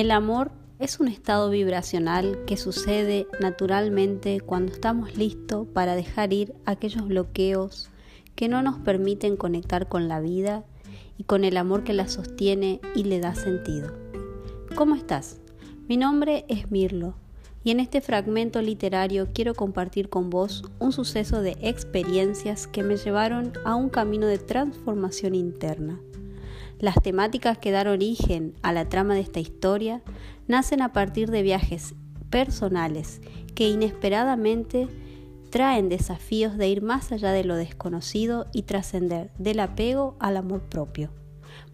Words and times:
El 0.00 0.12
amor 0.12 0.50
es 0.78 0.98
un 0.98 1.08
estado 1.08 1.50
vibracional 1.50 2.46
que 2.46 2.56
sucede 2.56 3.26
naturalmente 3.38 4.40
cuando 4.40 4.72
estamos 4.72 5.14
listos 5.14 5.66
para 5.74 5.94
dejar 5.94 6.32
ir 6.32 6.54
aquellos 6.64 7.06
bloqueos 7.06 7.90
que 8.34 8.48
no 8.48 8.62
nos 8.62 8.78
permiten 8.78 9.36
conectar 9.36 9.90
con 9.90 10.08
la 10.08 10.18
vida 10.18 10.64
y 11.18 11.24
con 11.24 11.44
el 11.44 11.58
amor 11.58 11.84
que 11.84 11.92
la 11.92 12.08
sostiene 12.08 12.80
y 12.94 13.04
le 13.04 13.20
da 13.20 13.34
sentido. 13.34 13.92
¿Cómo 14.74 14.94
estás? 14.94 15.38
Mi 15.86 15.98
nombre 15.98 16.46
es 16.48 16.70
Mirlo 16.70 17.12
y 17.62 17.70
en 17.70 17.80
este 17.80 18.00
fragmento 18.00 18.62
literario 18.62 19.28
quiero 19.34 19.54
compartir 19.54 20.08
con 20.08 20.30
vos 20.30 20.64
un 20.78 20.92
suceso 20.92 21.42
de 21.42 21.58
experiencias 21.60 22.66
que 22.66 22.82
me 22.82 22.96
llevaron 22.96 23.52
a 23.66 23.74
un 23.74 23.90
camino 23.90 24.26
de 24.28 24.38
transformación 24.38 25.34
interna. 25.34 26.00
Las 26.80 27.02
temáticas 27.02 27.58
que 27.58 27.72
dan 27.72 27.88
origen 27.88 28.54
a 28.62 28.72
la 28.72 28.88
trama 28.88 29.14
de 29.14 29.20
esta 29.20 29.38
historia 29.38 30.02
nacen 30.48 30.80
a 30.80 30.94
partir 30.94 31.30
de 31.30 31.42
viajes 31.42 31.94
personales 32.30 33.20
que 33.54 33.68
inesperadamente 33.68 34.88
traen 35.50 35.90
desafíos 35.90 36.56
de 36.56 36.68
ir 36.68 36.80
más 36.80 37.12
allá 37.12 37.32
de 37.32 37.44
lo 37.44 37.56
desconocido 37.56 38.46
y 38.54 38.62
trascender 38.62 39.30
del 39.36 39.60
apego 39.60 40.16
al 40.20 40.38
amor 40.38 40.62
propio. 40.62 41.10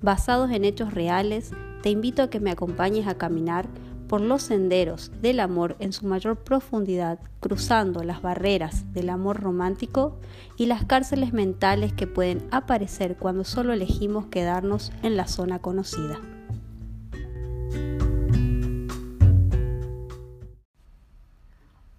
Basados 0.01 0.51
en 0.51 0.65
hechos 0.65 0.92
reales, 0.92 1.52
te 1.82 1.91
invito 1.91 2.23
a 2.23 2.30
que 2.30 2.41
me 2.41 2.51
acompañes 2.51 3.07
a 3.07 3.16
caminar 3.16 3.68
por 4.09 4.20
los 4.20 4.42
senderos 4.42 5.10
del 5.20 5.41
amor 5.41 5.77
en 5.80 5.92
su 5.92 6.06
mayor 6.06 6.37
profundidad, 6.37 7.19
cruzando 7.41 8.02
las 8.02 8.23
barreras 8.23 8.92
del 8.92 9.10
amor 9.10 9.41
romántico 9.41 10.19
y 10.56 10.66
las 10.66 10.84
cárceles 10.84 11.32
mentales 11.32 11.92
que 11.92 12.06
pueden 12.06 12.46
aparecer 12.51 13.16
cuando 13.16 13.45
solo 13.45 13.73
elegimos 13.73 14.26
quedarnos 14.26 14.93
en 15.02 15.16
la 15.16 15.26
zona 15.26 15.59
conocida. 15.59 16.21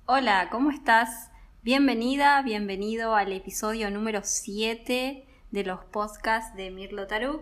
Hola, 0.05 0.47
¿cómo 0.49 0.71
estás? 0.71 1.31
Bienvenida, 1.63 2.41
bienvenido 2.41 3.13
al 3.13 3.33
episodio 3.33 3.91
número 3.91 4.21
7 4.23 5.27
de 5.51 5.63
los 5.63 5.83
podcasts 5.83 6.55
de 6.55 6.71
Mirlo 6.71 7.07
Tarú. 7.07 7.41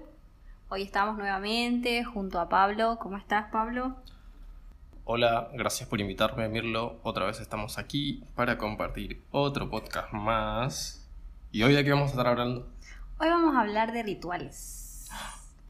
Hoy 0.69 0.81
estamos 0.81 1.15
nuevamente 1.15 2.03
junto 2.03 2.39
a 2.39 2.49
Pablo. 2.49 2.97
¿Cómo 2.99 3.17
estás, 3.17 3.51
Pablo? 3.51 3.97
Hola, 5.07 5.51
gracias 5.53 5.87
por 5.87 6.01
invitarme, 6.01 6.49
Mirlo. 6.49 6.99
Otra 7.03 7.27
vez 7.27 7.39
estamos 7.39 7.77
aquí 7.77 8.23
para 8.33 8.57
compartir 8.57 9.21
otro 9.29 9.69
podcast 9.69 10.11
más. 10.11 11.07
¿Y 11.51 11.61
hoy 11.61 11.75
de 11.75 11.83
qué 11.83 11.91
vamos 11.91 12.07
a 12.07 12.11
estar 12.13 12.25
hablando? 12.25 12.67
Hoy 13.19 13.29
vamos 13.29 13.55
a 13.55 13.61
hablar 13.61 13.91
de 13.91 14.01
rituales. 14.01 15.07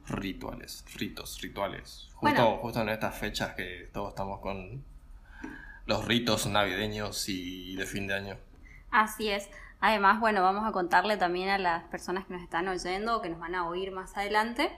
Rituales, 0.08 0.86
ritos, 0.95 1.41
rituales. 1.41 2.08
Justo, 2.13 2.58
justo 2.61 2.81
en 2.81 2.88
estas 2.88 3.13
fechas 3.13 3.56
que 3.56 3.89
todos 3.91 4.11
estamos 4.11 4.39
con 4.39 4.81
los 5.86 6.06
ritos 6.06 6.47
navideños 6.47 7.28
y 7.28 7.75
de 7.75 7.86
fin 7.86 8.08
de 8.08 8.13
año. 8.13 8.38
Así 8.89 9.28
es. 9.28 9.50
Además, 9.81 10.22
bueno, 10.22 10.44
vamos 10.44 10.63
a 10.66 10.72
contarle 10.72 11.17
también 11.17 11.50
a 11.50 11.58
las 11.58 11.83
personas 11.89 12.25
que 12.25 12.36
nos 12.36 12.41
están 12.41 12.69
oyendo 12.69 13.17
o 13.17 13.22
que 13.22 13.28
nos 13.28 13.39
van 13.41 13.56
a 13.56 13.67
oír 13.67 13.91
más 13.91 14.16
adelante 14.16 14.72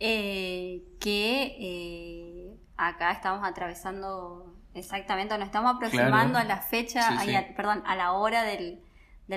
eh, 0.00 0.82
que 1.00 1.56
eh, 1.58 2.37
acá 2.78 3.12
estamos 3.12 3.46
atravesando 3.46 4.54
exactamente, 4.72 5.36
nos 5.36 5.46
estamos 5.46 5.74
aproximando 5.74 6.38
a 6.38 6.44
la 6.44 6.58
fecha, 6.58 7.18
perdón, 7.56 7.82
a 7.84 7.96
la 7.96 8.12
hora 8.12 8.44
del, 8.44 8.80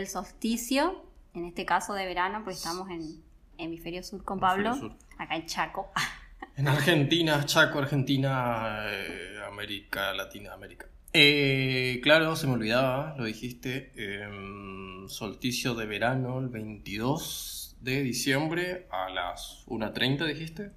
solsticio, 0.08 1.04
en 1.34 1.46
este 1.46 1.66
caso 1.66 1.94
de 1.94 2.06
verano, 2.06 2.42
porque 2.44 2.58
estamos 2.58 2.90
en 2.90 3.22
hemisferio 3.58 4.04
sur 4.04 4.24
con 4.24 4.40
Pablo, 4.40 4.96
acá 5.18 5.36
en 5.36 5.46
Chaco. 5.46 5.92
En 6.58 6.68
Argentina, 6.68 7.46
Chaco, 7.46 7.80
Argentina, 7.80 8.84
eh, 8.88 9.40
América 9.48 10.12
Latina, 10.12 10.54
América. 10.54 10.88
Eh, 11.14 12.02
claro, 12.04 12.36
se 12.36 12.46
me 12.46 12.54
olvidaba, 12.54 13.16
lo 13.18 13.24
dijiste, 13.24 13.92
em, 13.96 15.08
solsticio 15.08 15.76
de 15.76 15.86
verano 15.86 16.40
el 16.40 16.50
22 16.50 17.78
de 17.80 18.04
diciembre 18.04 18.88
a 18.92 19.10
las 19.10 19.64
1.30, 19.68 20.26
dijiste. 20.26 20.72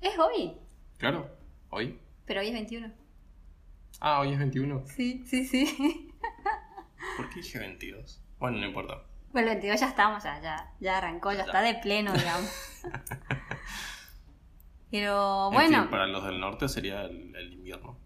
Es 0.00 0.18
hoy. 0.18 0.54
Claro, 0.98 1.30
hoy. 1.70 1.98
Pero 2.26 2.40
hoy 2.40 2.48
es 2.48 2.52
21. 2.52 2.92
Ah, 4.00 4.20
hoy 4.20 4.32
es 4.32 4.38
21. 4.38 4.84
Sí, 4.86 5.24
sí, 5.26 5.44
sí. 5.44 6.12
¿Por 7.16 7.28
qué 7.30 7.36
dije 7.36 7.58
22? 7.58 8.20
Bueno, 8.38 8.58
no 8.58 8.66
importa. 8.66 9.02
Bueno, 9.32 9.48
el 9.48 9.54
22 9.54 9.80
ya 9.80 9.88
estamos, 9.88 10.22
ya, 10.24 10.72
ya, 10.80 10.98
arrancó, 10.98 11.32
ya, 11.32 11.42
está 11.42 11.62
de 11.62 11.74
pleno, 11.76 12.12
digamos. 12.12 12.50
Pero 14.90 15.50
bueno. 15.50 15.88
para 15.88 16.06
los 16.06 16.22
del 16.24 16.38
norte 16.38 16.68
sería 16.68 17.04
el, 17.04 17.52
invierno. 17.52 17.98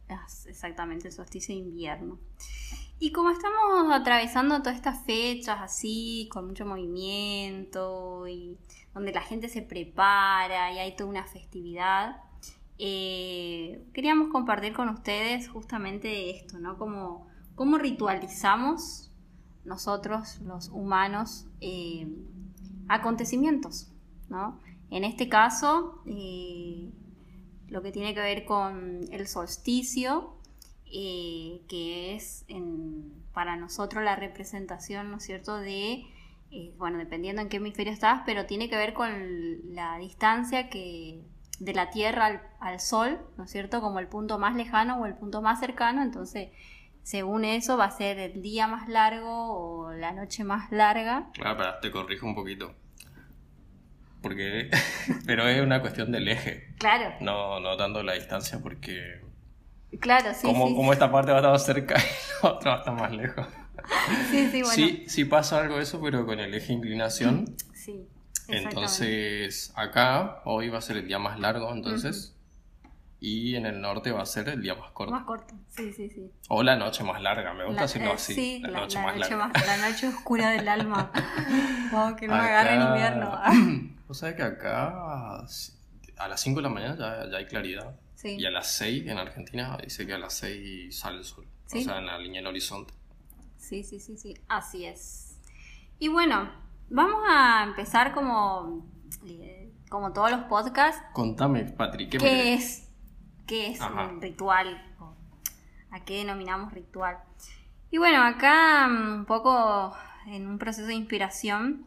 exactamente, 0.46 1.08
el 1.08 1.12
solsticio 1.12 1.54
de 1.54 1.62
invierno. 1.62 2.20
Y 3.00 3.10
como 3.10 3.30
estamos 3.30 3.92
atravesando 3.92 4.60
todas 4.60 4.76
estas 4.76 5.04
fechas 5.04 5.58
así, 5.60 6.28
con 6.30 6.46
mucho 6.46 6.64
movimiento, 6.64 8.28
y 8.28 8.56
donde 8.94 9.12
la 9.12 9.20
gente 9.20 9.48
se 9.48 9.62
prepara 9.62 10.72
y 10.72 10.78
hay 10.78 10.94
toda 10.94 11.10
una 11.10 11.24
festividad, 11.24 12.22
eh, 12.78 13.86
queríamos 13.94 14.28
compartir 14.28 14.74
con 14.74 14.88
ustedes 14.90 15.48
justamente 15.48 16.30
esto, 16.30 16.58
¿no? 16.58 16.76
Como, 16.76 17.26
cómo 17.54 17.78
ritualizamos 17.78 19.10
nosotros, 19.64 20.40
los 20.40 20.68
humanos, 20.68 21.46
eh, 21.60 22.06
acontecimientos, 22.88 23.92
¿no? 24.28 24.60
En 24.90 25.04
este 25.04 25.28
caso, 25.28 26.02
eh, 26.06 26.90
lo 27.68 27.82
que 27.82 27.92
tiene 27.92 28.14
que 28.14 28.20
ver 28.20 28.44
con 28.44 29.00
el 29.10 29.26
solsticio, 29.26 30.34
que 30.84 32.14
es 32.14 32.46
para 33.32 33.56
nosotros 33.56 34.04
la 34.04 34.16
representación, 34.16 35.10
¿no 35.10 35.16
es 35.16 35.24
cierto?, 35.24 35.58
de, 35.58 36.04
bueno, 36.78 36.98
dependiendo 36.98 37.42
en 37.42 37.48
qué 37.48 37.56
hemisferio 37.56 37.92
estás, 37.92 38.22
pero 38.24 38.46
tiene 38.46 38.70
que 38.70 38.76
ver 38.76 38.94
con 38.94 39.74
la 39.74 39.98
distancia 39.98 40.70
que 40.70 41.24
de 41.58 41.74
la 41.74 41.90
Tierra 41.90 42.42
al, 42.60 42.80
Sol, 42.80 43.18
¿no 43.36 43.44
es 43.44 43.50
cierto? 43.50 43.80
Como 43.80 43.98
el 43.98 44.08
punto 44.08 44.38
más 44.38 44.54
lejano 44.54 45.00
o 45.00 45.06
el 45.06 45.14
punto 45.14 45.42
más 45.42 45.60
cercano, 45.60 46.02
entonces 46.02 46.50
según 47.02 47.44
eso 47.44 47.76
va 47.76 47.84
a 47.84 47.90
ser 47.90 48.18
el 48.18 48.42
día 48.42 48.66
más 48.66 48.88
largo 48.88 49.52
o 49.52 49.92
la 49.92 50.12
noche 50.12 50.44
más 50.44 50.70
larga. 50.72 51.28
Claro, 51.34 51.56
pero 51.56 51.78
te 51.80 51.90
corrijo 51.90 52.26
un 52.26 52.34
poquito. 52.34 52.74
Porque, 54.20 54.70
pero 55.26 55.46
es 55.48 55.60
una 55.62 55.80
cuestión 55.80 56.10
del 56.10 56.28
eje. 56.28 56.74
Claro. 56.78 57.14
No, 57.20 57.60
no 57.60 57.76
tanto 57.76 58.02
la 58.02 58.14
distancia 58.14 58.58
porque... 58.60 59.20
Claro, 60.00 60.34
sí, 60.34 60.46
como, 60.46 60.68
sí, 60.68 60.74
como 60.74 60.92
esta 60.92 61.10
parte 61.10 61.30
va 61.30 61.38
a 61.38 61.54
estar 61.54 61.58
cerca 61.60 61.94
y 62.42 62.42
la 62.42 62.50
otra 62.50 62.70
va 62.72 62.76
a 62.76 62.80
estar 62.80 62.94
más 62.94 63.12
lejos. 63.12 63.46
Sí, 64.30 64.48
sí, 64.50 64.62
bueno. 64.62 64.74
Sí, 64.74 65.04
sí 65.06 65.24
pasa 65.24 65.60
algo 65.60 65.78
eso, 65.78 66.00
pero 66.02 66.26
con 66.26 66.40
el 66.40 66.52
eje 66.54 66.72
inclinación. 66.72 67.56
Sí. 67.72 68.08
Entonces, 68.48 69.72
acá 69.74 70.42
hoy 70.44 70.68
va 70.68 70.78
a 70.78 70.80
ser 70.80 70.98
el 70.98 71.08
día 71.08 71.18
más 71.18 71.38
largo, 71.38 71.72
entonces. 71.72 72.32
Y 73.18 73.56
en 73.56 73.64
el 73.64 73.80
norte 73.80 74.12
va 74.12 74.22
a 74.22 74.26
ser 74.26 74.48
el 74.50 74.62
día 74.62 74.74
más 74.74 74.90
corto. 74.92 75.12
Más 75.12 75.24
corto, 75.24 75.54
sí, 75.68 75.92
sí, 75.92 76.10
sí. 76.10 76.30
O 76.48 76.62
la 76.62 76.76
noche 76.76 77.02
más 77.02 77.20
larga, 77.22 77.54
me 77.54 77.64
gusta 77.64 77.82
decirlo 77.82 78.10
eh, 78.10 78.14
así. 78.14 78.34
Sí, 78.34 78.58
la, 78.60 78.68
noche, 78.68 78.98
más 79.00 79.16
larga. 79.16 79.52
la 79.66 79.90
noche 79.90 80.08
oscura 80.08 80.50
del 80.50 80.68
alma. 80.68 81.10
wow, 81.92 82.14
que 82.14 82.28
no 82.28 82.34
me 82.34 82.40
agarre 82.40 82.74
en 82.74 82.82
invierno. 82.82 83.40
Vos 84.06 84.18
sabés 84.18 84.36
que 84.36 84.42
acá 84.42 85.38
a 85.38 86.28
las 86.28 86.40
5 86.40 86.56
de 86.56 86.62
la 86.62 86.68
mañana 86.68 86.96
ya, 86.96 87.30
ya 87.30 87.38
hay 87.38 87.46
claridad. 87.46 87.96
Sí. 88.14 88.36
Y 88.38 88.44
a 88.44 88.50
las 88.50 88.70
6 88.72 89.06
en 89.08 89.18
Argentina 89.18 89.78
dice 89.82 90.06
que 90.06 90.12
a 90.12 90.18
las 90.18 90.34
6 90.34 90.96
sale 90.96 91.18
el 91.18 91.24
sol. 91.24 91.46
O 91.66 91.80
sea, 91.80 91.98
en 91.98 92.06
la 92.06 92.18
línea 92.18 92.40
del 92.40 92.48
horizonte. 92.48 92.94
Sí, 93.56 93.82
sí, 93.82 93.98
sí, 93.98 94.16
sí. 94.16 94.34
Así 94.48 94.84
es. 94.84 95.38
Y 95.98 96.08
bueno, 96.08 96.50
Vamos 96.88 97.20
a 97.28 97.64
empezar 97.64 98.14
como, 98.14 98.86
como 99.88 100.12
todos 100.12 100.30
los 100.30 100.42
podcasts. 100.44 101.02
Contame, 101.12 101.64
Patrick, 101.64 102.18
¿qué, 102.18 102.54
es? 102.54 102.88
¿Qué 103.46 103.72
es 103.72 103.80
un 103.80 104.20
ritual? 104.20 104.82
¿A 105.90 106.04
qué 106.04 106.18
denominamos 106.18 106.72
ritual? 106.72 107.18
Y 107.90 107.98
bueno, 107.98 108.22
acá 108.22 108.88
mm, 108.88 109.14
un 109.20 109.24
poco 109.24 109.96
en 110.26 110.46
un 110.46 110.58
proceso 110.58 110.86
de 110.86 110.94
inspiración, 110.94 111.86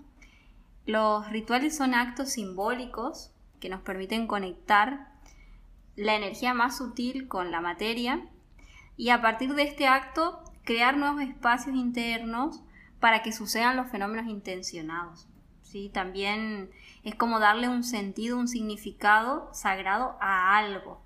los 0.86 1.30
rituales 1.30 1.78
son 1.78 1.94
actos 1.94 2.30
simbólicos 2.31 3.31
que 3.60 3.69
nos 3.69 3.81
permiten 3.81 4.28
conectar 4.28 5.12
la 5.96 6.16
energía 6.16 6.54
más 6.54 6.78
sutil 6.78 7.28
con 7.28 7.51
la 7.51 7.62
materia 7.62 8.25
y 8.98 9.10
a 9.10 9.22
partir 9.22 9.54
de 9.54 9.63
este 9.63 9.88
acto 9.88 10.44
crear 10.63 10.98
nuevos 10.98 11.22
espacios 11.22 11.75
internos 11.75 12.62
para 13.00 13.22
que 13.22 13.31
sucedan 13.31 13.78
los 13.78 13.90
fenómenos 13.90 14.28
intencionados. 14.28 15.28
¿sí? 15.62 15.90
También 15.94 16.72
es 17.04 17.16
como 17.16 17.40
darle 17.40 17.69
un 17.69 17.84
sentido, 17.84 18.38
un 18.38 18.48
significado 18.48 19.50
sagrado 19.54 20.18
a 20.19 20.57
algo. 20.57 21.01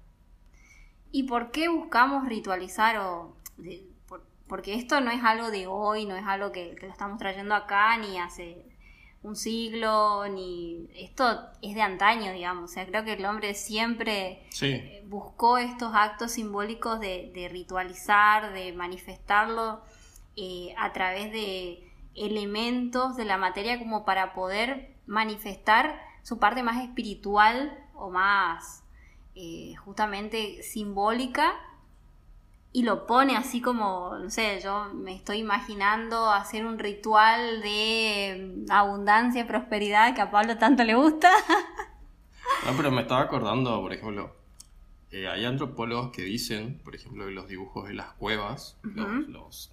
¿Y 1.12 1.24
por 1.24 1.52
qué 1.52 1.70
buscamos 1.70 2.28
ritualizar? 2.28 2.98
O, 2.98 3.38
porque 4.48 4.76
esto 4.76 5.00
no 5.02 5.12
es 5.12 5.24
algo 5.24 5.52
de 5.52 5.68
hoy, 5.68 6.06
no 6.06 6.16
es 6.16 6.26
algo 6.26 6.52
que, 6.52 6.76
lo 6.82 6.88
estamos 6.88 7.18
trayendo 7.18 7.56
acá 7.56 7.98
ni 7.98 8.18
hace 8.18 8.66
un 9.22 9.36
siglo, 9.36 10.28
ni 10.28 10.90
esto 10.96 11.50
es 11.62 11.76
de 11.76 11.82
antaño, 11.82 12.34
digamos. 12.34 12.70
O 12.70 12.74
sea, 12.74 12.86
creo 12.86 13.06
que 13.06 13.14
el 13.14 13.26
hombre 13.26 13.54
siempre 13.54 14.44
eh, 14.62 15.04
buscó 15.08 15.58
estos 15.58 15.94
actos 15.96 16.34
simbólicos 16.34 17.00
de, 17.00 17.48
ritualizar, 17.50 18.54
de 18.54 18.74
manifestarlo 18.74 19.82
eh, 20.36 20.74
a 20.78 20.94
través 20.94 21.32
de 21.32 21.92
elementos 22.16 23.16
de 23.16 23.26
la 23.26 23.38
materia 23.38 23.80
como 23.80 24.06
para 24.06 24.34
poder 24.34 24.96
manifestar 25.06 26.00
su 26.22 26.40
parte 26.40 26.64
más 26.64 26.84
espiritual 26.84 27.78
o 27.94 28.10
más 28.10 28.84
eh, 29.36 29.76
justamente 29.78 30.62
simbólica 30.64 31.54
y 32.76 32.82
lo 32.82 33.06
pone 33.06 33.38
así 33.38 33.62
como, 33.62 34.18
no 34.18 34.30
sé, 34.32 34.60
yo 34.62 34.92
me 34.96 35.16
estoy 35.16 35.38
imaginando 35.38 36.32
hacer 36.32 36.66
un 36.66 36.80
ritual 36.80 37.62
de 37.62 38.66
abundancia 38.70 39.42
y 39.42 39.44
prosperidad 39.44 40.16
que 40.16 40.22
a 40.22 40.32
Pablo 40.32 40.58
tanto 40.58 40.84
le 40.84 40.96
gusta. 40.96 41.32
no, 42.66 42.76
pero 42.76 42.90
me 42.90 43.04
estaba 43.04 43.22
acordando, 43.22 43.80
por 43.80 43.94
ejemplo, 43.94 44.36
eh, 45.12 45.28
hay 45.28 45.46
antropólogos 45.46 46.12
que 46.12 46.24
dicen, 46.24 46.82
por 46.84 46.96
ejemplo, 46.96 47.26
que 47.26 47.32
los 47.32 47.48
dibujos 47.48 47.88
de 47.88 47.94
las 47.94 48.14
cuevas, 48.14 48.80
los, 48.82 49.72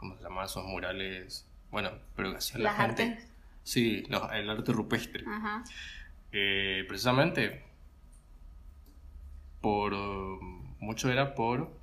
¿cómo 0.00 0.16
se 0.16 0.22
llaman 0.22 0.46
esos 0.46 0.64
murales? 0.64 1.46
Bueno, 1.70 1.90
pero 2.16 2.30
que 2.30 2.38
hacía 2.38 2.58
la 2.58 2.72
gente. 2.72 3.18
Sí, 3.62 4.02
el 4.32 4.50
arte 4.50 4.72
rupestre. 4.72 5.24
Eh, 6.32 6.86
precisamente, 6.88 7.62
por 9.60 9.92
mucho 10.80 11.12
era 11.12 11.34
por 11.34 11.78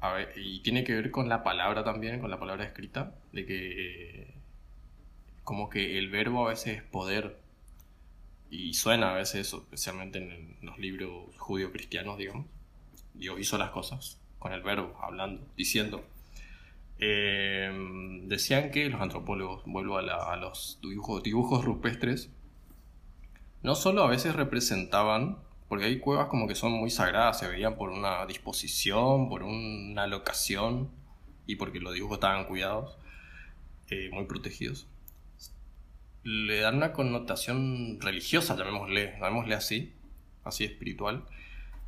a 0.00 0.12
ver, 0.12 0.32
y 0.36 0.60
tiene 0.60 0.84
que 0.84 0.94
ver 0.94 1.10
con 1.10 1.28
la 1.28 1.42
palabra 1.42 1.84
también, 1.84 2.20
con 2.20 2.30
la 2.30 2.38
palabra 2.38 2.64
escrita, 2.64 3.14
de 3.32 3.44
que 3.44 4.34
como 5.44 5.68
que 5.68 5.98
el 5.98 6.10
verbo 6.10 6.46
a 6.46 6.50
veces 6.50 6.78
es 6.78 6.82
poder. 6.82 7.38
Y 8.50 8.74
suena 8.74 9.12
a 9.12 9.14
veces 9.14 9.46
eso, 9.46 9.58
especialmente 9.58 10.18
en 10.18 10.56
los 10.60 10.78
libros 10.78 11.36
judío-cristianos, 11.38 12.18
digamos. 12.18 12.46
Dios 13.14 13.40
hizo 13.40 13.58
las 13.58 13.70
cosas 13.70 14.18
con 14.38 14.52
el 14.52 14.62
verbo, 14.62 14.96
hablando, 15.02 15.44
diciendo. 15.56 16.04
Eh, 17.04 17.68
decían 18.26 18.70
que 18.70 18.88
los 18.88 19.00
antropólogos, 19.00 19.64
vuelvo 19.66 19.98
a, 19.98 20.36
los 20.36 20.78
dibujos, 20.80 21.20
dibujos 21.24 21.64
rupestres, 21.64 22.30
no 23.64 23.74
solo 23.74 24.04
a 24.04 24.06
veces 24.06 24.36
representaban 24.36 25.38
porque 25.68 25.86
hay 25.86 25.98
cuevas 25.98 26.28
como 26.28 26.46
que 26.46 26.54
son 26.54 26.70
muy 26.70 26.90
sagradas, 26.90 27.40
se 27.40 27.48
veían 27.48 27.74
por 27.74 27.90
una 27.90 28.24
disposición, 28.26 29.28
por 29.28 29.42
una 29.42 30.06
locación 30.06 30.92
y 31.44 31.56
porque 31.56 31.80
los 31.80 31.92
dibujos 31.92 32.18
estaban 32.18 32.44
cuidados, 32.44 32.96
eh, 33.90 34.08
muy 34.12 34.26
protegidos. 34.26 34.86
Le 36.22 36.60
dan 36.60 36.76
una 36.76 36.92
connotación 36.92 37.98
religiosa, 38.00 38.56
llamémosle, 38.56 39.18
llamémosle 39.18 39.56
así, 39.56 39.92
así 40.44 40.62
espiritual. 40.62 41.24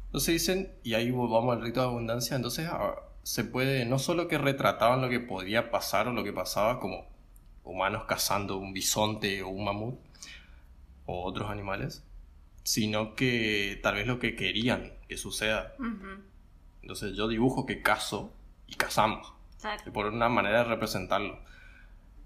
Entonces 0.06 0.32
dicen, 0.34 0.72
y 0.82 0.94
ahí 0.94 1.12
vamos 1.12 1.54
al 1.54 1.62
rito 1.62 1.80
de 1.82 1.86
abundancia, 1.86 2.34
entonces 2.34 2.68
ah, 2.68 2.96
se 3.24 3.42
puede, 3.42 3.86
no 3.86 3.98
solo 3.98 4.28
que 4.28 4.38
retrataban 4.38 5.00
lo 5.00 5.08
que 5.08 5.18
podía 5.18 5.70
pasar 5.70 6.06
o 6.06 6.12
lo 6.12 6.22
que 6.22 6.32
pasaba 6.32 6.78
como 6.78 7.06
humanos 7.64 8.04
cazando 8.04 8.58
un 8.58 8.74
bisonte 8.74 9.42
o 9.42 9.48
un 9.48 9.64
mamut 9.64 9.98
o 11.06 11.24
otros 11.24 11.50
animales, 11.50 12.04
sino 12.62 13.14
que 13.14 13.80
tal 13.82 13.94
vez 13.96 14.06
lo 14.06 14.18
que 14.18 14.36
querían 14.36 14.92
que 15.08 15.16
suceda. 15.16 15.74
Entonces 16.82 17.16
yo 17.16 17.26
dibujo 17.26 17.64
que 17.64 17.82
caso 17.82 18.32
y 18.66 18.74
casamos, 18.74 19.32
por 19.92 20.06
una 20.06 20.28
manera 20.28 20.58
de 20.58 20.64
representarlo. 20.64 21.38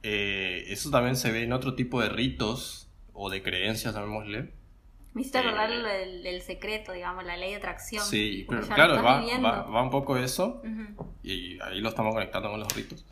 Eh, 0.02 0.64
eso 0.68 0.90
también 0.90 1.16
se 1.16 1.30
ve 1.30 1.44
en 1.44 1.52
otro 1.52 1.74
tipo 1.74 2.00
de 2.00 2.08
ritos 2.08 2.88
o 3.12 3.30
de 3.30 3.42
creencias, 3.42 3.94
llamémosle. 3.94 4.52
Me 5.18 5.22
hiciste 5.22 5.38
acordar 5.38 5.72
eh, 5.72 6.20
del, 6.22 6.42
secreto, 6.42 6.92
digamos, 6.92 7.24
la 7.24 7.36
ley 7.36 7.50
de 7.50 7.56
atracción. 7.56 8.04
Sí, 8.04 8.46
claro, 8.72 9.02
va, 9.02 9.20
va, 9.62 9.82
un 9.82 9.90
poco 9.90 10.16
eso 10.16 10.62
y 11.24 11.60
ahí 11.60 11.80
lo 11.80 11.88
estamos 11.88 12.14
conectando 12.14 12.50
con 12.50 12.60
los 12.60 12.72
ritos 12.72 13.04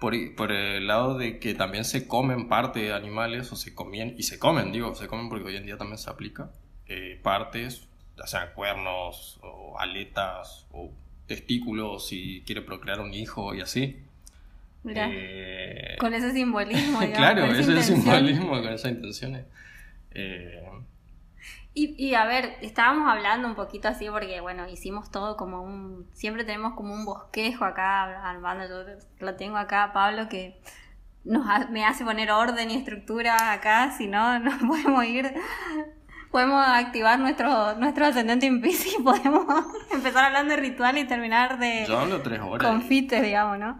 por, 0.00 0.14
por, 0.34 0.50
el 0.50 0.88
lado 0.88 1.16
de 1.16 1.38
que 1.38 1.54
también 1.54 1.84
se 1.84 2.08
comen 2.08 2.48
parte 2.48 2.80
de 2.80 2.92
animales 2.92 3.52
o 3.52 3.56
se 3.56 3.74
comían, 3.74 4.14
y 4.18 4.24
se 4.24 4.40
comen, 4.40 4.72
digo, 4.72 4.92
se 4.96 5.06
comen 5.06 5.28
porque 5.28 5.44
hoy 5.44 5.56
en 5.56 5.66
día 5.66 5.76
también 5.76 5.98
se 5.98 6.10
aplica, 6.10 6.50
eh, 6.86 7.20
partes, 7.22 7.86
ya 8.16 8.26
sean 8.26 8.48
cuernos 8.54 9.38
o 9.42 9.78
aletas 9.78 10.66
o 10.72 10.90
testículos 11.26 12.08
si 12.08 12.42
quiere 12.44 12.62
procrear 12.62 12.98
un 13.00 13.14
hijo 13.14 13.54
y 13.54 13.60
así. 13.60 14.02
Eh, 14.88 15.96
con 16.00 16.12
ese 16.12 16.32
simbolismo. 16.32 17.00
Digamos, 17.00 17.16
claro, 17.16 17.44
ese 17.44 17.82
simbolismo, 17.82 18.50
con 18.50 18.72
esas 18.72 18.90
intenciones. 18.90 19.44
Eh, 20.12 20.60
y, 21.72 22.14
a 22.14 22.24
ver, 22.24 22.56
estábamos 22.62 23.08
hablando 23.08 23.46
un 23.46 23.54
poquito 23.54 23.86
así 23.86 24.08
porque, 24.10 24.40
bueno, 24.40 24.68
hicimos 24.68 25.10
todo 25.10 25.36
como 25.36 25.62
un... 25.62 26.08
Siempre 26.12 26.42
tenemos 26.42 26.74
como 26.74 26.92
un 26.92 27.04
bosquejo 27.04 27.64
acá, 27.64 28.28
Armando, 28.28 28.66
yo 28.68 28.98
lo 29.20 29.36
tengo 29.36 29.56
acá, 29.56 29.92
Pablo, 29.94 30.28
que 30.28 30.60
nos 31.22 31.46
me 31.70 31.84
hace 31.84 32.04
poner 32.04 32.32
orden 32.32 32.72
y 32.72 32.76
estructura 32.76 33.52
acá, 33.52 33.92
si 33.92 34.08
no, 34.08 34.38
no 34.40 34.50
podemos 34.66 35.04
ir... 35.04 35.32
Podemos 36.32 36.64
activar 36.64 37.18
nuestro, 37.18 37.74
nuestro 37.74 38.06
ascendente 38.06 38.46
en 38.46 38.64
y 38.64 39.02
podemos 39.02 39.46
empezar 39.90 40.26
hablando 40.26 40.54
de 40.54 40.60
ritual 40.60 40.96
y 40.96 41.04
terminar 41.04 41.58
de... 41.58 41.86
Yo 41.88 41.98
hablo 41.98 42.22
tres 42.22 42.40
horas. 42.40 42.68
Confites, 42.68 43.20
digamos, 43.20 43.58
¿no? 43.58 43.78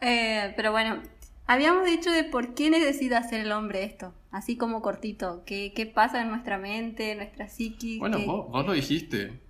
Eh, 0.00 0.52
pero 0.56 0.72
bueno, 0.72 1.00
habíamos 1.46 1.84
dicho 1.84 2.10
de 2.10 2.24
por 2.24 2.54
qué 2.54 2.70
necesita 2.70 3.18
hacer 3.18 3.40
el 3.40 3.52
hombre 3.52 3.84
esto 3.84 4.12
así 4.34 4.56
como 4.56 4.82
cortito, 4.82 5.44
¿qué, 5.46 5.72
qué 5.74 5.86
pasa 5.86 6.20
en 6.20 6.28
nuestra 6.28 6.58
mente, 6.58 7.14
nuestra 7.14 7.48
psiquis? 7.48 8.00
Bueno, 8.00 8.18
vos, 8.26 8.66
lo 8.66 8.72
dijiste, 8.72 9.40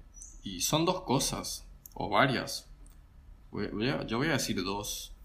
y 0.43 0.61
son 0.61 0.85
dos 0.85 1.01
cosas, 1.03 1.67
o 1.95 2.11
varias. 2.11 2.71
yo 3.51 4.19
voy 4.19 4.29
a 4.29 4.33
decir 4.33 4.63
dos. 4.63 5.17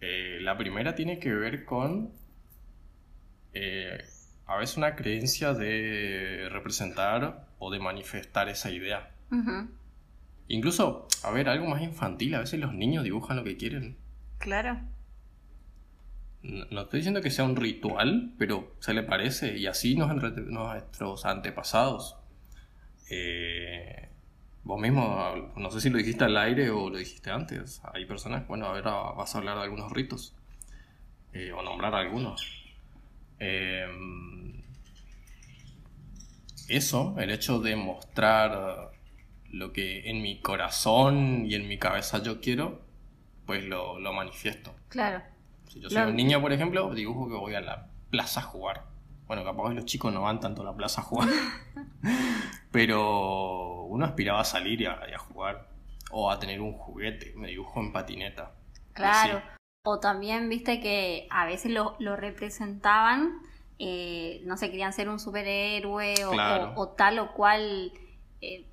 Eh, 0.00 0.38
la 0.40 0.58
primera 0.58 0.96
tiene 0.96 1.20
que 1.20 1.32
ver 1.32 1.64
con 1.64 2.10
eh, 3.52 4.04
a 4.46 4.56
veces 4.56 4.76
una 4.76 4.96
creencia 4.96 5.54
de 5.54 6.48
representar 6.50 7.46
o 7.60 7.70
de 7.70 7.78
manifestar 7.78 8.48
esa 8.48 8.72
idea. 8.72 9.14
Incluso, 10.48 11.06
a 11.22 11.30
ver, 11.30 11.48
algo 11.48 11.66
más 11.66 11.80
infantil, 11.80 12.34
a 12.34 12.40
veces 12.40 12.58
los 12.58 12.74
niños 12.74 13.04
dibujan 13.04 13.36
lo 13.36 13.44
que 13.44 13.56
quieren. 13.56 13.96
Claro 14.38 14.93
no 16.44 16.82
estoy 16.82 17.00
diciendo 17.00 17.22
que 17.22 17.30
sea 17.30 17.44
un 17.44 17.56
ritual, 17.56 18.34
pero 18.38 18.74
se 18.80 18.92
le 18.92 19.02
parece, 19.02 19.56
y 19.56 19.66
así 19.66 19.96
nos, 19.96 20.14
nuestros 20.46 21.24
antepasados. 21.24 22.16
Eh, 23.10 24.08
vos 24.62 24.78
mismo, 24.78 25.52
no 25.56 25.70
sé 25.70 25.80
si 25.80 25.88
lo 25.90 25.96
dijiste 25.96 26.24
al 26.24 26.36
aire 26.36 26.70
o 26.70 26.90
lo 26.90 26.98
dijiste 26.98 27.30
antes, 27.30 27.80
hay 27.92 28.04
personas, 28.04 28.46
bueno, 28.46 28.66
ahora 28.66 28.90
vas 29.12 29.34
a 29.34 29.38
hablar 29.38 29.56
de 29.56 29.62
algunos 29.64 29.90
ritos, 29.92 30.34
eh, 31.32 31.52
o 31.52 31.62
nombrar 31.62 31.94
algunos. 31.94 32.62
Eh, 33.38 33.86
eso, 36.68 37.14
el 37.18 37.30
hecho 37.30 37.58
de 37.60 37.76
mostrar 37.76 38.90
lo 39.50 39.72
que 39.72 40.10
en 40.10 40.20
mi 40.20 40.40
corazón 40.40 41.46
y 41.46 41.54
en 41.54 41.68
mi 41.68 41.78
cabeza 41.78 42.22
yo 42.22 42.40
quiero, 42.40 42.82
pues 43.46 43.64
lo, 43.64 43.98
lo 43.98 44.12
manifiesto. 44.12 44.74
Claro. 44.88 45.33
Si 45.68 45.80
yo 45.80 45.90
soy 45.90 46.02
un 46.02 46.16
niño, 46.16 46.40
por 46.40 46.52
ejemplo, 46.52 46.94
dibujo 46.94 47.28
que 47.28 47.34
voy 47.34 47.54
a 47.54 47.60
la 47.60 47.88
plaza 48.10 48.40
a 48.40 48.44
jugar. 48.44 48.84
Bueno, 49.26 49.42
capaz 49.44 49.70
que 49.70 49.74
los 49.76 49.84
chicos 49.86 50.12
no 50.12 50.22
van 50.22 50.40
tanto 50.40 50.62
a 50.62 50.64
la 50.64 50.74
plaza 50.74 51.00
a 51.00 51.04
jugar. 51.04 51.28
Pero 52.70 53.82
uno 53.84 54.04
aspiraba 54.04 54.40
a 54.40 54.44
salir 54.44 54.80
y 54.82 54.86
a, 54.86 55.18
jugar. 55.18 55.68
O 56.10 56.30
a 56.30 56.38
tener 56.38 56.60
un 56.60 56.72
juguete. 56.74 57.32
Me 57.36 57.48
dibujo 57.48 57.80
en 57.80 57.92
patineta. 57.92 58.52
Claro. 58.92 59.42
O 59.84 59.98
también, 60.00 60.48
viste 60.48 60.80
que 60.80 61.26
a 61.30 61.46
veces 61.46 61.72
lo, 61.72 61.96
representaban. 62.16 63.40
Eh, 63.78 64.42
no 64.44 64.56
sé, 64.56 64.70
querían 64.70 64.92
ser 64.92 65.08
un 65.08 65.18
superhéroe 65.18 66.14
o, 66.76 66.88
tal 66.90 67.18
o 67.18 67.32
cual 67.32 67.92
eh, 68.40 68.66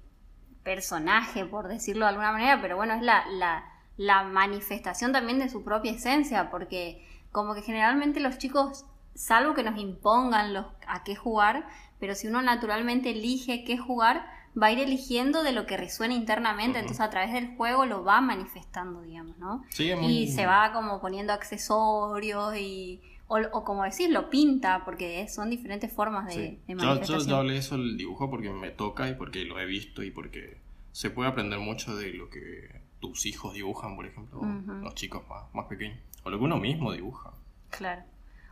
personaje, 0.64 1.46
por 1.46 1.68
decirlo 1.68 2.06
de 2.06 2.10
alguna 2.10 2.32
manera. 2.32 2.62
Pero 2.62 2.76
bueno, 2.76 2.94
es 2.94 3.02
la, 3.02 3.26
la 3.32 3.71
la 3.98 4.24
manifestación 4.24 5.12
también 5.12 5.40
de 5.40 5.50
su 5.50 5.64
propia 5.64 5.92
esencia, 5.92 6.50
porque 6.50 7.06
como 7.32 7.54
que 7.54 7.62
generalmente 7.62 8.20
los 8.20 8.38
chicos, 8.38 8.86
salvo 9.14 9.54
que 9.54 9.64
nos 9.64 9.80
impongan 9.80 10.54
los, 10.54 10.66
a 10.88 11.04
qué 11.04 11.16
jugar, 11.16 11.68
pero 12.00 12.16
si 12.16 12.28
uno 12.28 12.42
naturalmente 12.42 13.12
elige 13.12 13.64
qué 13.64 13.78
jugar, 13.78 14.26
va 14.62 14.68
a 14.68 14.72
ir 14.72 14.80
eligiendo 14.80 15.44
de 15.44 15.54
lo 15.54 15.66
que 15.66 15.78
resuena 15.78 16.14
internamente, 16.14 16.80
entonces 16.80 17.02
a 17.02 17.10
través 17.10 17.32
del 17.34 17.56
juego 17.56 17.86
lo 17.86 18.04
va 18.04 18.22
manifestando, 18.22 19.02
digamos, 19.02 19.38
¿no? 19.38 19.64
Y 19.78 20.28
se 20.30 20.46
va 20.46 20.74
como 20.74 21.00
poniendo 21.00 21.34
accesorios 21.34 22.56
y... 22.58 23.02
O, 23.34 23.64
como 23.64 23.86
decir, 23.86 24.12
lo 24.12 24.30
pinta, 24.30 24.84
porque 24.84 25.26
son 25.30 25.50
diferentes 25.50 25.90
formas 25.90 26.28
de, 26.28 26.60
manifestación. 26.68 27.20
Yo, 27.20 27.26
yo, 27.28 27.36
hablé 27.38 27.56
eso 27.60 27.76
el 27.76 27.96
dibujo 27.96 28.30
porque 28.30 28.50
me 28.50 28.72
toca 28.72 29.08
y 29.08 29.14
porque 29.14 29.46
lo 29.46 29.58
he 29.58 29.66
visto 29.66 30.04
y 30.04 30.12
porque 30.12 30.58
se 30.92 31.12
puede 31.12 31.30
aprender 31.30 31.60
mucho 31.60 31.96
de 31.96 32.12
lo 32.12 32.30
que 32.30 32.81
tus 33.01 33.25
hijos 33.25 33.53
dibujan, 33.53 33.98
por 33.98 34.05
ejemplo, 34.05 34.41
los 34.81 34.96
chicos 34.96 35.27
más, 35.27 35.53
más 35.53 35.65
pequeños, 35.65 36.00
o 36.24 36.29
lo 36.29 36.38
que 36.38 36.46
uno 36.46 36.58
mismo 36.58 36.93
dibuja. 36.93 37.34
Claro. 37.70 38.03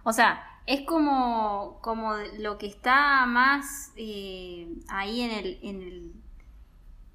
O 0.04 0.12
sea, 0.12 0.44
es 0.66 0.82
como, 0.82 1.80
como 1.82 2.16
lo 2.38 2.58
que 2.58 2.68
está 2.68 3.26
más 3.26 3.94
eh, 3.96 4.68
ahí 4.90 5.22
en 5.22 5.32
el, 5.32 5.60
en 5.62 5.82
el 5.82 6.14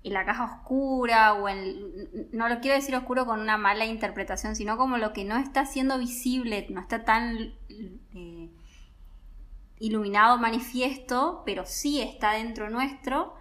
en 0.05 0.13
la 0.13 0.27
caja 0.27 0.45
oscura 0.45 1.33
o 1.33 1.49
en 1.49 2.29
no 2.31 2.49
lo 2.49 2.61
quiero 2.61 2.77
decir 2.77 2.95
oscuro 2.95 3.25
con 3.25 3.41
una 3.41 3.57
mala 3.57 3.87
interpretación 3.87 4.55
sino 4.55 4.77
como 4.77 4.99
lo 4.99 5.15
que 5.15 5.25
no 5.25 5.39
está 5.39 5.65
siendo 5.65 5.99
visible 5.99 6.67
no 6.69 6.83
está 6.83 7.07
tan 7.07 7.55
eh, 8.15 8.51
iluminado 9.79 10.37
manifiesto 10.37 11.43
pero 11.47 11.65
sí 11.65 12.03
está 12.03 12.33
dentro 12.33 12.69
nuestro 12.69 13.35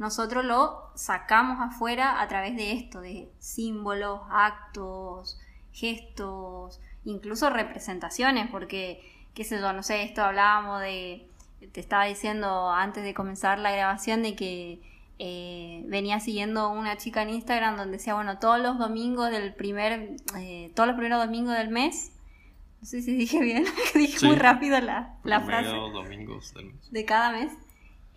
nosotros 0.00 0.44
lo 0.44 0.90
sacamos 0.94 1.58
afuera 1.60 2.20
a 2.20 2.26
través 2.26 2.56
de 2.56 2.72
esto 2.72 3.00
de 3.00 3.30
símbolos 3.38 4.22
actos 4.30 5.38
gestos 5.72 6.80
incluso 7.04 7.50
representaciones 7.50 8.50
porque 8.50 9.00
qué 9.34 9.44
sé 9.44 9.60
yo 9.60 9.72
no 9.72 9.82
sé 9.82 10.02
esto 10.02 10.22
hablábamos 10.22 10.80
de 10.80 11.26
te 11.72 11.80
estaba 11.80 12.06
diciendo 12.06 12.70
antes 12.70 13.04
de 13.04 13.12
comenzar 13.12 13.58
la 13.58 13.72
grabación 13.72 14.22
de 14.22 14.34
que 14.34 14.80
eh, 15.18 15.82
venía 15.86 16.18
siguiendo 16.18 16.70
una 16.70 16.96
chica 16.96 17.20
en 17.20 17.28
Instagram 17.28 17.76
donde 17.76 17.98
decía, 17.98 18.14
bueno, 18.14 18.38
todos 18.38 18.58
los 18.58 18.78
domingos 18.78 19.30
del 19.30 19.52
primer, 19.52 20.16
eh, 20.38 20.72
todos 20.74 20.86
los 20.86 20.96
primeros 20.96 21.22
domingos 21.22 21.58
del 21.58 21.68
mes, 21.68 22.12
no 22.80 22.86
sé 22.86 23.02
si 23.02 23.14
dije 23.14 23.38
bien, 23.38 23.66
dije 23.94 24.26
muy 24.26 24.36
rápido 24.36 24.80
la, 24.80 25.18
la 25.22 25.40
frase. 25.42 25.68
domingos 25.68 26.54
del 26.54 26.72
mes. 26.72 26.90
De 26.90 27.04
cada 27.04 27.32
mes. 27.32 27.52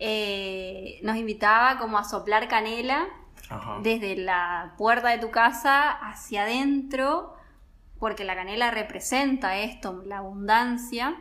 Eh, 0.06 1.00
nos 1.02 1.16
invitaba 1.16 1.78
como 1.78 1.96
a 1.96 2.04
soplar 2.04 2.46
canela 2.46 3.06
desde 3.82 4.16
la 4.16 4.74
puerta 4.76 5.08
de 5.08 5.16
tu 5.16 5.30
casa 5.30 5.92
hacia 5.92 6.42
adentro, 6.42 7.34
porque 7.98 8.24
la 8.24 8.34
canela 8.34 8.70
representa 8.70 9.56
esto, 9.56 10.02
la 10.04 10.18
abundancia, 10.18 11.16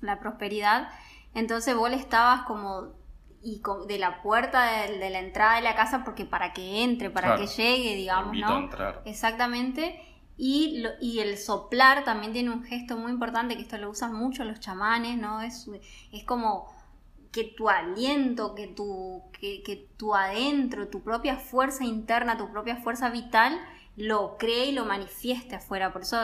la 0.00 0.18
prosperidad. 0.18 0.88
Entonces 1.34 1.76
vos 1.76 1.90
le 1.90 1.96
estabas 1.96 2.46
como 2.46 2.94
y 3.42 3.60
de 3.86 3.98
la 3.98 4.22
puerta 4.22 4.64
de, 4.86 5.10
la 5.10 5.18
entrada 5.18 5.56
de 5.56 5.60
la 5.60 5.76
casa 5.76 6.04
porque 6.04 6.24
para 6.24 6.54
que 6.54 6.82
entre, 6.82 7.10
para 7.10 7.36
que 7.36 7.46
llegue, 7.46 7.96
digamos, 7.96 8.34
¿no? 8.34 8.70
Exactamente. 9.04 10.00
Y, 10.38 10.82
y 11.02 11.20
el 11.20 11.36
soplar 11.36 12.02
también 12.04 12.32
tiene 12.32 12.50
un 12.50 12.64
gesto 12.64 12.96
muy 12.96 13.12
importante, 13.12 13.56
que 13.56 13.62
esto 13.62 13.76
lo 13.76 13.90
usan 13.90 14.14
mucho 14.14 14.42
los 14.44 14.58
chamanes, 14.58 15.18
¿no? 15.18 15.42
Es, 15.42 15.68
es 16.12 16.24
como 16.24 16.73
que 17.34 17.42
tu 17.42 17.68
aliento, 17.68 18.54
que 18.54 18.68
tu, 18.68 19.24
que, 19.32 19.64
que 19.64 19.88
tu 19.96 20.14
adentro, 20.14 20.86
tu 20.86 21.02
propia 21.02 21.36
fuerza 21.36 21.82
interna, 21.82 22.38
tu 22.38 22.52
propia 22.52 22.76
fuerza 22.76 23.10
vital, 23.10 23.60
lo 23.96 24.38
cree 24.38 24.66
y 24.66 24.72
lo 24.72 24.84
manifieste 24.84 25.56
afuera. 25.56 25.92
Por 25.92 26.02
eso, 26.02 26.16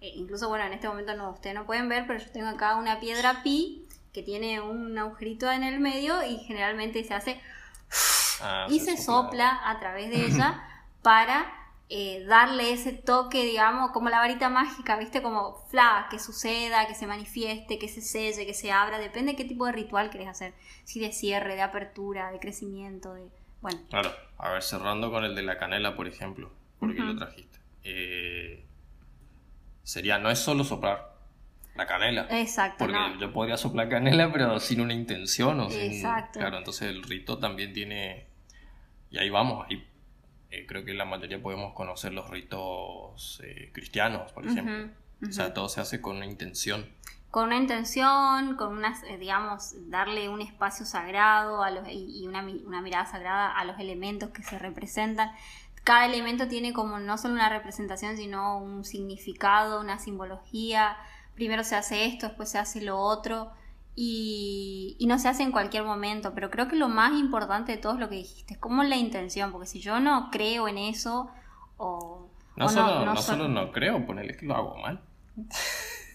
eh, 0.00 0.10
incluso, 0.16 0.48
bueno, 0.48 0.64
en 0.64 0.72
este 0.72 0.88
momento 0.88 1.14
no, 1.14 1.30
ustedes 1.30 1.54
no 1.54 1.66
pueden 1.66 1.88
ver, 1.88 2.08
pero 2.08 2.18
yo 2.18 2.32
tengo 2.32 2.48
acá 2.48 2.74
una 2.74 2.98
piedra 2.98 3.44
pi 3.44 3.86
que 4.12 4.24
tiene 4.24 4.60
un 4.60 4.98
agujerito 4.98 5.48
en 5.52 5.62
el 5.62 5.78
medio 5.78 6.24
y 6.24 6.38
generalmente 6.38 7.04
se 7.04 7.14
hace 7.14 7.40
ah, 8.40 8.66
y 8.68 8.80
se, 8.80 8.96
sopla. 8.96 9.60
a 9.70 9.78
través 9.78 10.10
de 10.10 10.26
ella 10.26 10.64
para 11.02 11.46
eh, 11.88 12.24
darle 12.26 12.72
ese 12.72 12.92
toque, 12.92 13.44
digamos, 13.44 13.92
como 13.92 14.08
la 14.08 14.18
varita 14.18 14.48
mágica, 14.48 14.96
¿viste? 14.96 15.22
Como 15.22 15.64
fla, 15.70 16.08
que 16.10 16.18
suceda, 16.18 16.88
que 16.88 16.94
se 16.94 17.06
manifieste, 17.06 17.78
que 17.78 17.88
se 17.88 18.00
selle, 18.00 18.44
que 18.44 18.54
se 18.54 18.72
abra, 18.72 18.98
depende 18.98 19.32
de 19.32 19.36
qué 19.36 19.44
tipo 19.44 19.66
de 19.66 19.72
ritual 19.72 20.10
querés 20.10 20.28
hacer, 20.28 20.54
si 20.84 20.98
de 20.98 21.12
cierre, 21.12 21.54
de 21.54 21.62
apertura, 21.62 22.32
de 22.32 22.40
crecimiento, 22.40 23.14
de... 23.14 23.28
Bueno. 23.60 23.80
Claro, 23.88 24.10
a 24.38 24.50
ver, 24.50 24.62
cerrando 24.62 25.10
con 25.10 25.24
el 25.24 25.34
de 25.34 25.42
la 25.42 25.58
canela, 25.58 25.96
por 25.96 26.08
ejemplo, 26.08 26.50
porque 26.80 27.00
lo 27.00 27.16
trajiste. 27.16 27.58
Eh, 27.84 28.64
sería, 29.82 30.18
no 30.18 30.30
es 30.30 30.40
solo 30.40 30.64
soplar, 30.64 31.14
la 31.76 31.86
canela. 31.86 32.26
Exacto. 32.30 32.84
Porque 32.84 32.98
yo 33.20 33.32
podría 33.32 33.56
soplar 33.56 33.88
canela, 33.88 34.32
pero 34.32 34.58
sin 34.60 34.80
una 34.80 34.92
intención 34.92 35.60
o 35.60 35.70
sin. 35.70 35.92
Exacto. 35.92 36.40
Claro, 36.40 36.58
entonces 36.58 36.88
el 36.88 37.02
rito 37.02 37.38
también 37.38 37.72
tiene. 37.72 38.26
Y 39.10 39.18
ahí 39.18 39.30
vamos, 39.30 39.66
ahí 39.68 39.86
eh, 40.50 40.66
creo 40.66 40.84
que 40.84 40.94
la 40.94 41.04
mayoría 41.04 41.40
podemos 41.42 41.74
conocer 41.74 42.12
los 42.12 42.30
ritos 42.30 43.40
eh, 43.44 43.70
cristianos, 43.72 44.32
por 44.32 44.46
ejemplo. 44.46 44.88
O 45.26 45.32
sea, 45.32 45.54
todo 45.54 45.68
se 45.68 45.80
hace 45.80 46.00
con 46.00 46.16
una 46.16 46.26
intención. 46.26 46.86
Con 47.30 47.46
una 47.46 47.56
intención, 47.56 48.56
con 48.56 48.76
unas, 48.76 49.02
eh, 49.04 49.18
digamos, 49.18 49.74
darle 49.90 50.28
un 50.28 50.40
espacio 50.40 50.86
sagrado 50.86 51.62
a 51.62 51.70
los, 51.70 51.86
y, 51.90 52.26
una, 52.26 52.42
una 52.42 52.80
mirada 52.80 53.06
sagrada 53.06 53.50
a 53.50 53.64
los 53.64 53.78
elementos 53.78 54.30
que 54.30 54.42
se 54.42 54.58
representan 54.58 55.30
cada 55.86 56.04
elemento 56.04 56.48
tiene 56.48 56.72
como 56.72 56.98
no 56.98 57.16
solo 57.16 57.34
una 57.34 57.48
representación, 57.48 58.16
sino 58.16 58.58
un 58.58 58.84
significado, 58.84 59.80
una 59.80 60.00
simbología, 60.00 60.96
primero 61.36 61.62
se 61.62 61.76
hace 61.76 62.06
esto, 62.06 62.26
después 62.26 62.48
se 62.50 62.58
hace 62.58 62.80
lo 62.80 62.98
otro. 62.98 63.52
Y, 63.98 65.04
no 65.08 65.18
se 65.18 65.28
hace 65.28 65.42
en 65.42 65.52
cualquier 65.52 65.84
momento, 65.84 66.34
pero 66.34 66.50
creo 66.50 66.68
que 66.68 66.76
lo 66.76 66.88
más 66.88 67.18
importante 67.18 67.72
de 67.72 67.78
todo 67.78 67.94
es 67.94 68.00
lo 68.00 68.08
que 68.08 68.16
dijiste, 68.16 68.54
es 68.54 68.60
como 68.60 68.82
la 68.82 68.96
intención, 68.96 69.52
porque 69.52 69.66
si 69.66 69.80
yo 69.80 70.00
no 70.00 70.28
creo 70.30 70.68
en 70.68 70.78
eso, 70.78 71.30
o... 71.78 72.28
No, 72.56 72.68
solo, 72.68 73.04
no, 73.04 73.16
solo 73.16 73.48
no 73.48 73.72
creo, 73.72 74.04
ponerle 74.04 74.36
que 74.36 74.46
lo 74.46 74.54
hago 74.54 74.76
mal. 74.76 75.00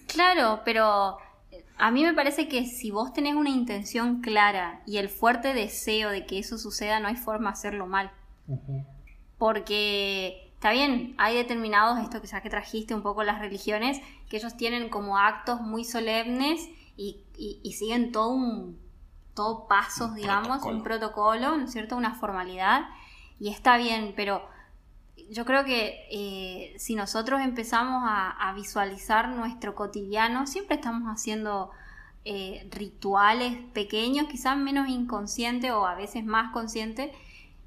Claro, 0.08 0.62
pero 0.66 1.18
a 1.78 1.92
mí 1.92 2.04
me 2.04 2.14
parece 2.14 2.50
que 2.50 2.66
si 2.66 2.92
vos 2.92 3.14
tenés 3.14 3.34
una 3.36 3.50
intención 3.50 4.20
clara 4.20 4.82
y 4.86 4.98
el 4.98 5.08
fuerte 5.08 5.54
deseo 5.54 6.10
de 6.10 6.26
que 6.26 6.38
eso 6.38 6.58
suceda, 6.58 7.00
no 7.00 7.08
hay 7.08 7.16
forma 7.16 7.52
de 7.52 7.54
hacerlo 7.54 7.88
mal. 7.88 8.12
Porque 9.38 10.52
Está 10.62 10.74
bien, 10.74 11.16
hay 11.18 11.36
determinados, 11.36 11.98
esto 11.98 12.22
que 12.22 12.28
ya 12.28 12.42
que 12.42 12.50
trajiste 12.52 12.94
un 12.94 13.02
poco 13.02 13.24
las 13.24 13.40
religiones, 13.40 14.00
que 14.30 14.38
ellos 14.38 14.56
tienen 14.58 14.90
como 14.90 15.18
actos 15.18 15.60
muy 15.60 15.84
solemnes 15.84 16.70
y, 17.38 17.74
siguen 17.74 18.12
todo 18.12 18.30
un, 18.30 18.80
todo 19.34 19.68
pasos, 19.68 20.14
digamos, 20.16 20.64
un 20.64 20.84
protocolo, 20.84 21.58
¿no 21.58 21.66
es 21.66 21.72
cierto? 21.72 21.96
Una 21.96 22.16
formalidad. 22.16 22.84
Y 23.40 23.50
está 23.50 23.78
bien, 23.78 24.14
pero 24.16 24.44
yo 25.30 25.46
creo 25.46 25.64
que 25.64 26.08
eh, 26.12 26.76
si 26.78 26.96
nosotros 26.96 27.42
empezamos 27.42 28.04
a, 28.06 28.54
visualizar 28.54 29.30
nuestro 29.30 29.76
cotidiano, 29.76 30.46
siempre 30.46 30.76
estamos 30.76 31.08
haciendo 31.08 31.72
eh, 32.26 32.68
rituales 32.70 33.58
pequeños, 33.74 34.28
quizás 34.28 34.58
menos 34.58 34.90
inconscientes 34.90 35.72
o 35.72 35.88
a 35.88 35.96
veces 35.96 36.26
más 36.26 36.52
conscientes, 36.52 37.12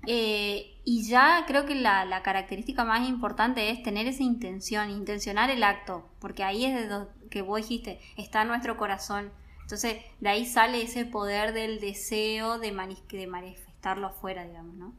eh, 0.06 0.76
y 0.84 1.08
ya 1.08 1.44
creo 1.46 1.64
que 1.64 1.74
la, 1.74 2.22
característica 2.22 2.84
más 2.84 3.08
importante 3.08 3.70
es 3.70 3.82
tener 3.82 4.06
esa 4.06 4.22
intención, 4.22 4.90
intencionar 4.90 5.50
el 5.50 5.62
acto, 5.64 6.08
porque 6.20 6.44
ahí 6.44 6.66
es 6.66 6.74
de 6.74 6.86
lo 6.86 7.08
que 7.34 7.42
vos 7.42 7.56
dijiste, 7.56 7.98
está 8.16 8.44
nuestro 8.44 8.76
corazón. 8.76 9.32
Entonces, 9.62 9.96
de 10.20 10.28
ahí 10.28 10.46
sale 10.46 10.80
ese 10.82 11.04
poder 11.04 11.52
del 11.52 11.80
deseo 11.80 12.60
de, 12.60 12.70
de 13.10 13.26
manifestarlo 13.26 14.06
afuera, 14.06 14.46
digamos, 14.46 14.76
¿no? 14.76 14.94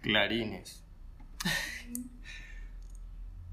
Clarines. 0.00 0.82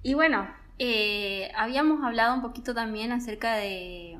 Y 0.01 0.15
bueno, 0.15 0.48
eh, 0.79 1.51
habíamos 1.55 2.03
hablado 2.03 2.33
un 2.33 2.41
poquito 2.41 2.74
también 2.74 3.12
acerca 3.12 3.57
de, 3.57 4.17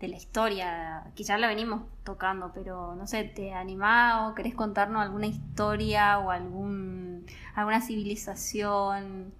de 0.00 0.08
la 0.08 0.16
historia, 0.16 1.04
quizás 1.14 1.38
la 1.38 1.46
venimos 1.46 1.82
tocando, 2.02 2.52
pero 2.52 2.96
no 2.96 3.06
sé, 3.06 3.22
¿te 3.24 3.52
animás 3.52 4.28
o 4.28 4.34
querés 4.34 4.56
contarnos 4.56 5.02
alguna 5.02 5.26
historia 5.26 6.18
o 6.18 6.30
algún 6.30 7.26
alguna 7.54 7.80
civilización? 7.80 9.34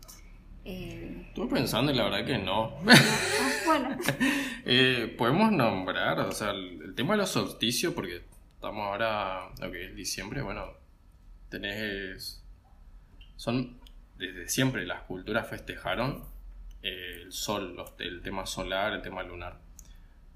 Eh... 0.68 1.25
Estuve 1.28 1.48
pensando 1.48 1.92
y 1.92 1.94
la 1.94 2.04
verdad 2.04 2.25
que 2.25 2.38
no. 2.38 2.76
Ah, 2.87 3.52
bueno. 3.66 3.96
Eh, 4.70 5.14
podemos 5.16 5.50
nombrar, 5.50 6.20
o 6.20 6.32
sea, 6.32 6.50
el, 6.50 6.94
tema 6.94 7.14
de 7.14 7.18
los 7.18 7.30
solsticios, 7.30 7.94
porque 7.94 8.22
estamos 8.54 8.87
ahora, 8.87 9.48
lo 9.62 9.72
que 9.72 9.87
es 9.87 9.96
diciembre, 9.96 10.42
bueno, 10.42 10.66
tenés... 11.48 12.44
Son, 13.37 13.80
desde 14.18 14.46
siempre 14.48 14.84
las 14.84 15.02
culturas 15.04 15.48
festejaron 15.48 16.22
el 16.82 17.32
sol, 17.32 17.82
el 17.98 18.20
tema 18.20 18.44
solar, 18.44 18.92
el 18.92 19.00
tema 19.00 19.22
lunar 19.22 19.58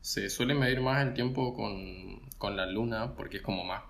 se 0.03 0.29
suele 0.29 0.55
medir 0.55 0.81
más 0.81 1.07
el 1.07 1.15
tiempo 1.15 1.55
con, 1.55 2.57
la 2.57 2.67
luna 2.67 3.15
porque 3.15 3.37
es 3.37 3.43
como 3.43 3.65
más, 3.65 3.85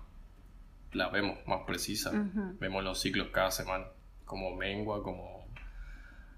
la 0.93 1.09
vemos 1.09 1.39
más 1.47 1.61
precisa. 1.65 2.11
Vemos 2.59 2.83
los 2.83 3.01
ciclos 3.01 3.29
cada 3.31 3.49
semana, 3.49 3.87
como 4.23 4.55
mengua, 4.55 5.01
como 5.01 5.42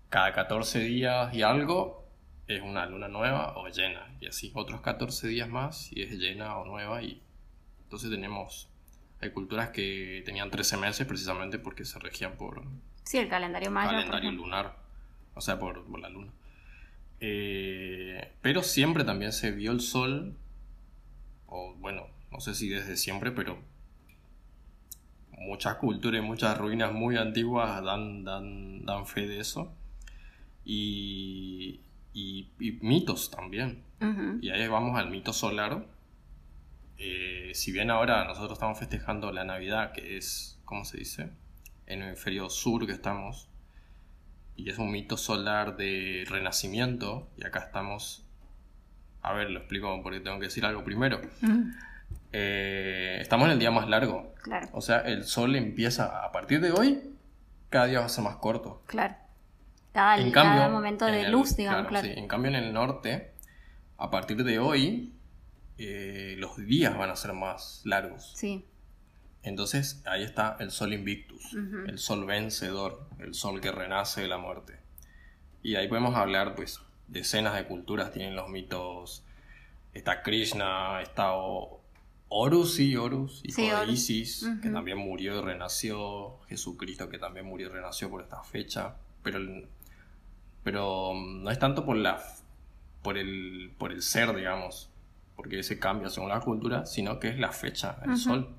cada 0.09 0.33
14 0.33 0.79
días 0.79 1.33
y 1.33 1.41
algo 1.41 2.05
es 2.47 2.61
una 2.61 2.85
luna 2.85 3.07
nueva 3.07 3.57
o 3.57 3.67
llena. 3.67 4.15
Y 4.19 4.27
así 4.27 4.51
otros 4.53 4.81
14 4.81 5.27
días 5.27 5.49
más 5.49 5.91
y 5.91 6.01
es 6.01 6.11
llena 6.11 6.57
o 6.57 6.65
nueva. 6.65 7.01
Y 7.01 7.21
entonces 7.83 8.09
tenemos, 8.09 8.69
hay 9.21 9.31
culturas 9.31 9.69
que 9.69 10.23
tenían 10.25 10.51
13 10.51 10.77
meses 10.77 11.07
precisamente 11.07 11.59
porque 11.59 11.85
se 11.85 11.99
regían 11.99 12.37
por... 12.37 12.63
Sí, 13.03 13.17
el 13.17 13.29
calendario. 13.29 13.71
Calendario 13.71 14.31
lunar, 14.31 14.75
o 15.35 15.41
sea, 15.41 15.59
por 15.59 15.87
la 15.99 16.09
luna. 16.09 16.31
Eh, 17.19 18.33
pero 18.41 18.63
siempre 18.63 19.03
también 19.03 19.31
se 19.31 19.51
vio 19.51 19.71
el 19.71 19.81
sol, 19.81 20.35
o 21.47 21.73
bueno, 21.75 22.07
no 22.31 22.39
sé 22.39 22.53
si 22.53 22.67
desde 22.69 22.97
siempre, 22.97 23.31
pero 23.31 23.57
muchas 25.31 25.75
culturas 25.75 26.21
y 26.21 26.25
muchas 26.25 26.57
ruinas 26.57 26.91
muy 26.91 27.17
antiguas 27.17 27.83
dan, 27.83 28.23
dan, 28.23 28.85
dan 28.85 29.05
fe 29.05 29.27
de 29.27 29.39
eso. 29.39 29.73
Y, 30.65 31.81
y, 32.13 32.49
y 32.59 32.79
mitos 32.81 33.29
también. 33.31 33.83
Y 34.41 34.49
ahí 34.49 34.67
vamos 34.67 34.97
al 34.99 35.09
mito 35.09 35.31
solar. 35.33 35.85
Eh, 36.97 37.51
si 37.53 37.71
bien 37.71 37.89
ahora 37.91 38.23
nosotros 38.25 38.53
estamos 38.53 38.77
festejando 38.79 39.31
la 39.31 39.43
Navidad, 39.43 39.91
que 39.93 40.17
es, 40.17 40.59
¿cómo 40.65 40.85
se 40.85 40.97
dice? 40.97 41.29
En 41.87 42.01
el 42.01 42.09
hemisferio 42.09 42.49
sur 42.49 42.85
que 42.85 42.91
estamos. 42.91 43.49
Y 44.55 44.69
es 44.69 44.77
un 44.77 44.91
mito 44.91 45.17
solar 45.17 45.75
de 45.77 46.25
renacimiento. 46.29 47.29
Y 47.37 47.45
acá 47.45 47.59
estamos... 47.59 48.25
A 49.21 49.33
ver, 49.33 49.49
lo 49.49 49.59
explico 49.59 50.01
porque 50.03 50.19
tengo 50.19 50.37
que 50.39 50.45
decir 50.45 50.65
algo 50.65 50.83
primero. 50.83 51.19
Eh, 52.31 53.17
estamos 53.21 53.45
en 53.47 53.53
el 53.53 53.59
día 53.59 53.71
más 53.71 53.89
largo. 53.89 54.33
Claro, 54.43 54.67
O 54.73 54.81
sea, 54.81 54.99
el 54.99 55.23
sol 55.25 55.55
empieza 55.55 56.23
a 56.23 56.31
partir 56.31 56.61
de 56.61 56.71
hoy, 56.71 57.01
cada 57.69 57.87
día 57.87 57.99
va 58.01 58.05
a 58.05 58.09
ser 58.09 58.23
más 58.23 58.35
corto. 58.35 58.83
claro. 58.85 59.15
Cada, 59.95 60.17
En 60.17 60.29
cada 60.29 60.57
cambio, 60.57 60.69
momento 60.75 61.07
en 61.07 61.13
de 61.13 61.21
el- 61.21 61.31
luz, 61.31 61.55
digamos, 61.55 61.87
claro. 61.87 62.05
sí, 62.05 62.13
en 62.17 62.27
cambio, 62.27 62.49
en 62.49 62.55
el 62.57 62.73
norte, 62.73 63.31
a 63.97 64.11
partir 64.11 64.43
de 64.43 64.59
hoy, 64.59 65.13
eh, 65.77 66.35
los 66.37 66.57
días 66.57 66.97
van 66.97 67.09
a 67.11 67.15
ser 67.15 67.31
más 67.31 67.81
largos. 67.85 68.33
Sí, 68.35 68.65
Entonces, 69.41 70.01
ahí 70.05 70.23
está 70.23 70.57
el 70.59 70.69
sol 70.71 70.91
invictus, 70.91 71.53
el 71.87 71.97
sol 71.97 72.25
vencedor, 72.25 73.07
el 73.19 73.33
sol 73.35 73.61
que 73.61 73.71
renace 73.71 74.21
de 74.23 74.27
la 74.27 74.37
muerte. 74.37 74.79
Y 75.63 75.75
ahí 75.75 75.87
podemos 75.87 76.15
hablar, 76.15 76.55
pues, 76.55 76.81
decenas 77.07 77.53
de 77.55 77.63
culturas 77.65 78.11
tienen 78.11 78.35
los 78.35 78.49
mitos. 78.49 79.23
Está 79.93 80.23
Krishna, 80.23 80.99
está 81.01 81.31
Horus, 82.27 82.73
sí, 82.75 82.97
Horus, 82.97 83.41
hijo 83.45 83.55
Sí, 83.55 83.67
de 83.67 83.73
Horus. 83.75 83.93
Isis, 83.93 84.49
que 84.61 84.69
también 84.71 84.97
murió 84.97 85.37
y 85.39 85.41
renació. 85.41 86.39
Jesucristo, 86.49 87.07
que 87.07 87.17
también 87.19 87.45
murió 87.45 87.67
y 87.67 87.69
renació 87.69 88.09
por 88.09 88.23
esta 88.23 88.43
fecha. 88.43 88.95
Pero, 89.23 89.37
el- 89.37 89.67
pero 90.65 91.13
mm, 91.13 91.43
no 91.43 91.49
es 91.51 91.59
tanto 91.59 91.85
por 91.85 91.95
la 91.95 92.21
por 93.01 93.17
el, 93.17 93.71
por 93.77 93.91
el 93.93 94.01
ser, 94.01 94.35
digamos, 94.35 94.89
porque 95.37 95.59
ese 95.59 95.79
cambia 95.79 96.09
según 96.09 96.29
la 96.29 96.39
cultura, 96.41 96.85
sino 96.87 97.19
que 97.19 97.29
es 97.29 97.37
la 97.39 97.51
fecha, 97.53 97.99
el 98.03 98.17
sol. 98.17 98.55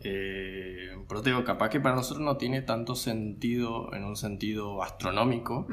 Eh, 0.00 0.94
pero 1.08 1.22
te 1.22 1.30
digo, 1.30 1.44
capaz 1.44 1.70
que 1.70 1.80
para 1.80 1.94
nosotros 1.94 2.24
no 2.24 2.36
tiene 2.36 2.60
tanto 2.62 2.94
sentido 2.94 3.92
en 3.94 4.04
un 4.04 4.16
sentido 4.16 4.82
astronómico, 4.82 5.66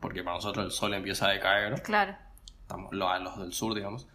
porque 0.00 0.22
para 0.24 0.36
nosotros 0.36 0.64
el 0.64 0.70
sol 0.72 0.94
empieza 0.94 1.26
a 1.28 1.32
decaer, 1.32 1.82
Claro, 1.82 2.16
estamos, 2.62 2.92
lo- 2.94 3.08
a 3.10 3.18
los 3.18 3.38
del 3.38 3.52
sur, 3.52 3.74
digamos, 3.74 4.08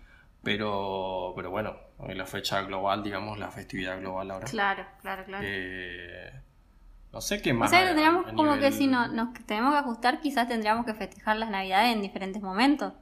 pero, 0.44 1.34
pero 1.36 1.52
bueno, 1.52 1.76
la 2.08 2.26
fecha 2.26 2.62
global, 2.64 3.04
digamos, 3.04 3.38
la 3.38 3.52
festividad 3.52 4.00
global 4.00 4.32
ahora. 4.32 4.48
claro, 4.48 4.86
claro, 5.02 5.24
claro. 5.26 5.46
eh, 5.48 6.32
no 7.14 7.22
sé 7.22 7.42
qué 7.42 7.52
o 7.52 7.56
más. 7.56 7.70
sea, 7.70 7.80
a- 7.86 7.88
que 7.90 7.94
tenemos 7.96 8.28
a 8.28 8.34
como 8.34 8.58
que 8.60 8.72
si 8.72 8.88
no, 8.88 9.08
nos 9.08 9.34
tenemos 9.46 9.72
que 9.74 9.78
ajustar, 9.80 10.20
quizás 10.20 10.48
tendríamos 10.48 10.86
que 10.86 10.94
festejar 10.94 11.38
las 11.38 11.50
navidades 11.50 11.96
en 11.96 12.02
diferentes 12.02 12.42
momentos. 12.42 12.94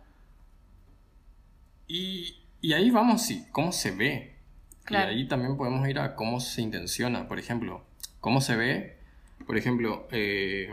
Y, 1.88 2.36
y 2.62 2.74
ahí 2.74 2.89
vamos, 2.91 3.22
sí, 3.24 3.46
cómo 3.51 3.72
se 3.72 3.91
ve. 3.91 4.36
Claro. 4.84 5.12
Y 5.12 5.15
ahí 5.15 5.27
también 5.27 5.58
podemos 5.58 5.88
ir 5.88 6.00
a 6.00 6.15
cómo 6.15 6.39
se 6.39 6.62
intenciona. 6.62 7.27
Por 7.27 7.39
ejemplo, 7.39 7.84
cómo 8.20 8.41
se 8.41 8.56
ve. 8.56 8.98
Por 9.46 9.58
ejemplo, 9.58 10.08
eh, 10.12 10.70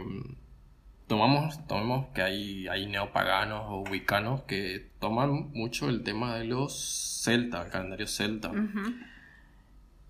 tomamos, 1.07 1.67
tomemos 1.67 2.07
que 2.15 2.23
hay, 2.23 2.69
hay 2.69 2.87
neopaganos 2.87 3.65
o 3.69 3.81
wicanos 3.91 4.43
que 4.43 4.91
toman 5.01 5.51
mucho 5.53 5.89
el 5.89 6.03
tema 6.05 6.37
de 6.37 6.45
los 6.45 7.21
celtas, 7.23 7.67
el 7.67 7.73
calendario 7.73 8.07
celta. 8.07 8.51
Ujú. 8.51 8.95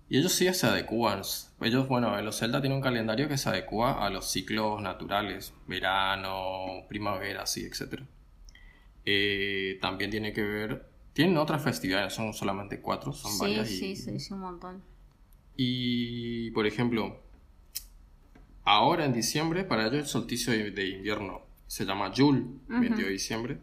Y 0.09 0.17
ellos 0.17 0.31
sí 0.33 0.51
se 0.53 0.65
adecúan. 0.65 1.21
Ellos, 1.61 1.87
bueno, 1.87 2.19
los 2.21 2.37
celtas 2.37 2.61
tienen 2.61 2.77
un 2.77 2.81
calendario 2.83 3.27
que 3.27 3.37
se 3.37 3.49
adecua 3.49 4.03
a 4.05 4.09
los 4.09 4.29
ciclos 4.31 4.81
naturales, 4.81 5.53
verano, 5.67 6.85
primavera, 6.89 7.43
así, 7.43 7.63
etc. 7.65 8.01
Eh, 9.05 9.77
también 9.81 10.09
tiene 10.09 10.33
que 10.33 10.41
ver, 10.41 10.89
tienen 11.13 11.37
otras 11.37 11.63
festividades, 11.63 12.13
son 12.13 12.33
solamente 12.33 12.81
cuatro, 12.81 13.13
son 13.13 13.33
Sí, 13.33 13.39
varias. 13.39 13.71
y- 13.71 13.77
sí, 13.77 13.95
sí, 13.95 14.19
sí, 14.19 14.33
un 14.33 14.39
montón. 14.39 14.81
Y, 15.55 16.49
por 16.51 16.65
ejemplo, 16.65 17.21
ahora 18.63 19.05
en 19.05 19.13
diciembre, 19.13 19.63
para 19.63 19.83
ellos 19.83 19.95
el 19.95 20.07
solsticio 20.07 20.53
de, 20.53 20.87
invierno 20.87 21.41
se 21.67 21.85
llama 21.85 22.11
Yul, 22.11 22.61
22 22.67 22.97
de 23.05 23.11
diciembre. 23.11 23.57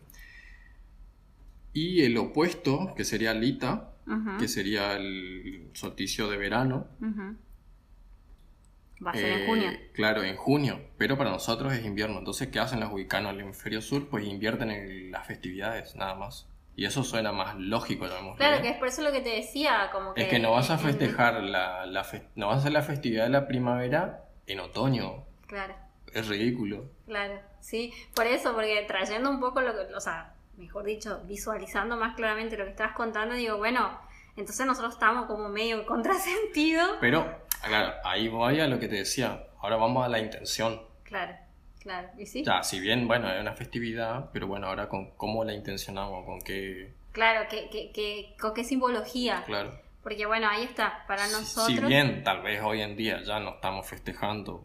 Y 1.72 2.02
el 2.02 2.16
opuesto, 2.18 2.94
que 2.96 3.04
sería 3.04 3.35
Lita, 3.35 3.95
Que 4.38 4.47
sería 4.49 4.95
el 4.95 5.71
solsticio 5.75 6.29
de 6.29 6.37
verano. 6.37 6.87
Va 9.05 9.11
a 9.11 9.14
ser 9.14 9.25
eh, 9.27 9.40
en 9.42 9.47
junio. 9.47 9.71
Claro, 9.92 10.23
en 10.23 10.37
junio, 10.37 10.81
pero 10.97 11.19
para 11.19 11.31
nosotros 11.31 11.73
es 11.75 11.85
invierno. 11.85 12.19
Entonces, 12.19 12.49
¿qué 12.49 12.61
hacen 12.61 12.81
los 12.81 12.92
ubicanos 12.92 13.33
del 13.33 13.42
hemisferio 13.42 13.83
sur? 13.83 14.09
Pues 14.09 14.25
invierten 14.25 14.71
en 14.71 15.11
las 15.11 15.27
festividades, 15.27 15.97
nada 15.97 16.14
más. 16.14 16.49
Y 16.77 16.85
eso 16.85 17.03
suena 17.03 17.33
más 17.33 17.57
lógico, 17.57 18.07
llamémoslo. 18.07 18.37
Claro, 18.37 18.62
que 18.62 18.69
es 18.71 18.77
por 18.77 18.88
eso 18.88 19.03
lo 19.03 19.11
que 19.12 19.21
te 19.21 19.31
decía, 19.31 19.90
como 19.92 20.14
que... 20.14 20.23
Es 20.23 20.29
que 20.29 20.38
no 20.38 20.53
vas 20.53 20.71
a 20.71 20.79
festejar 20.79 21.42
la, 21.42 21.87
la 21.87 22.05
fe- 22.05 22.29
no 22.37 22.49
vas 22.49 22.57
a 22.57 22.59
hacer 22.61 22.73
la 22.73 22.83
festividad 22.83 23.25
de 23.25 23.31
la 23.31 23.47
primavera 23.49 24.25
en 24.47 24.61
otoño. 24.61 25.25
Claro, 25.47 25.75
Es 26.12 26.29
ridículo. 26.29 26.90
claro, 27.07 27.40
sí. 27.61 27.92
Por 28.14 28.27
eso, 28.27 28.53
porque 28.55 28.85
trayendo 28.87 29.31
un 29.31 29.40
poco 29.40 29.61
lo 29.62 29.73
que, 29.73 29.95
o 29.95 30.01
sea, 30.01 30.35
mejor 30.57 30.85
dicho, 30.85 31.23
visualizando 31.25 31.97
más 31.97 32.14
claramente 32.14 32.57
lo 32.57 32.64
que 32.64 32.71
estabas 32.71 32.95
contando, 32.95 33.35
digo, 33.35 33.57
bueno, 33.59 33.99
entonces 34.37 34.66
nosotros 34.66 34.95
estamos 34.95 35.27
como 35.27 35.49
medio 35.49 35.79
en 35.79 35.85
contrasentido. 35.85 36.97
Pero, 37.01 37.40
claro, 37.62 37.95
ahí 38.05 38.29
voy 38.29 38.61
a 38.61 38.66
lo 38.66 38.79
que 38.79 38.88
te 38.88 38.97
decía. 38.97 39.45
Ahora 39.61 39.77
vamos 39.77 40.05
a 40.05 40.09
la 40.09 40.19
intención. 40.19 40.81
Claro, 41.03 41.35
claro, 41.81 42.09
¿y 42.19 42.27
sí? 42.27 42.45
Ya, 42.45 42.62
si 42.62 42.81
bien, 42.81 43.09
bueno, 43.09 43.31
es 43.33 43.40
una 43.40 43.55
festividad, 43.55 44.31
pero 44.33 44.47
bueno, 44.47 44.66
ahora 44.66 44.88
con 44.88 45.12
cómo 45.12 45.45
la 45.45 45.55
intencionamos, 45.55 46.25
con 46.25 46.40
qué. 46.40 46.92
Claro, 47.12 47.49
que, 47.49 47.71
que, 47.71 47.92
que, 47.92 48.37
con 48.38 48.53
qué 48.53 48.64
simbología. 48.64 49.42
Claro. 49.47 49.79
Porque 50.03 50.27
bueno, 50.27 50.49
ahí 50.49 50.62
está, 50.62 51.05
para 51.09 51.27
nosotros... 51.27 51.66
Si 51.66 51.81
bien 51.81 52.23
tal 52.23 52.42
vez 52.42 52.62
hoy 52.62 52.81
en 52.81 52.95
día 52.97 53.23
ya 53.23 53.40
no 53.40 53.55
estamos 53.55 53.88
festejando 53.88 54.64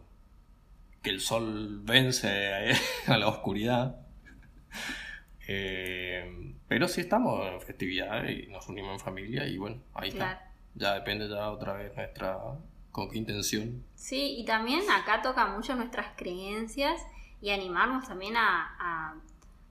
que 1.02 1.10
el 1.10 1.20
sol 1.20 1.80
vence 1.82 2.72
a 3.08 3.18
la 3.18 3.26
oscuridad, 3.26 4.01
eh, 5.54 6.54
pero 6.68 6.88
sí 6.88 7.02
estamos 7.02 7.46
en 7.46 7.60
festividad 7.60 8.24
y 8.28 8.46
nos 8.48 8.68
unimos 8.68 8.92
en 8.94 9.00
familia 9.00 9.46
y 9.46 9.58
bueno, 9.58 9.76
ahí 9.94 10.10
Claro. 10.10 10.32
está. 10.32 10.48
Ya 10.74 10.94
depende 10.94 11.28
ya 11.28 11.50
otra 11.50 11.74
vez 11.74 11.94
nuestra 11.94 12.38
con 12.90 13.10
qué 13.10 13.18
intención. 13.18 13.84
Sí, 13.94 14.36
y 14.38 14.44
también 14.46 14.80
acá 14.90 15.20
toca 15.22 15.46
mucho 15.46 15.74
nuestras 15.74 16.16
creencias 16.16 17.00
y 17.42 17.50
animarnos 17.50 18.06
también 18.08 18.36
a, 18.36 18.74
a- 18.80 19.14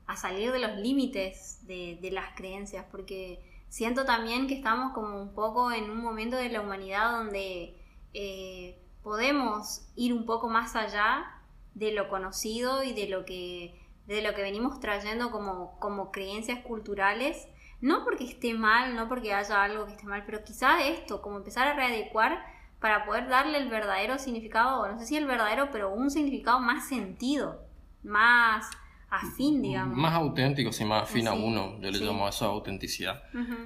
a 0.08 0.16
salir 0.18 0.52
de 0.52 0.60
los 0.60 0.76
límites 0.78 1.66
de, 1.66 1.98
de 2.02 2.12
las 2.12 2.36
creencias, 2.36 2.86
porque 2.92 3.40
siento 3.70 4.06
también 4.06 4.48
que 4.48 4.56
estamos 4.56 4.94
como 4.94 5.20
un 5.22 5.34
poco 5.34 5.72
en 5.72 5.90
un 5.90 6.02
momento 6.04 6.36
de 6.38 6.50
la 6.50 6.62
humanidad 6.62 7.12
donde 7.12 7.76
eh, 8.14 8.78
podemos 9.04 9.88
ir 9.96 10.14
un 10.14 10.26
poco 10.26 10.50
más 10.50 10.76
allá 10.76 11.26
de 11.74 11.94
lo 11.94 12.10
conocido 12.10 12.84
y 12.84 12.92
de 12.94 13.08
lo 13.08 13.24
que, 13.26 13.80
de 14.08 14.22
lo 14.22 14.34
que 14.34 14.42
venimos 14.42 14.80
trayendo 14.80 15.32
como, 15.32 15.78
como 15.80 16.12
creencias 16.12 16.60
culturales. 16.60 17.48
No 17.80 18.04
porque 18.04 18.26
esté 18.26 18.54
mal, 18.54 18.96
no 18.96 19.08
porque 19.08 19.34
haya 19.34 19.64
algo 19.64 19.86
que 19.88 19.94
esté 19.94 20.06
mal, 20.06 20.24
pero 20.26 20.44
quizá 20.44 20.84
esto, 20.86 21.22
como 21.22 21.38
empezar 21.38 21.68
a 21.68 21.74
readecuar 21.74 22.44
para 22.80 23.06
poder 23.06 23.28
darle 23.28 23.58
el 23.58 23.70
verdadero 23.70 24.20
significado, 24.20 24.88
no 24.92 25.00
sé 25.00 25.06
si 25.08 25.18
el 25.18 25.26
verdadero, 25.26 25.70
pero 25.72 25.92
un 25.92 26.12
significado 26.12 26.60
más 26.60 26.88
sentido, 26.88 27.64
más 28.04 28.70
afín, 29.10 29.62
digamos. 29.62 29.98
Más 29.98 30.14
auténticos 30.14 30.80
y 30.80 30.86
más 30.86 31.04
afín 31.04 31.28
a 31.28 31.34
Sí, 31.34 31.42
uno. 31.44 31.80
Yo 31.82 31.92
le 31.92 31.98
sí. 31.98 32.04
llamo 32.06 32.26
a 32.26 32.30
eso 32.30 32.46
autenticidad. 32.46 33.24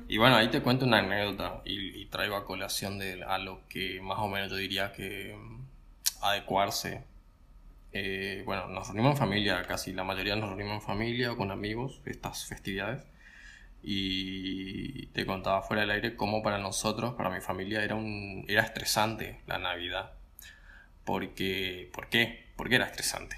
Y 0.07 0.17
bueno, 0.17 0.35
ahí 0.37 0.49
te 0.49 0.61
cuento 0.61 0.85
una 0.85 0.99
anécdota 0.99 1.61
y, 1.65 2.01
y 2.01 2.05
traigo 2.07 2.35
a 2.35 2.45
colación 2.45 2.97
de 2.97 3.23
a 3.23 3.37
lo 3.37 3.67
que 3.67 3.99
más 4.01 4.19
o 4.19 4.27
menos 4.27 4.49
yo 4.49 4.57
diría 4.57 4.91
que 4.93 5.35
mm, 5.37 6.23
adecuarse. 6.23 7.03
Eh, 7.97 8.43
bueno, 8.45 8.67
nos 8.67 8.87
reunimos 8.87 9.11
en 9.11 9.17
familia, 9.17 9.63
casi 9.63 9.93
la 9.93 10.03
mayoría 10.03 10.35
nos 10.35 10.49
reunimos 10.49 10.73
en 10.75 10.81
familia 10.81 11.31
o 11.31 11.37
con 11.37 11.49
amigos, 11.49 12.01
estas 12.03 12.45
festividades. 12.45 13.05
Y 13.81 15.05
te 15.13 15.25
contaba 15.25 15.61
fuera 15.61 15.83
del 15.83 15.91
aire 15.91 16.17
cómo 16.17 16.43
para 16.43 16.57
nosotros, 16.57 17.13
para 17.13 17.29
mi 17.29 17.39
familia, 17.39 17.85
era, 17.85 17.95
un, 17.95 18.43
era 18.49 18.63
estresante 18.63 19.39
la 19.47 19.59
Navidad. 19.59 20.11
Porque, 21.05 21.89
¿Por 21.93 22.09
qué? 22.09 22.47
¿Por 22.57 22.67
qué 22.67 22.75
era 22.75 22.85
estresante? 22.85 23.37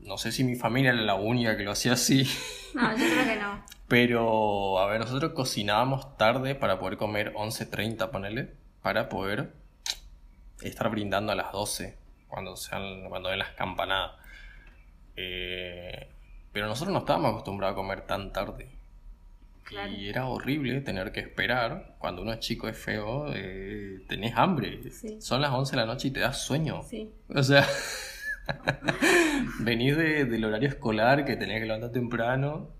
No 0.00 0.18
sé 0.18 0.32
si 0.32 0.42
mi 0.42 0.56
familia 0.56 0.90
era 0.90 1.00
la 1.00 1.14
única 1.14 1.56
que 1.56 1.62
lo 1.62 1.70
hacía 1.70 1.92
así. 1.92 2.28
No, 2.74 2.90
yo 2.98 3.04
creo 3.04 3.24
que 3.24 3.40
no. 3.40 3.64
Pero, 3.86 4.80
a 4.80 4.86
ver, 4.88 5.02
nosotros 5.02 5.34
cocinábamos 5.34 6.16
tarde 6.16 6.56
para 6.56 6.80
poder 6.80 6.96
comer 6.96 7.32
11.30, 7.34 8.10
ponele, 8.10 8.54
para 8.82 9.08
poder 9.08 9.52
estar 10.62 10.90
brindando 10.90 11.30
a 11.30 11.36
las 11.36 11.52
12, 11.52 12.01
cuando 12.32 12.56
sean, 12.56 13.08
cuando 13.08 13.28
den 13.28 13.38
las 13.38 13.50
campanadas. 13.50 14.12
Eh, 15.16 16.08
pero 16.52 16.66
nosotros 16.66 16.92
no 16.92 17.00
estábamos 17.00 17.32
acostumbrados 17.32 17.74
a 17.74 17.76
comer 17.76 18.00
tan 18.02 18.32
tarde. 18.32 18.70
Claro. 19.64 19.92
Y 19.92 20.08
era 20.08 20.26
horrible 20.26 20.80
tener 20.80 21.12
que 21.12 21.20
esperar. 21.20 21.96
Cuando 21.98 22.22
uno 22.22 22.32
es 22.32 22.40
chico, 22.40 22.68
es 22.68 22.78
feo, 22.78 23.26
eh, 23.34 24.02
tenés 24.08 24.34
hambre. 24.36 24.80
Sí. 24.90 25.20
Son 25.20 25.42
las 25.42 25.50
11 25.52 25.72
de 25.72 25.76
la 25.76 25.86
noche 25.86 26.08
y 26.08 26.10
te 26.10 26.20
das 26.20 26.42
sueño. 26.42 26.82
Sí. 26.82 27.12
O 27.28 27.42
sea, 27.42 27.66
Venís 29.60 29.96
del 29.96 30.44
horario 30.44 30.68
escolar 30.68 31.24
que 31.24 31.36
tenía 31.36 31.58
que 31.58 31.66
levantar 31.66 31.92
temprano 31.92 32.70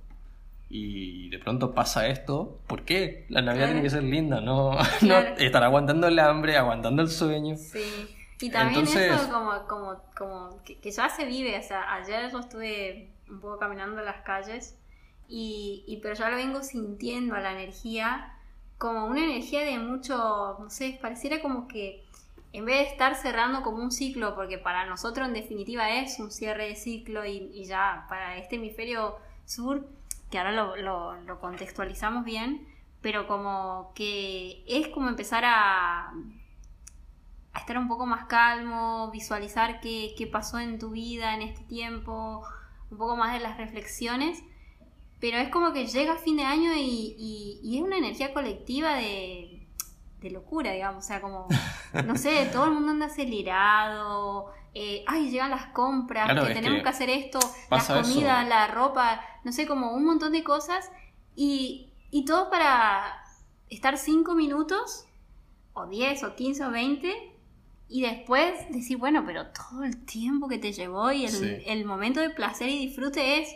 y 0.71 1.29
de 1.29 1.38
pronto 1.38 1.75
pasa 1.75 2.09
esto. 2.09 2.59
¿Por 2.67 2.85
qué? 2.85 3.27
La 3.29 3.43
Navidad 3.43 3.67
tiene 3.67 3.83
que 3.83 3.91
ser 3.91 4.03
linda, 4.03 4.41
no, 4.41 4.73
no 5.03 5.19
estar 5.19 5.62
aguantando 5.62 6.09
el 6.09 6.19
hambre, 6.19 6.57
aguantando 6.57 7.03
el 7.03 7.09
sueño. 7.09 7.57
Sí. 7.57 7.81
Y 8.43 8.51
también 8.51 8.87
eso 8.87 9.31
como, 9.31 9.67
como, 9.67 10.03
como 10.17 10.63
que, 10.65 10.91
ya 10.91 11.09
se 11.09 11.25
vive, 11.25 11.59
o 11.59 11.63
sea, 11.63 11.95
ayer 11.95 12.31
yo 12.31 12.41
estuve 12.41 13.11
un 13.31 13.41
poco 13.41 13.59
caminando 13.59 14.01
en 14.01 14.05
las 14.05 14.23
calles 14.23 14.77
y, 15.29 15.85
y 15.87 15.99
pero 15.99 16.15
ya 16.15 16.29
lo 16.29 16.37
vengo 16.37 16.63
sintiendo 16.63 17.35
a 17.35 17.41
la 17.41 17.53
energía 17.53 18.37
como 18.79 19.07
una 19.07 19.23
energía 19.23 19.61
de 19.61 19.79
mucho, 19.79 20.57
no 20.59 20.69
sé, 20.69 20.99
pareciera 21.01 21.41
como 21.41 21.69
que 21.69 22.05
en 22.53 22.65
vez 22.65 22.79
de 22.79 22.91
estar 22.91 23.15
cerrando 23.15 23.63
como 23.63 23.83
un 23.83 23.91
ciclo, 23.93 24.35
porque 24.35 24.59
para 24.59 24.87
nosotros 24.87 25.29
en 25.29 25.35
definitiva 25.35 25.89
es 25.91 26.19
un 26.19 26.31
cierre 26.31 26.69
de 26.69 26.77
ciclo 26.77 27.25
y, 27.25 27.65
ya 27.65 28.07
para 28.09 28.37
este 28.37 28.57
hemisferio 28.57 29.17
sur, 29.47 29.87
que 30.31 30.39
ahora 30.39 30.53
lo, 30.53 30.77
lo, 30.77 31.41
contextualizamos 31.41 32.25
bien, 32.25 32.67
pero 33.01 33.27
como 33.27 33.93
que 33.95 34.65
es 34.67 34.89
como 34.89 35.09
empezar 35.09 35.45
a, 35.47 36.13
a 37.53 37.61
estar 37.61 37.79
un 37.79 37.88
poco 37.88 38.07
más 38.07 38.27
calmo, 38.27 39.11
visualizar 39.11 39.81
qué, 39.81 40.15
qué 40.17 40.27
pasó 40.27 40.59
en 40.59 40.79
tu 40.79 40.91
vida 40.91 41.35
en 41.35 41.43
este 41.43 41.65
tiempo, 41.65 42.43
un 42.91 42.99
poco 42.99 43.17
más 43.17 43.33
de 43.33 43.41
las 43.41 43.59
reflexiones 43.59 44.43
pero 45.23 45.38
es 45.38 45.51
como 45.51 45.73
que 45.73 45.87
llega 45.87 46.17
fin 46.17 46.37
de 46.37 46.43
año 46.43 46.73
y, 46.75 47.15
y, 47.62 47.77
es 47.77 47.83
una 47.85 47.97
energía 47.97 48.35
colectiva 48.35 48.97
de, 48.97 49.65
de, 50.21 50.31
locura, 50.33 50.73
digamos. 50.73 51.05
O 51.05 51.07
sea, 51.07 51.21
como, 51.21 51.47
no 52.05 52.17
sé, 52.17 52.51
todo 52.53 52.65
el 52.65 52.73
mundo 52.73 52.91
anda 52.91 53.07
acelerado. 53.07 54.53
Eh, 54.75 55.05
ay, 55.07 55.31
llegan 55.31 55.53
las 55.53 55.67
compras, 55.67 56.29
que 56.49 56.55
tenemos 56.55 56.83
que, 56.83 56.88
hacer 56.88 57.09
esto, 57.09 57.38
la 57.71 58.03
comida, 58.03 58.43
la 58.43 58.67
ropa, 58.67 59.21
no 59.45 59.53
sé, 59.53 59.65
como 59.65 59.93
un 59.93 60.05
montón 60.05 60.33
de 60.33 60.43
cosas. 60.43 60.91
Y, 61.37 61.93
y 62.11 62.25
todo 62.25 62.51
para 62.51 63.23
estar 63.71 63.99
cinco 63.99 64.35
minutos, 64.35 65.07
o 65.73 65.87
10, 65.87 66.25
o 66.25 66.35
15, 66.35 66.65
o 66.65 66.71
20, 66.73 67.32
y 67.93 68.03
después 68.03 68.53
decir, 68.71 68.97
bueno, 68.97 69.25
pero 69.27 69.47
todo 69.49 69.85
el 69.85 70.05
tiempo 70.05 70.49
que 70.49 70.59
te 70.59 70.73
llevó 70.73 71.13
y 71.13 71.27
el, 71.27 71.63
el 71.67 71.85
momento 71.85 72.21
de 72.21 72.31
placer 72.31 72.69
y 72.69 72.87
disfrute 72.87 73.43
es 73.43 73.55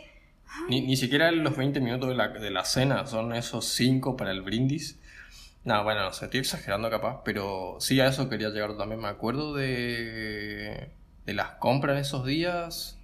ni, 0.69 0.81
ni, 0.81 0.95
siquiera 0.95 1.31
los 1.31 1.55
20 1.55 1.79
minutos 1.79 2.09
de 2.09 2.15
la, 2.15 2.29
de 2.29 2.51
la 2.51 2.65
cena, 2.65 3.05
son 3.05 3.33
esos 3.33 3.65
5 3.69 4.17
para 4.17 4.31
el 4.31 4.41
brindis. 4.41 4.99
No, 5.63 5.83
bueno, 5.83 6.03
no 6.03 6.13
sé, 6.13 6.25
estoy 6.25 6.39
exagerando 6.41 6.89
capaz, 6.89 7.21
pero 7.23 7.77
sí 7.79 7.99
a 7.99 8.07
eso 8.07 8.29
quería 8.29 8.49
llegar 8.49 8.77
también. 8.77 9.01
Me 9.01 9.07
acuerdo 9.07 9.53
de, 9.53 10.91
de 11.25 11.33
las 11.33 11.51
compras 11.55 11.95
en 11.95 12.01
esos 12.01 12.25
días, 12.25 12.99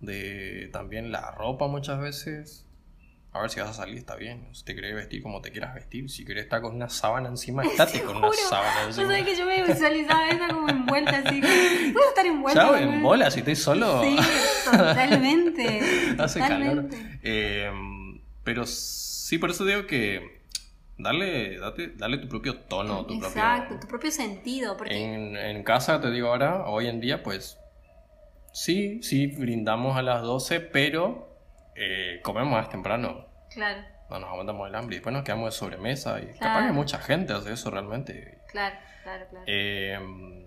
de 0.00 0.70
también 0.72 1.12
la 1.12 1.30
ropa 1.32 1.68
muchas 1.68 2.00
veces. 2.00 2.66
A 3.32 3.40
ver 3.40 3.50
si 3.50 3.60
vas 3.60 3.70
a 3.70 3.74
salir, 3.74 3.98
está 3.98 4.16
bien. 4.16 4.48
Si 4.52 4.64
te 4.64 4.74
querés 4.74 4.94
vestir 4.94 5.22
como 5.22 5.40
te 5.40 5.52
quieras 5.52 5.74
vestir. 5.74 6.10
Si 6.10 6.24
querés 6.24 6.44
estar 6.44 6.60
con 6.60 6.74
una 6.74 6.88
sábana 6.88 7.28
encima, 7.28 7.62
estate 7.66 8.02
con 8.02 8.16
una 8.16 8.32
sábana 8.32 8.86
encima. 8.86 9.04
Yo 9.04 9.08
sabés 9.08 9.24
que 9.24 9.36
yo 9.36 9.46
me 9.46 9.62
visualizaba 9.62 10.28
esa 10.28 10.48
como 10.48 10.68
envuelta 10.68 11.22
así. 11.24 11.40
Puedo 11.92 12.08
estar 12.08 12.26
envuelta. 12.26 12.60
Chao, 12.60 12.76
en 12.76 13.02
bola, 13.02 13.30
si 13.30 13.40
estoy 13.40 13.56
solo. 13.56 14.02
Sí, 14.02 14.16
totalmente. 14.64 15.80
Hace 16.18 16.40
calor. 16.40 16.88
Eh, 17.22 17.70
pero 18.42 18.66
sí, 18.66 19.38
por 19.38 19.50
eso 19.50 19.64
digo 19.64 19.86
que 19.86 20.40
Dale, 21.02 21.58
date, 21.58 21.94
dale 21.96 22.18
tu 22.18 22.28
propio 22.28 22.58
tono, 22.58 23.06
tu 23.06 23.14
Exacto, 23.14 23.78
tu 23.80 23.86
propio 23.86 24.10
sentido. 24.10 24.76
En, 24.84 25.34
en, 25.34 25.62
casa, 25.62 25.98
te 25.98 26.10
digo 26.10 26.28
ahora, 26.28 26.66
hoy 26.66 26.88
en 26.88 27.00
día, 27.00 27.22
pues 27.22 27.58
sí, 28.52 29.02
sí, 29.02 29.26
brindamos 29.28 29.96
a 29.96 30.02
las 30.02 30.20
12, 30.20 30.60
pero 30.60 31.29
eh, 31.82 32.20
comemos 32.22 32.52
más 32.52 32.68
temprano. 32.68 33.26
Claro. 33.50 33.82
No 34.10 34.18
nos 34.18 34.28
aguantamos 34.28 34.68
el 34.68 34.74
hambre 34.74 34.96
y 34.96 34.98
después 34.98 35.14
nos 35.14 35.24
quedamos 35.24 35.54
de 35.54 35.58
sobremesa. 35.58 36.20
Y 36.20 36.26
capaz 36.38 36.66
que 36.66 36.72
mucha 36.72 36.98
gente 36.98 37.32
hace 37.32 37.54
eso 37.54 37.70
realmente. 37.70 38.42
Claro, 38.48 38.76
claro, 39.02 39.26
claro. 39.30 39.44
Em, 39.46 40.44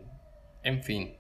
en 0.62 0.84
fin. 0.84 1.18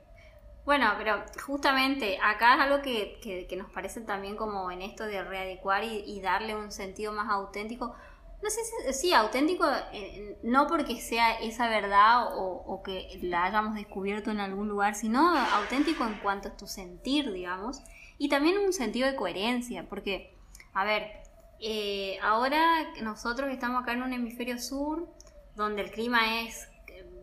Bueno, 0.65 0.93
pero 0.97 1.25
justamente 1.45 2.19
acá 2.21 2.53
es 2.55 2.61
algo 2.61 2.81
que, 2.83 3.19
que, 3.49 3.55
nos 3.57 3.71
parece 3.71 4.01
también 4.01 4.35
como 4.37 4.69
en 4.71 4.83
esto 4.83 5.05
de 5.05 5.23
readecuar 5.23 5.83
y, 5.83 6.21
darle 6.21 6.55
un 6.55 6.71
sentido 6.71 7.11
más 7.11 7.29
auténtico. 7.29 7.95
No 8.41 8.49
sé 8.49 8.59
si 8.63 8.93
sí, 8.93 9.13
auténtico, 9.13 9.65
eh, 9.93 10.37
no 10.43 10.67
porque 10.67 11.01
sea 11.01 11.39
esa 11.39 11.69
verdad 11.69 12.37
o, 12.37 12.63
o, 12.65 12.83
que 12.83 13.19
la 13.21 13.45
hayamos 13.45 13.73
descubierto 13.73 14.31
en 14.31 14.39
algún 14.39 14.67
lugar, 14.67 14.95
sino 14.95 15.35
auténtico 15.37 16.05
en 16.05 16.19
cuanto 16.19 16.49
a 16.49 16.57
tu 16.57 16.67
sentir, 16.67 17.31
digamos. 17.31 17.81
Y 18.23 18.29
también 18.29 18.57
un 18.57 18.71
sentido 18.71 19.05
de 19.05 19.17
coherencia, 19.17 19.85
porque, 19.89 20.33
a 20.73 20.85
ver, 20.85 21.11
eh, 21.59 22.17
ahora 22.21 22.93
nosotros 23.01 23.51
estamos 23.51 23.83
acá 23.83 23.91
en 23.91 24.01
un 24.01 24.13
hemisferio 24.13 24.59
sur, 24.59 25.09
donde 25.57 25.81
el 25.81 25.91
clima 25.91 26.39
es 26.39 26.69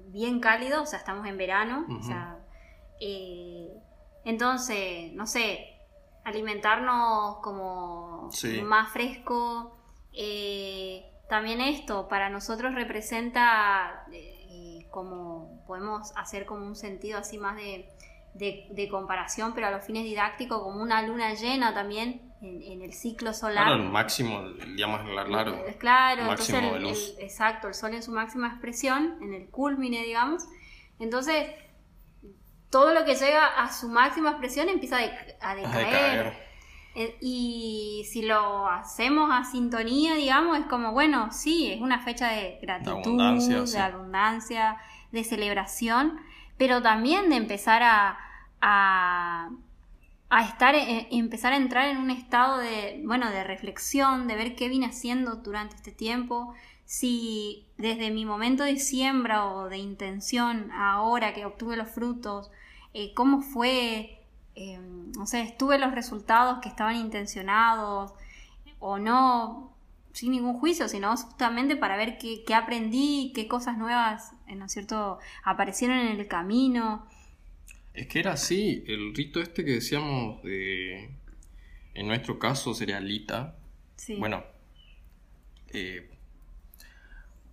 bien 0.09 0.41
cálido, 0.41 0.83
o 0.83 0.85
sea, 0.85 0.99
estamos 0.99 1.27
en 1.27 1.39
verano, 1.39 1.87
o 1.99 2.03
sea, 2.03 2.37
eh, 3.01 3.73
entonces, 4.27 5.11
no 5.15 5.27
sé, 5.27 5.75
alimentarnos 6.23 7.39
como 7.39 8.29
más 8.65 8.93
fresco. 8.93 9.79
Eh, 10.13 11.11
también 11.31 11.63
esto 11.63 12.09
para 12.09 12.29
nosotros 12.29 12.75
representa 12.75 14.05
como 14.91 15.65
podemos 15.67 16.13
hacer 16.17 16.45
como 16.45 16.67
un 16.67 16.77
sentido 16.77 17.21
así 17.21 17.39
más 17.39 17.57
de 17.57 17.89
de, 18.35 18.89
comparación, 18.91 19.53
pero 19.55 19.67
a 19.67 19.71
los 19.71 19.85
fines 19.85 20.05
didácticos, 20.05 20.63
como 20.63 20.83
una 20.83 21.03
luna 21.03 21.35
llena 21.35 21.75
también 21.75 22.33
en, 22.41 22.83
el 22.83 22.93
ciclo 22.93 23.35
solar. 23.35 23.67
Claro, 23.67 23.83
el 23.83 23.89
máximo, 23.89 24.43
digamos, 24.75 25.03
claro. 25.27 25.65
Claro, 25.79 26.23
entonces 26.23 27.17
exacto, 27.19 27.69
el 27.69 27.75
sol 27.75 27.95
en 27.95 28.03
su 28.03 28.13
máxima 28.13 28.49
expresión, 28.49 29.19
en 29.23 29.35
el 29.35 29.49
culmine, 29.51 30.03
digamos. 30.05 30.45
Entonces, 30.99 31.47
todo 32.71 32.95
lo 32.95 33.05
que 33.05 33.15
llega 33.15 33.47
a 33.47 33.73
su 33.73 33.89
máxima 33.89 34.31
expresión 34.31 34.69
empieza 34.69 34.99
a, 35.41 35.55
decaer. 35.55 36.51
Eh, 36.95 37.17
y 37.21 38.05
si 38.11 38.23
lo 38.23 38.69
hacemos 38.69 39.31
a 39.33 39.45
sintonía, 39.45 40.15
digamos, 40.15 40.59
es 40.59 40.67
como, 40.67 40.93
bueno, 40.93 41.31
sí, 41.33 41.73
es 41.73 41.81
una 41.81 42.01
fecha 42.01 42.33
de 42.33 42.59
gratitud, 42.61 43.17
de 43.17 43.79
abundancia, 43.79 44.77
de 45.13 45.25
celebración, 45.25 46.21
pero 46.61 46.83
también 46.83 47.31
de 47.31 47.37
empezar 47.37 47.83
a, 47.83 48.19
a, 48.61 49.49
estar, 50.47 50.75
eh, 50.75 51.09
empezar 51.11 51.55
a 51.55 51.57
entrar 51.57 51.89
en 51.89 51.97
un 51.97 52.11
estado 52.11 52.59
de, 52.59 53.01
bueno, 53.07 53.31
de 53.31 53.45
reflexión, 53.45 54.29
de 54.29 54.35
ver 54.35 54.57
qué 54.57 54.69
vine 54.69 54.85
haciendo 54.85 55.37
durante 55.37 55.77
este 55.77 55.91
tiempo, 55.91 56.53
si 56.85 57.67
desde 57.79 58.11
mi 58.11 58.27
momento 58.27 58.63
de 58.63 58.77
siembra 58.77 59.47
o 59.47 59.71
de 59.71 59.79
intención, 59.79 60.71
ahora 60.73 61.33
que 61.33 61.47
obtuve 61.47 61.79
los 61.79 61.89
frutos, 61.89 62.51
eh, 62.93 63.15
cómo 63.15 63.41
fue, 63.41 64.21
eh, 64.55 64.79
no 65.17 65.27
sé, 65.27 65.41
estuve 65.41 65.79
los 65.79 65.93
resultados 65.93 66.59
que 66.59 66.69
estaban 66.69 66.97
intencionados 66.97 68.13
o 68.81 68.99
no, 68.99 69.73
sin 70.13 70.33
ningún 70.33 70.59
juicio, 70.59 70.89
sino 70.89 71.17
justamente 71.17 71.75
para 71.77 71.97
ver 71.97 72.19
qué, 72.19 72.45
qué 72.47 72.55
aprendí, 72.55 73.33
qué 73.35 73.49
cosas 73.49 73.79
nuevas, 73.79 74.35
¿no 74.57 74.67
es 74.67 74.73
cierto?, 74.73 75.19
aparecieron 75.45 75.99
en 75.99 76.19
el 76.19 76.27
camino. 76.29 77.07
Es 77.95 78.07
que 78.07 78.21
era 78.21 78.33
así, 78.33 78.85
el 78.87 79.15
rito 79.15 79.41
este 79.41 79.65
que 79.65 79.73
decíamos 79.73 80.43
de, 80.43 81.11
en 81.95 82.07
nuestro 82.07 82.39
caso 82.39 82.75
sería 82.75 83.01
Lita. 83.01 83.57
Sí. 83.97 84.17
Bueno, 84.17 84.45
eh, 85.73 86.09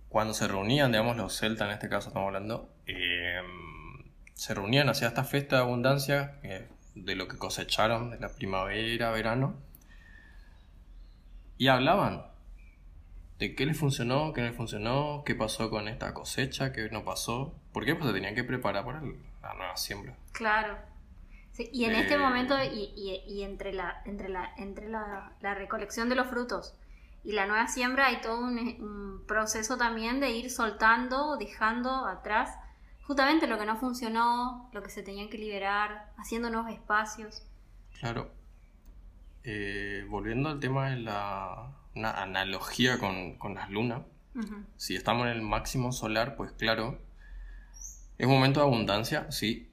cuando 0.08 0.34
se 0.34 0.48
reunían, 0.48 0.92
digamos, 0.92 1.16
los 1.16 1.36
celtas 1.36 1.68
en 1.68 1.74
este 1.74 1.88
caso 1.88 2.08
estamos 2.08 2.28
hablando, 2.28 2.72
eh, 2.86 3.40
se 4.34 4.54
reunían 4.54 4.88
hacia 4.88 5.08
esta 5.08 5.24
fiesta 5.24 5.56
de 5.56 5.62
abundancia 5.62 6.40
de 6.94 7.14
lo 7.16 7.28
que 7.28 7.36
cosecharon 7.36 8.10
de 8.10 8.18
la 8.18 8.34
primavera, 8.34 9.10
verano, 9.10 9.56
y 11.58 11.66
hablaban 11.66 12.27
de 13.38 13.54
qué 13.54 13.66
les 13.66 13.78
funcionó, 13.78 14.32
qué 14.32 14.40
no 14.40 14.48
les 14.48 14.56
funcionó, 14.56 15.22
qué 15.24 15.34
pasó 15.34 15.70
con 15.70 15.88
esta 15.88 16.12
cosecha, 16.12 16.72
qué 16.72 16.88
no 16.90 17.04
pasó. 17.04 17.54
¿Por 17.72 17.84
qué? 17.84 17.94
Pues 17.94 18.08
se 18.08 18.14
tenían 18.14 18.34
que 18.34 18.44
preparar 18.44 18.84
para 18.84 19.00
la 19.00 19.54
nueva 19.54 19.76
siembra. 19.76 20.16
Claro. 20.32 20.76
y 21.56 21.84
en 21.84 21.92
este 21.92 22.14
eh, 22.14 22.18
momento, 22.18 22.56
y, 22.62 23.42
entre, 23.42 23.72
la, 23.72 24.02
entre, 24.04 24.28
la, 24.28 24.52
entre 24.56 24.88
la, 24.88 25.54
recolección 25.54 26.08
de 26.08 26.16
los 26.16 26.26
frutos 26.26 26.74
y 27.24 27.32
la 27.32 27.46
nueva 27.46 27.68
siembra, 27.68 28.06
hay 28.06 28.20
todo 28.20 28.40
un, 28.40 29.24
proceso 29.26 29.76
también 29.76 30.20
de 30.20 30.30
ir 30.30 30.50
soltando, 30.50 31.36
dejando 31.36 32.06
atrás 32.06 32.56
justamente 33.02 33.46
lo 33.46 33.58
que 33.58 33.66
no 33.66 33.76
funcionó, 33.76 34.70
lo 34.72 34.82
que 34.82 34.90
se 34.90 35.02
tenía 35.02 35.28
que 35.28 35.38
liberar, 35.38 36.12
haciendo 36.16 36.50
nuevos 36.50 36.70
espacios. 36.70 37.42
Claro. 38.00 38.30
Eh, 39.44 40.06
volviendo 40.08 40.48
al 40.48 40.60
tema 40.60 40.90
de 40.90 40.96
la 40.96 41.72
una 41.94 42.10
analogía 42.10 42.98
con, 42.98 43.36
con 43.38 43.54
las 43.54 43.70
lunas. 43.70 44.02
Si 44.76 44.94
estamos 44.94 45.26
en 45.26 45.32
el 45.32 45.42
máximo 45.42 45.90
solar, 45.90 46.36
pues 46.36 46.52
claro, 46.52 47.00
es 48.18 48.26
un 48.26 48.32
momento 48.32 48.60
de 48.60 48.66
abundancia, 48.66 49.30
sí, 49.30 49.68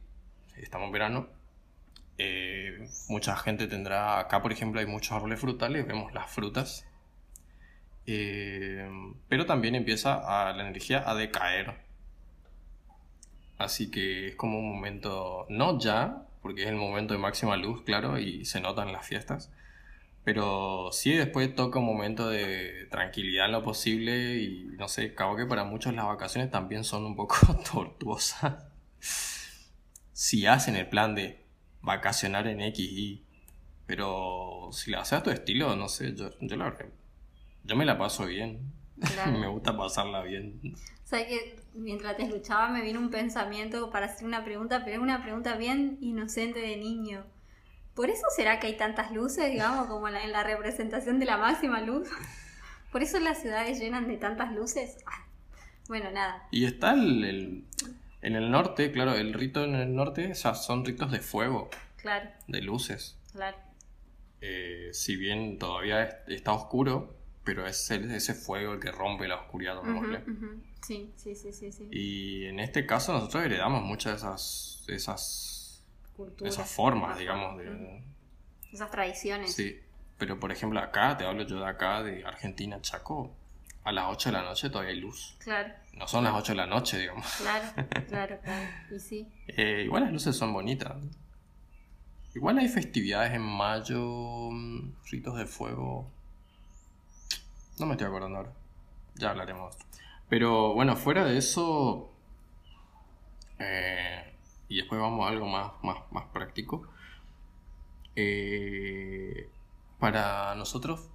estamos 0.58 0.88
en 0.88 0.92
verano, 0.94 1.28
Eh, 2.18 2.88
mucha 3.10 3.36
gente 3.36 3.68
tendrá, 3.68 4.20
acá 4.20 4.42
por 4.42 4.52
ejemplo 4.54 4.80
hay 4.80 4.86
muchos 4.88 5.12
árboles 5.12 5.40
frutales, 5.40 5.86
vemos 5.86 6.14
las 6.14 6.32
frutas, 6.32 6.86
eh, 8.08 8.90
pero 9.28 9.46
también 9.46 9.76
empieza 9.76 10.16
a, 10.16 10.54
la 10.54 10.64
energía 10.64 11.04
a 11.06 11.14
decaer. 11.16 11.76
Así 13.58 13.90
que 13.92 14.28
es 14.30 14.36
como 14.36 14.60
un 14.60 14.70
momento, 14.70 15.46
no 15.50 15.80
ya, 15.80 16.26
porque 16.42 16.64
es 16.64 16.70
el 16.70 16.76
momento 16.76 17.14
de 17.14 17.20
máxima 17.20 17.58
luz, 17.58 17.84
claro, 17.84 18.18
y 18.20 18.46
se 18.46 18.60
notan 18.62 18.92
las 18.92 19.06
fiestas, 19.08 19.52
pero 20.26 20.90
sí 20.92 21.14
después 21.14 21.54
toca 21.54 21.78
un 21.78 21.86
momento 21.86 22.28
de 22.30 22.88
tranquilidad 22.90 23.46
en 23.46 23.52
lo 23.52 23.64
posible 23.64 24.38
y 24.38 24.66
no 24.76 24.88
sé, 24.88 25.14
cabo 25.14 25.36
que 25.36 25.46
para 25.46 25.66
muchos 25.66 25.94
las 25.94 26.06
vacaciones 26.06 26.50
también 26.50 26.84
son 26.84 27.06
un 27.06 27.16
poco 27.16 27.36
tortuosas. 27.72 28.66
si 30.14 30.48
hacen 30.48 30.76
el 30.76 30.90
plan 30.90 31.14
de 31.14 31.46
vacacionar 31.82 32.48
en 32.48 32.60
X 32.62 32.80
y. 32.84 33.24
Pero 33.86 34.70
si 34.72 34.90
la 34.90 35.02
haces 35.02 35.20
a 35.20 35.24
tu 35.24 35.30
estilo, 35.30 35.76
no 35.76 35.88
sé, 35.88 36.16
yo, 36.16 36.32
yo 36.42 36.56
la 36.56 36.76
Yo 37.64 37.76
me 37.76 37.86
la 37.86 38.00
paso 38.00 38.26
bien. 38.26 38.74
me 39.28 39.48
gusta 39.48 39.78
pasarla 39.78 40.24
bien. 40.24 40.60
Sea 41.04 41.28
que 41.28 41.60
mientras 41.76 42.18
te 42.18 42.24
escuchaba 42.24 42.70
me 42.70 42.82
vino 42.82 43.00
un 43.00 43.12
pensamiento 43.12 43.92
para 43.92 44.08
hacer 44.08 44.26
una 44.26 44.44
pregunta, 44.44 44.82
pero 44.84 44.96
es 44.96 45.04
una 45.04 45.22
pregunta 45.22 45.56
bien 45.56 46.00
inocente 46.02 46.62
de 46.62 46.78
niño. 46.78 47.24
¿Por 47.96 48.10
eso 48.10 48.26
será 48.36 48.60
que 48.60 48.68
hay 48.68 48.78
tantas 48.78 49.12
luces, 49.12 49.50
digamos, 49.52 49.88
como 49.88 50.08
en 50.08 50.32
la, 50.32 50.44
representación 50.44 51.20
de 51.20 51.26
la 51.26 51.38
máxima 51.38 51.82
luz? 51.82 52.08
¿Por 52.92 53.02
eso 53.02 53.20
las 53.20 53.42
ciudades 53.42 53.80
llenan 53.80 54.08
de 54.08 54.18
tantas 54.18 54.54
luces? 54.54 54.98
Ah, 55.06 55.26
bueno, 55.88 56.12
nada. 56.12 56.48
Y 56.52 56.66
está 56.66 56.94
el 56.94 57.66
en 58.26 58.36
el 58.36 58.50
norte, 58.50 58.92
claro, 58.92 59.14
el 59.14 59.34
rito 59.34 59.64
en 59.64 59.76
el 59.76 59.94
norte 59.94 60.34
son 60.34 60.84
ritos 60.84 61.12
de 61.12 61.20
fuego. 61.20 61.70
Claro. 61.98 62.28
De 62.48 62.60
luces. 62.60 63.20
Claro. 63.32 63.56
Eh, 64.42 64.90
si 64.94 65.16
bien 65.16 65.60
todavía 65.60 66.24
está 66.28 66.54
oscuro, 66.54 67.16
pero 67.44 67.68
es 67.68 67.92
ese 67.92 68.34
fuego 68.34 68.74
el 68.74 68.80
que 68.80 68.92
rompe 68.92 69.28
la 69.28 69.36
oscuridad, 69.36 69.80
Sí, 70.82 71.14
sí, 71.16 71.36
sí, 71.36 71.54
sí, 71.54 71.72
sí. 71.72 71.88
Y 71.92 72.46
en 72.46 72.60
este 72.60 72.88
caso 72.88 73.14
nosotros 73.14 73.44
heredamos 73.46 73.84
muchas 73.84 74.14
de 74.14 74.18
esas, 74.18 74.86
esas, 74.88 75.55
esas 76.44 76.70
formas, 76.70 77.18
digamos, 77.18 77.58
de... 77.58 78.04
Esas 78.72 78.92
tradiciones. 78.92 79.54
Sí, 79.54 79.80
pero 80.18 80.40
por 80.40 80.52
ejemplo 80.52 80.80
acá, 80.80 81.18
te 81.18 81.26
hablo 81.26 81.44
yo 81.44 81.60
de 81.60 81.68
acá, 81.68 82.04
de 82.04 82.26
Argentina, 82.26 82.82
Chaco, 82.82 83.34
a 83.84 83.92
las 83.92 84.06
8 84.08 84.30
de 84.30 84.34
la 84.34 84.44
noche 84.44 84.70
todavía 84.70 84.94
hay 84.94 85.00
luz. 85.00 85.36
Claro. 85.40 85.74
No 85.94 86.08
son 86.08 86.24
las 86.24 86.34
8 86.34 86.54
de 86.54 86.56
la 86.58 86.66
noche, 86.66 86.98
digamos. 86.98 87.26
Claro, 87.38 87.68
claro, 88.08 88.40
claro. 88.42 88.70
Y 88.92 89.00
sí. 89.00 89.28
Eh, 89.48 89.84
igual 89.86 90.04
las 90.04 90.12
luces 90.12 90.36
son 90.36 90.54
bonitas. 90.54 90.96
Igual 92.34 92.58
hay 92.58 92.68
festividades 92.68 93.34
en 93.34 93.44
mayo, 93.44 94.50
mm, 94.52 94.94
ritos 95.10 95.38
de 95.38 95.46
fuego. 95.46 96.12
No 97.80 97.86
me 97.86 97.94
estoy 97.94 98.08
acordando 98.08 98.40
ahora. 98.40 98.52
Ya 99.16 99.30
hablaremos. 99.30 99.78
Pero 100.28 100.74
bueno, 100.74 100.96
fuera 100.96 101.24
de 101.24 101.38
eso. 101.38 102.12
Eh, 103.60 104.35
y 104.70 104.78
después 104.78 105.00
vamos 105.00 105.26
a 105.26 105.30
algo 105.30 105.48
más, 105.48 105.72
más, 105.84 105.98
más 106.12 106.26
práctico. 106.26 106.88
Eh, 108.16 109.50
para 110.00 110.56
nosotros 110.56 111.10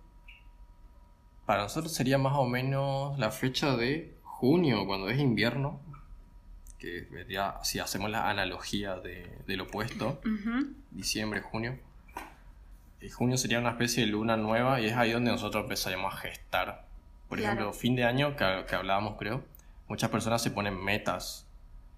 para 1.51 1.65
nosotros 1.65 1.93
sería 1.93 2.17
más 2.17 2.35
o 2.37 2.47
menos 2.47 3.19
la 3.19 3.33
fecha 3.33 3.77
de 3.77 4.15
junio, 4.23 4.87
cuando 4.87 5.09
es 5.09 5.19
invierno, 5.19 5.81
que 6.79 7.09
vería, 7.11 7.57
si 7.65 7.81
hacemos 7.81 8.09
la 8.09 8.31
analogía 8.31 9.01
de, 9.01 9.37
del 9.49 9.63
opuesto, 9.63 10.21
diciembre, 10.93 11.41
junio. 11.41 11.77
Y 13.01 13.09
junio 13.09 13.37
sería 13.37 13.59
una 13.59 13.71
especie 13.71 14.05
de 14.05 14.13
luna 14.13 14.37
nueva 14.37 14.81
y 14.81 14.87
es 14.87 14.97
ahí 14.97 15.11
donde 15.11 15.33
nosotros 15.33 15.65
empezaríamos 15.65 16.15
a 16.15 16.19
gestar. 16.19 16.87
Por 17.29 17.41
ejemplo, 17.41 17.73
fin 17.73 17.97
de 17.97 18.05
año, 18.05 18.37
que, 18.37 18.65
que 18.69 18.77
hablábamos 18.77 19.17
creo, 19.19 19.43
muchas 19.89 20.09
personas 20.09 20.41
se 20.41 20.53
ponen 20.53 20.81
metas. 20.81 21.49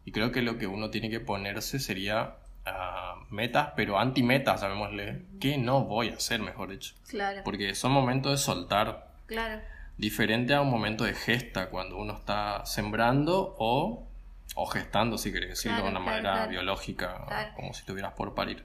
Y 0.05 0.13
creo 0.13 0.33
que 0.33 0.43
lo 0.43 0.59
que 0.59 0.67
uno 0.67 0.91
tiene 0.91 1.11
que 1.11 1.21
ponerse 1.21 1.79
sería 1.79 2.37
ah, 2.67 3.17
metas, 3.31 3.71
pero 3.77 3.99
anti-metas, 3.99 4.61
llamémosle. 4.61 5.23
¿Qué 5.41 5.59
no 5.59 5.85
voy 5.85 6.09
a 6.09 6.15
hacer, 6.15 6.41
mejor 6.41 6.71
dicho? 6.71 6.95
Claro. 7.09 7.43
Porque 7.45 7.75
son 7.75 7.93
momentos 7.93 8.33
de 8.33 8.39
soltar 8.39 9.13
Claro. 9.33 9.63
Diferente 9.97 10.55
a 10.55 10.61
un 10.61 10.71
momento 10.71 11.05
de 11.05 11.15
gesta, 11.15 11.71
cuando 11.71 11.97
uno 11.97 12.15
está 12.15 12.65
sembrando 12.67 13.55
o, 13.59 14.07
o 14.55 14.67
gestando, 14.67 15.19
si 15.19 15.33
querés 15.33 15.51
decirlo 15.51 15.83
de 15.83 15.89
una 15.89 16.01
manera 16.01 16.47
biológica, 16.47 17.53
como 17.55 17.73
si 17.75 17.81
estuvieras 17.81 18.13
por 18.15 18.35
parir. 18.35 18.65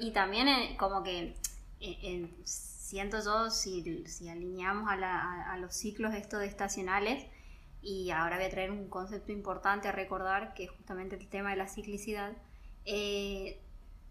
Y, 0.00 0.10
también 0.10 0.48
eh, 0.48 0.76
como 0.78 1.02
que 1.02 1.36
eh, 1.80 2.28
siento 2.44 3.22
yo, 3.22 3.50
si, 3.50 4.04
si 4.06 4.28
alineamos 4.28 4.90
a, 4.90 5.52
a, 5.52 5.56
los 5.58 5.74
ciclos 5.74 6.14
estos 6.14 6.42
estacionales, 6.42 7.26
y 7.82 8.10
ahora 8.10 8.36
voy 8.36 8.46
a 8.46 8.50
traer 8.50 8.70
un 8.70 8.88
concepto 8.88 9.32
importante 9.32 9.88
a 9.88 9.92
recordar, 9.92 10.54
que 10.54 10.64
es 10.64 10.70
justamente 10.70 11.16
el 11.16 11.26
tema 11.28 11.50
de 11.50 11.56
la 11.56 11.68
ciclicidad, 11.68 12.32
eh, 12.84 13.60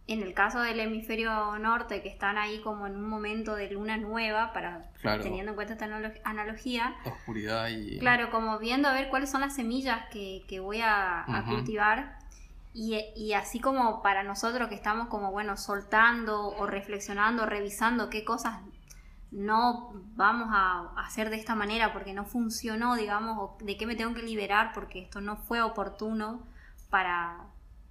en 0.07 0.23
el 0.23 0.33
caso 0.33 0.59
del 0.59 0.79
hemisferio 0.79 1.57
norte, 1.59 2.01
que 2.01 2.09
están 2.09 2.37
ahí 2.37 2.59
como 2.61 2.85
en 2.85 2.95
un 2.95 3.07
momento 3.07 3.55
de 3.55 3.71
luna 3.71 3.97
nueva, 3.97 4.51
para 4.51 4.91
teniendo 5.01 5.51
en 5.51 5.55
cuenta 5.55 5.73
esta 5.73 5.85
analogía. 6.23 6.95
oscuridad 7.05 7.69
y. 7.69 7.99
Claro, 7.99 8.29
como 8.29 8.59
viendo 8.59 8.89
a 8.89 8.93
ver 8.93 9.09
cuáles 9.09 9.29
son 9.29 9.41
las 9.41 9.55
semillas 9.55 10.09
que, 10.11 10.59
voy 10.59 10.81
a, 10.83 11.45
cultivar. 11.47 12.19
Y, 12.73 13.33
así 13.33 13.59
como 13.59 14.01
para 14.01 14.23
nosotros 14.23 14.67
que 14.69 14.75
estamos 14.75 15.07
como, 15.07 15.31
bueno, 15.31 15.55
soltando 15.55 16.47
o 16.47 16.67
reflexionando, 16.67 17.45
revisando 17.45 18.09
qué 18.09 18.25
cosas 18.25 18.59
no 19.31 19.93
vamos 20.15 20.49
a 20.51 20.91
hacer 20.97 21.29
de 21.29 21.37
esta 21.37 21.55
manera 21.55 21.93
porque 21.93 22.13
no 22.13 22.25
funcionó, 22.25 22.95
digamos, 22.95 23.37
o 23.39 23.57
de 23.63 23.77
qué 23.77 23.85
me 23.85 23.95
tengo 23.95 24.13
que 24.13 24.23
liberar 24.23 24.71
porque 24.73 24.99
esto 24.99 25.21
no 25.21 25.37
fue 25.37 25.61
oportuno 25.61 26.41
para, 26.89 27.37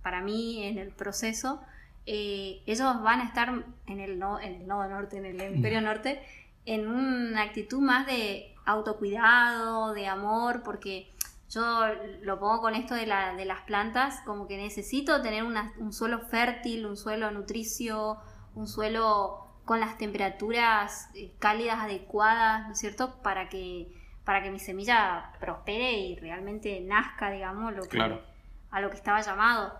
para 0.02 0.20
mí 0.20 0.62
en 0.64 0.78
el 0.78 0.90
proceso 0.90 1.60
eh, 2.06 2.62
ellos 2.66 3.02
van 3.02 3.20
a 3.20 3.24
estar 3.24 3.64
en 3.86 4.00
el, 4.00 4.18
no, 4.18 4.40
en 4.40 4.62
el 4.62 4.66
nodo 4.66 4.88
norte, 4.88 5.18
en 5.18 5.26
el 5.26 5.40
hemisferio 5.40 5.80
norte, 5.80 6.22
en 6.66 6.88
una 6.88 7.42
actitud 7.42 7.80
más 7.80 8.06
de 8.06 8.54
autocuidado, 8.64 9.92
de 9.92 10.06
amor, 10.06 10.62
porque 10.62 11.10
yo 11.50 11.82
lo 12.22 12.38
pongo 12.38 12.62
con 12.62 12.74
esto 12.74 12.94
de, 12.94 13.06
la, 13.06 13.34
de 13.34 13.44
las 13.44 13.60
plantas, 13.62 14.20
como 14.24 14.46
que 14.46 14.56
necesito 14.56 15.20
tener 15.20 15.44
un 15.44 15.92
suelo 15.92 16.20
fértil, 16.20 16.86
un 16.86 16.96
suelo 16.96 17.30
nutricio, 17.30 18.18
un 18.54 18.66
suelo 18.66 19.49
con 19.70 19.78
las 19.78 19.98
temperaturas 19.98 21.08
eh, 21.14 21.32
cálidas 21.38 21.78
adecuadas, 21.78 22.66
¿no 22.66 22.72
es 22.72 22.78
cierto? 22.80 23.22
Para 23.22 23.48
que, 23.48 23.86
para 24.24 24.42
que 24.42 24.50
mi 24.50 24.58
semilla 24.58 25.30
prospere 25.38 25.92
y 25.92 26.16
realmente 26.16 26.80
nazca, 26.80 27.30
digamos, 27.30 27.72
lo 27.76 27.84
que, 27.84 28.00
a 28.00 28.80
lo 28.80 28.90
que 28.90 28.96
estaba 28.96 29.20
llamado. 29.20 29.78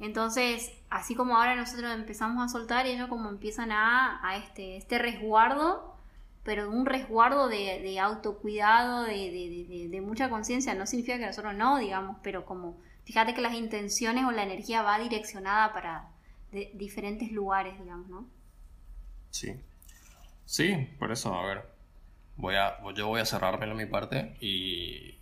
Entonces, 0.00 0.72
así 0.88 1.14
como 1.14 1.36
ahora 1.36 1.54
nosotros 1.56 1.92
empezamos 1.92 2.42
a 2.42 2.48
soltar, 2.48 2.86
ellos 2.86 3.06
como 3.08 3.28
empiezan 3.28 3.70
a, 3.70 4.18
a 4.26 4.38
este, 4.38 4.78
este 4.78 4.98
resguardo, 4.98 5.94
pero 6.42 6.70
un 6.70 6.86
resguardo 6.86 7.48
de, 7.48 7.80
de 7.82 8.00
autocuidado, 8.00 9.02
de, 9.02 9.12
de, 9.12 9.88
de 9.90 10.00
mucha 10.00 10.30
conciencia. 10.30 10.74
No 10.74 10.86
significa 10.86 11.18
que 11.18 11.26
nosotros 11.26 11.54
no, 11.54 11.76
digamos, 11.76 12.16
pero 12.22 12.46
como 12.46 12.78
fíjate 13.04 13.34
que 13.34 13.42
las 13.42 13.52
intenciones 13.52 14.24
o 14.24 14.30
la 14.30 14.44
energía 14.44 14.80
va 14.80 14.98
direccionada 14.98 15.74
para 15.74 16.08
diferentes 16.72 17.30
lugares, 17.30 17.78
digamos, 17.78 18.08
¿no? 18.08 18.41
Sí. 19.32 19.56
Sí, 20.44 20.88
por 20.98 21.10
eso, 21.10 21.34
a 21.34 21.46
ver. 21.46 21.62
Voy 22.36 22.54
a, 22.54 22.78
yo 22.94 23.08
voy 23.08 23.20
a 23.20 23.26
cerrármelo 23.26 23.74
mi 23.74 23.86
parte 23.86 24.36
y 24.40 25.16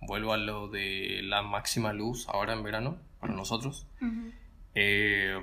vuelvo 0.00 0.32
a 0.32 0.38
lo 0.38 0.68
de 0.68 1.20
la 1.22 1.42
máxima 1.42 1.92
luz 1.92 2.28
ahora 2.28 2.54
en 2.54 2.62
verano 2.62 2.98
para 3.20 3.34
nosotros. 3.34 3.86
Eh, 4.74 5.38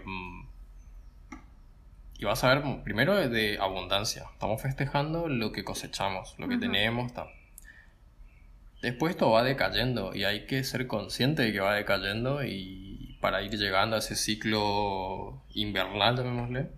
y 2.18 2.26
vas 2.26 2.44
a 2.44 2.56
ver, 2.56 2.84
primero 2.84 3.16
de 3.28 3.58
abundancia. 3.60 4.26
Estamos 4.34 4.62
festejando 4.62 5.28
lo 5.28 5.52
que 5.52 5.64
cosechamos, 5.64 6.36
lo 6.38 6.48
que 6.48 6.58
tenemos. 6.58 7.12
Después 8.82 9.12
esto 9.12 9.32
va 9.32 9.44
decayendo 9.44 10.16
y 10.16 10.24
hay 10.24 10.46
que 10.46 10.64
ser 10.64 10.88
consciente 10.88 11.44
de 11.44 11.52
que 11.52 11.60
va 11.60 11.74
decayendo 11.74 12.44
y 12.46 13.18
para 13.20 13.42
ir 13.42 13.52
llegando 13.58 13.96
a 13.96 14.00
ese 14.00 14.16
ciclo 14.16 15.42
invernal, 15.54 16.16
llamémosle. 16.16 16.70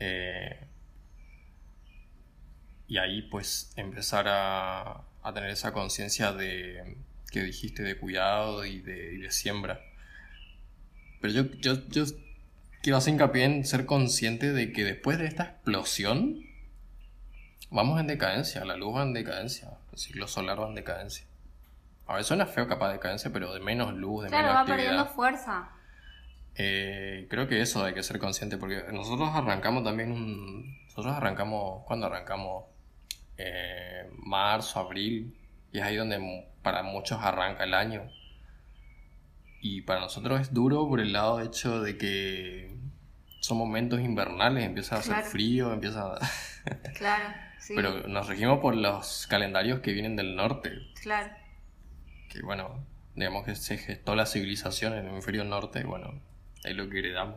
Eh, 0.00 0.66
y 2.88 2.98
ahí 2.98 3.22
pues 3.22 3.72
empezar 3.76 4.26
a, 4.28 5.04
a 5.22 5.32
tener 5.32 5.50
esa 5.50 5.72
conciencia 5.72 6.32
de 6.32 6.96
que 7.30 7.42
dijiste 7.42 7.82
de 7.82 7.96
cuidado 7.96 8.64
y 8.64 8.80
de, 8.80 9.14
y 9.14 9.18
de 9.18 9.30
siembra. 9.30 9.80
Pero 11.20 11.32
yo, 11.32 11.50
yo, 11.60 11.86
yo 11.88 12.04
quiero 12.82 12.96
hacer 12.96 13.14
hincapié 13.14 13.44
en 13.44 13.64
ser 13.64 13.86
consciente 13.86 14.52
de 14.52 14.72
que 14.72 14.84
después 14.84 15.18
de 15.18 15.26
esta 15.26 15.44
explosión, 15.44 16.40
vamos 17.70 18.00
en 18.00 18.06
decadencia, 18.06 18.64
la 18.64 18.76
luz 18.76 18.96
va 18.96 19.02
en 19.02 19.12
decadencia, 19.12 19.78
el 19.92 19.98
ciclo 19.98 20.26
solar 20.26 20.60
va 20.60 20.68
en 20.68 20.74
decadencia. 20.74 21.26
A 22.06 22.14
ver, 22.14 22.24
suena 22.24 22.46
feo 22.46 22.66
capaz 22.66 22.88
de 22.88 22.94
decadencia, 22.94 23.30
pero 23.32 23.54
de 23.54 23.60
menos 23.60 23.94
luz, 23.94 24.24
de 24.24 24.30
menos 24.30 24.46
actividad. 24.46 24.60
va 24.60 24.64
perdiendo 24.66 25.06
fuerza. 25.06 25.68
Eh, 26.56 27.26
creo 27.30 27.48
que 27.48 27.60
eso 27.60 27.84
hay 27.84 27.94
que 27.94 28.02
ser 28.02 28.18
consciente 28.18 28.56
porque 28.58 28.84
nosotros 28.92 29.30
arrancamos 29.32 29.84
también 29.84 30.12
un... 30.12 30.78
Nosotros 30.84 31.14
arrancamos, 31.14 31.84
¿cuándo 31.86 32.06
arrancamos? 32.06 32.64
Eh, 33.38 34.10
marzo, 34.18 34.80
abril, 34.80 35.34
y 35.72 35.78
es 35.78 35.84
ahí 35.84 35.96
donde 35.96 36.46
para 36.62 36.82
muchos 36.82 37.18
arranca 37.22 37.64
el 37.64 37.74
año. 37.74 38.10
Y 39.62 39.82
para 39.82 40.00
nosotros 40.00 40.40
es 40.40 40.52
duro 40.52 40.88
por 40.88 41.00
el 41.00 41.12
lado 41.12 41.40
hecho 41.40 41.82
de 41.82 41.96
que 41.96 42.74
son 43.40 43.56
momentos 43.56 44.00
invernales, 44.00 44.64
empieza 44.64 44.96
a 44.96 44.98
hacer 44.98 45.22
frío, 45.24 45.72
empieza 45.72 46.14
a... 46.14 46.18
claro, 46.98 47.34
sí. 47.58 47.74
Pero 47.74 48.06
nos 48.08 48.26
regimos 48.26 48.60
por 48.60 48.76
los 48.76 49.26
calendarios 49.26 49.80
que 49.80 49.92
vienen 49.92 50.16
del 50.16 50.36
norte. 50.36 50.72
Claro. 51.00 51.32
Que 52.28 52.42
bueno, 52.42 52.84
digamos 53.14 53.44
que 53.44 53.54
se 53.54 53.78
gestó 53.78 54.14
la 54.14 54.26
civilización 54.26 54.92
en 54.92 55.06
el 55.06 55.08
hemisferio 55.08 55.44
norte, 55.44 55.84
bueno, 55.84 56.20
ahí 56.64 56.74
lo 56.74 56.88
que 56.88 56.98
heredamos. 57.00 57.36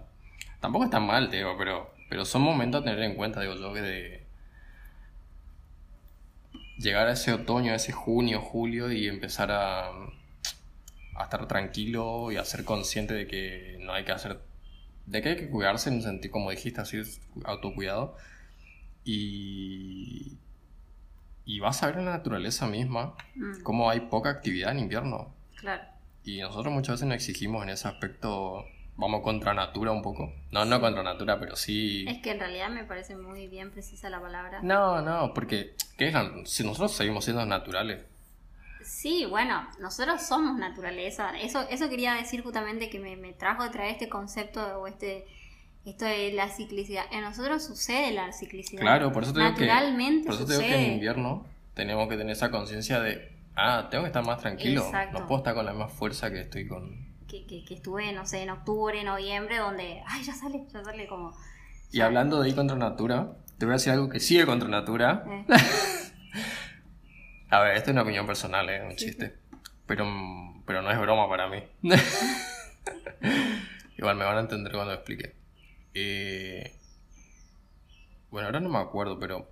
Tampoco 0.60 0.86
está 0.86 1.00
mal, 1.00 1.30
digo, 1.30 1.56
pero, 1.58 1.94
pero 2.10 2.26
son 2.26 2.42
momentos 2.42 2.82
a 2.82 2.84
tener 2.86 3.02
en 3.04 3.16
cuenta, 3.16 3.42
digo 3.42 3.56
yo, 3.56 3.74
que 3.74 3.82
de 3.82 4.24
llegar 6.78 7.08
a 7.08 7.14
ese 7.14 7.34
otoño, 7.34 7.74
a 7.74 7.76
ese 7.76 7.92
junio, 7.92 8.42
julio 8.42 8.92
y 8.92 9.08
empezar 9.08 9.52
a, 9.52 9.90
a 9.90 11.24
estar 11.24 11.48
tranquilo 11.48 12.32
y 12.32 12.38
a 12.38 12.46
ser 12.46 12.66
consciente 12.66 13.14
de 13.14 13.28
que 13.28 13.78
no 13.82 13.94
hay 13.94 14.04
que 14.04 14.12
hacer 14.12 14.42
de 15.06 15.22
que 15.22 15.30
hay 15.30 15.36
que 15.36 15.50
cuidarse 15.50 15.90
en 15.90 15.96
un 15.96 16.02
sentido, 16.02 16.32
como 16.32 16.52
dijiste, 16.52 16.82
así 16.82 16.98
es 16.98 17.22
autocuidado. 17.44 18.16
Y, 19.04 20.38
y 21.46 21.60
vas 21.60 21.84
a 21.84 21.88
ver 21.88 21.98
en 21.98 22.06
la 22.06 22.12
naturaleza 22.12 22.68
misma 22.68 23.16
mm. 23.36 23.64
cómo 23.64 23.90
hay 23.90 24.02
poca 24.02 24.30
actividad 24.30 24.72
en 24.72 24.80
invierno. 24.80 25.34
Claro. 25.58 25.84
Y 26.24 26.40
nosotros 26.40 26.74
muchas 26.74 26.96
veces 26.96 27.08
nos 27.08 27.16
exigimos 27.16 27.64
en 27.64 27.70
ese 27.70 27.88
aspecto, 27.88 28.66
vamos 28.96 29.22
contra 29.22 29.54
natura 29.54 29.92
un 29.92 30.02
poco. 30.02 30.34
No, 30.52 30.66
no 30.66 30.80
contra 30.80 31.04
natura, 31.04 31.40
pero 31.40 31.56
sí... 31.56 32.06
Es 32.08 32.22
que 32.22 32.32
en 32.32 32.40
realidad 32.40 32.70
me 32.70 32.84
parece 32.84 33.16
muy 33.16 33.48
bien 33.48 33.72
precisa 33.72 34.10
la 34.10 34.22
palabra. 34.22 34.62
No, 34.62 35.02
no, 35.02 35.34
porque 35.34 35.76
¿qué 35.98 36.10
es 36.10 36.16
si 36.46 36.64
nosotros 36.64 36.94
seguimos 36.94 37.26
siendo 37.26 37.46
naturales, 37.46 38.06
Sí, 38.84 39.26
bueno, 39.26 39.66
nosotros 39.80 40.22
somos 40.22 40.58
naturaleza. 40.58 41.32
Eso, 41.40 41.66
eso 41.70 41.90
quería 41.90 42.16
decir 42.16 42.44
justamente 42.44 42.90
que 42.90 43.00
me, 43.00 43.16
me 43.16 43.32
trajo 43.32 43.64
a 43.64 43.72
traer 43.72 43.94
este 43.94 44.10
concepto 44.10 44.62
o 44.80 44.88
este 44.88 45.26
esto 45.86 46.06
de 46.06 46.32
la 46.32 46.50
ciclicidad. 46.50 47.04
En 47.12 47.22
nosotros 47.22 47.64
sucede 47.64 48.14
la 48.14 48.32
ciclicidad. 48.32 48.82
Claro, 48.82 49.12
por 49.12 49.24
eso 49.24 49.34
te 49.34 49.42
digo 49.42 49.56
que, 49.56 49.68
por 50.26 50.34
eso 50.34 50.46
te 50.46 50.54
digo 50.54 50.64
que 50.64 50.76
en 50.76 50.94
invierno 50.94 51.46
tenemos 51.74 52.08
que 52.08 52.16
tener 52.16 52.32
esa 52.32 52.52
conciencia 52.52 53.02
de, 53.02 53.32
ah, 53.56 53.88
tengo 53.92 54.04
que 54.04 54.08
estar 54.08 54.26
más 54.26 54.40
tranquilo. 54.40 54.90
No 55.12 55.28
puedo 55.28 55.40
estar 55.40 55.54
con 55.54 55.66
la 55.66 55.72
misma 55.72 55.90
fuerza 55.90 56.32
que 56.32 56.42
estoy 56.42 56.68
con... 56.68 57.13
Que, 57.34 57.48
que, 57.48 57.66
que, 57.66 57.74
estuve, 57.74 58.14
no 58.14 58.28
sé, 58.28 58.44
en 58.44 58.52
octubre, 58.52 59.04
noviembre, 59.04 59.58
donde, 59.58 60.04
ay, 60.06 60.22
ya 60.22 60.36
sale, 60.36 60.68
ya 60.72 60.84
sale 60.84 61.08
como... 61.08 61.36
Y 61.92 62.02
hablando 62.02 62.40
de 62.40 62.50
ir 62.50 62.54
contra 62.54 62.78
natura, 62.78 63.38
te 63.58 63.66
voy 63.66 63.72
a 63.72 63.78
decir 63.78 63.92
algo 63.92 64.08
que 64.08 64.20
sigue 64.20 64.46
contra 64.46 64.70
natura. 64.70 65.26
Eh. 65.28 65.46
A 67.50 67.60
ver, 67.62 67.76
esto 67.76 67.90
es 67.90 67.94
una 67.94 68.04
opinión 68.04 68.28
personal, 68.28 68.70
¿eh? 68.70 68.84
Un 68.88 68.96
chiste. 68.98 69.36
Pero, 69.88 70.06
pero 70.68 70.84
no 70.84 70.92
es 70.92 71.00
broma 71.00 71.28
para 71.28 71.50
mí. 71.50 71.64
Igual 73.98 74.16
me 74.16 74.26
van 74.26 74.38
a 74.38 74.42
entender 74.42 74.72
cuando 74.72 74.92
lo 74.92 75.00
explique. 75.00 75.36
Eh, 75.96 76.80
bueno, 78.30 78.46
ahora 78.46 78.60
no 78.60 78.70
me 78.70 78.78
acuerdo, 78.78 79.18
pero 79.18 79.50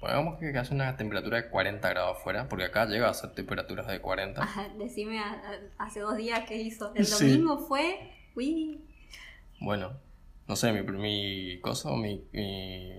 Pongamos 0.00 0.38
que 0.38 0.56
hace 0.56 0.74
una 0.74 0.96
temperatura 0.96 1.42
de 1.42 1.48
40 1.48 1.88
grados 1.88 2.18
afuera, 2.18 2.48
porque 2.48 2.64
acá 2.66 2.86
llega 2.86 3.08
a 3.08 3.14
ser 3.14 3.32
temperaturas 3.32 3.86
de 3.88 4.00
40. 4.00 4.48
decime 4.78 5.20
hace 5.76 6.00
dos 6.00 6.16
días 6.16 6.44
que 6.48 6.56
hizo. 6.56 6.92
El 6.94 7.08
domingo 7.08 7.58
fue. 7.58 8.12
Uy. 8.36 8.84
Bueno, 9.60 9.98
no 10.46 10.54
sé, 10.54 10.72
mi, 10.72 10.82
mi 10.82 11.60
cosa, 11.60 11.90
mi, 11.96 12.24
mi, 12.32 12.92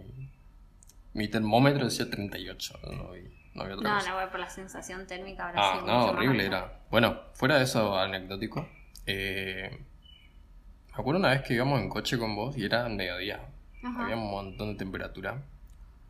mi 1.13 1.27
termómetro 1.29 1.85
decía 1.85 2.09
38. 2.09 2.79
¿no? 2.83 3.13
No 3.55 3.63
había 3.63 3.75
otra 3.75 4.01
no, 4.01 4.21
no, 4.25 4.31
por 4.31 4.39
la 4.39 4.49
sensación 4.49 5.07
térmica 5.07 5.47
ahora 5.47 5.59
Ah, 5.61 5.83
no, 5.85 6.05
horrible 6.07 6.45
era. 6.45 6.81
Bueno, 6.91 7.19
fuera 7.33 7.57
de 7.57 7.63
eso 7.63 7.97
anecdótico, 7.97 8.67
eh, 9.05 9.85
me 10.89 10.93
acuerdo 10.93 11.19
una 11.19 11.29
vez 11.29 11.41
que 11.43 11.53
íbamos 11.53 11.79
en 11.79 11.89
coche 11.89 12.17
con 12.17 12.35
vos 12.35 12.57
y 12.57 12.65
era 12.65 12.87
mediodía. 12.89 13.39
Había 13.83 14.17
un 14.17 14.29
montón 14.29 14.73
de 14.73 14.75
temperatura. 14.75 15.41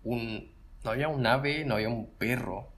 Un, 0.03 0.51
no 0.83 0.91
había 0.91 1.07
un 1.07 1.25
ave, 1.25 1.65
no 1.65 1.75
había 1.75 1.89
un 1.89 2.13
perro. 2.15 2.71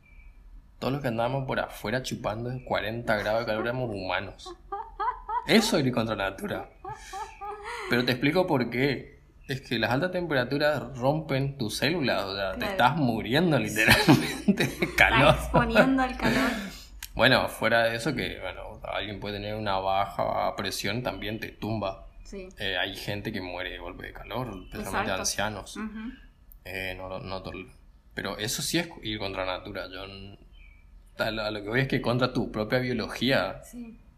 Todos 0.80 0.94
los 0.94 1.02
que 1.02 1.10
andábamos 1.10 1.46
por 1.46 1.60
afuera 1.60 2.02
chupando 2.02 2.52
40 2.66 3.16
grados 3.18 3.42
de 3.42 3.46
calor 3.46 3.66
éramos 3.66 3.90
humanos. 3.92 4.54
Eso 5.46 5.78
es 5.78 5.86
ir 5.86 5.92
contra 5.92 6.16
la 6.16 6.32
natura. 6.32 6.70
Pero 7.90 8.06
te 8.06 8.14
explico 8.14 8.48
por 8.48 8.70
qué. 8.70 9.22
Es 9.48 9.62
que 9.62 9.78
las 9.78 9.92
altas 9.92 10.12
temperaturas 10.12 10.98
rompen 10.98 11.58
tus 11.58 11.78
células, 11.78 12.24
o 12.24 12.36
sea, 12.36 12.54
te 12.54 12.66
estás 12.66 12.96
muriendo 12.96 13.60
literalmente 13.60 14.68
de 14.68 14.96
calor. 14.96 15.36
Estás 15.36 15.44
exponiendo 15.44 16.04
al 16.04 16.18
calor. 16.18 16.52
Bueno, 17.14 17.50
fuera 17.50 17.84
de 17.84 17.96
eso 17.98 18.16
que, 18.16 18.40
bueno, 18.40 18.80
alguien 18.84 19.20
puede 19.20 19.36
tener 19.36 19.56
una 19.56 19.78
baja 19.80 20.56
presión, 20.56 21.04
también 21.04 21.40
te 21.40 21.50
tumba. 21.50 22.08
Sí. 22.24 22.48
Eh, 22.58 22.78
hay 22.78 22.96
gente 22.96 23.34
que 23.34 23.42
muere 23.42 23.72
de 23.72 23.80
golpe 23.80 24.08
de 24.08 24.14
calor, 24.14 24.48
especialmente 24.72 25.12
ancianos. 25.12 25.78
Eh, 26.64 26.96
no, 26.98 27.20
no, 27.20 27.44
pero 28.14 28.38
eso 28.38 28.62
sí 28.62 28.78
es 28.78 28.90
ir 29.04 29.20
contra 29.20 29.46
la 29.46 29.60
natura. 29.60 29.88
Yo, 29.90 30.04
a 31.18 31.32
lo 31.32 31.62
que 31.62 31.70
voy 31.70 31.80
es 31.82 31.88
que 31.88 32.02
contra 32.02 32.34
tu 32.34 32.52
propia 32.52 32.80
biología, 32.80 33.62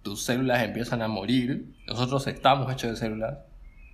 tus 0.02 0.24
células 0.24 0.64
empiezan 0.64 1.02
a 1.02 1.08
morir. 1.08 1.76
Nosotros 1.88 2.26
estamos 2.28 2.72
hechos 2.72 2.92
de 2.92 2.96
células. 2.98 3.40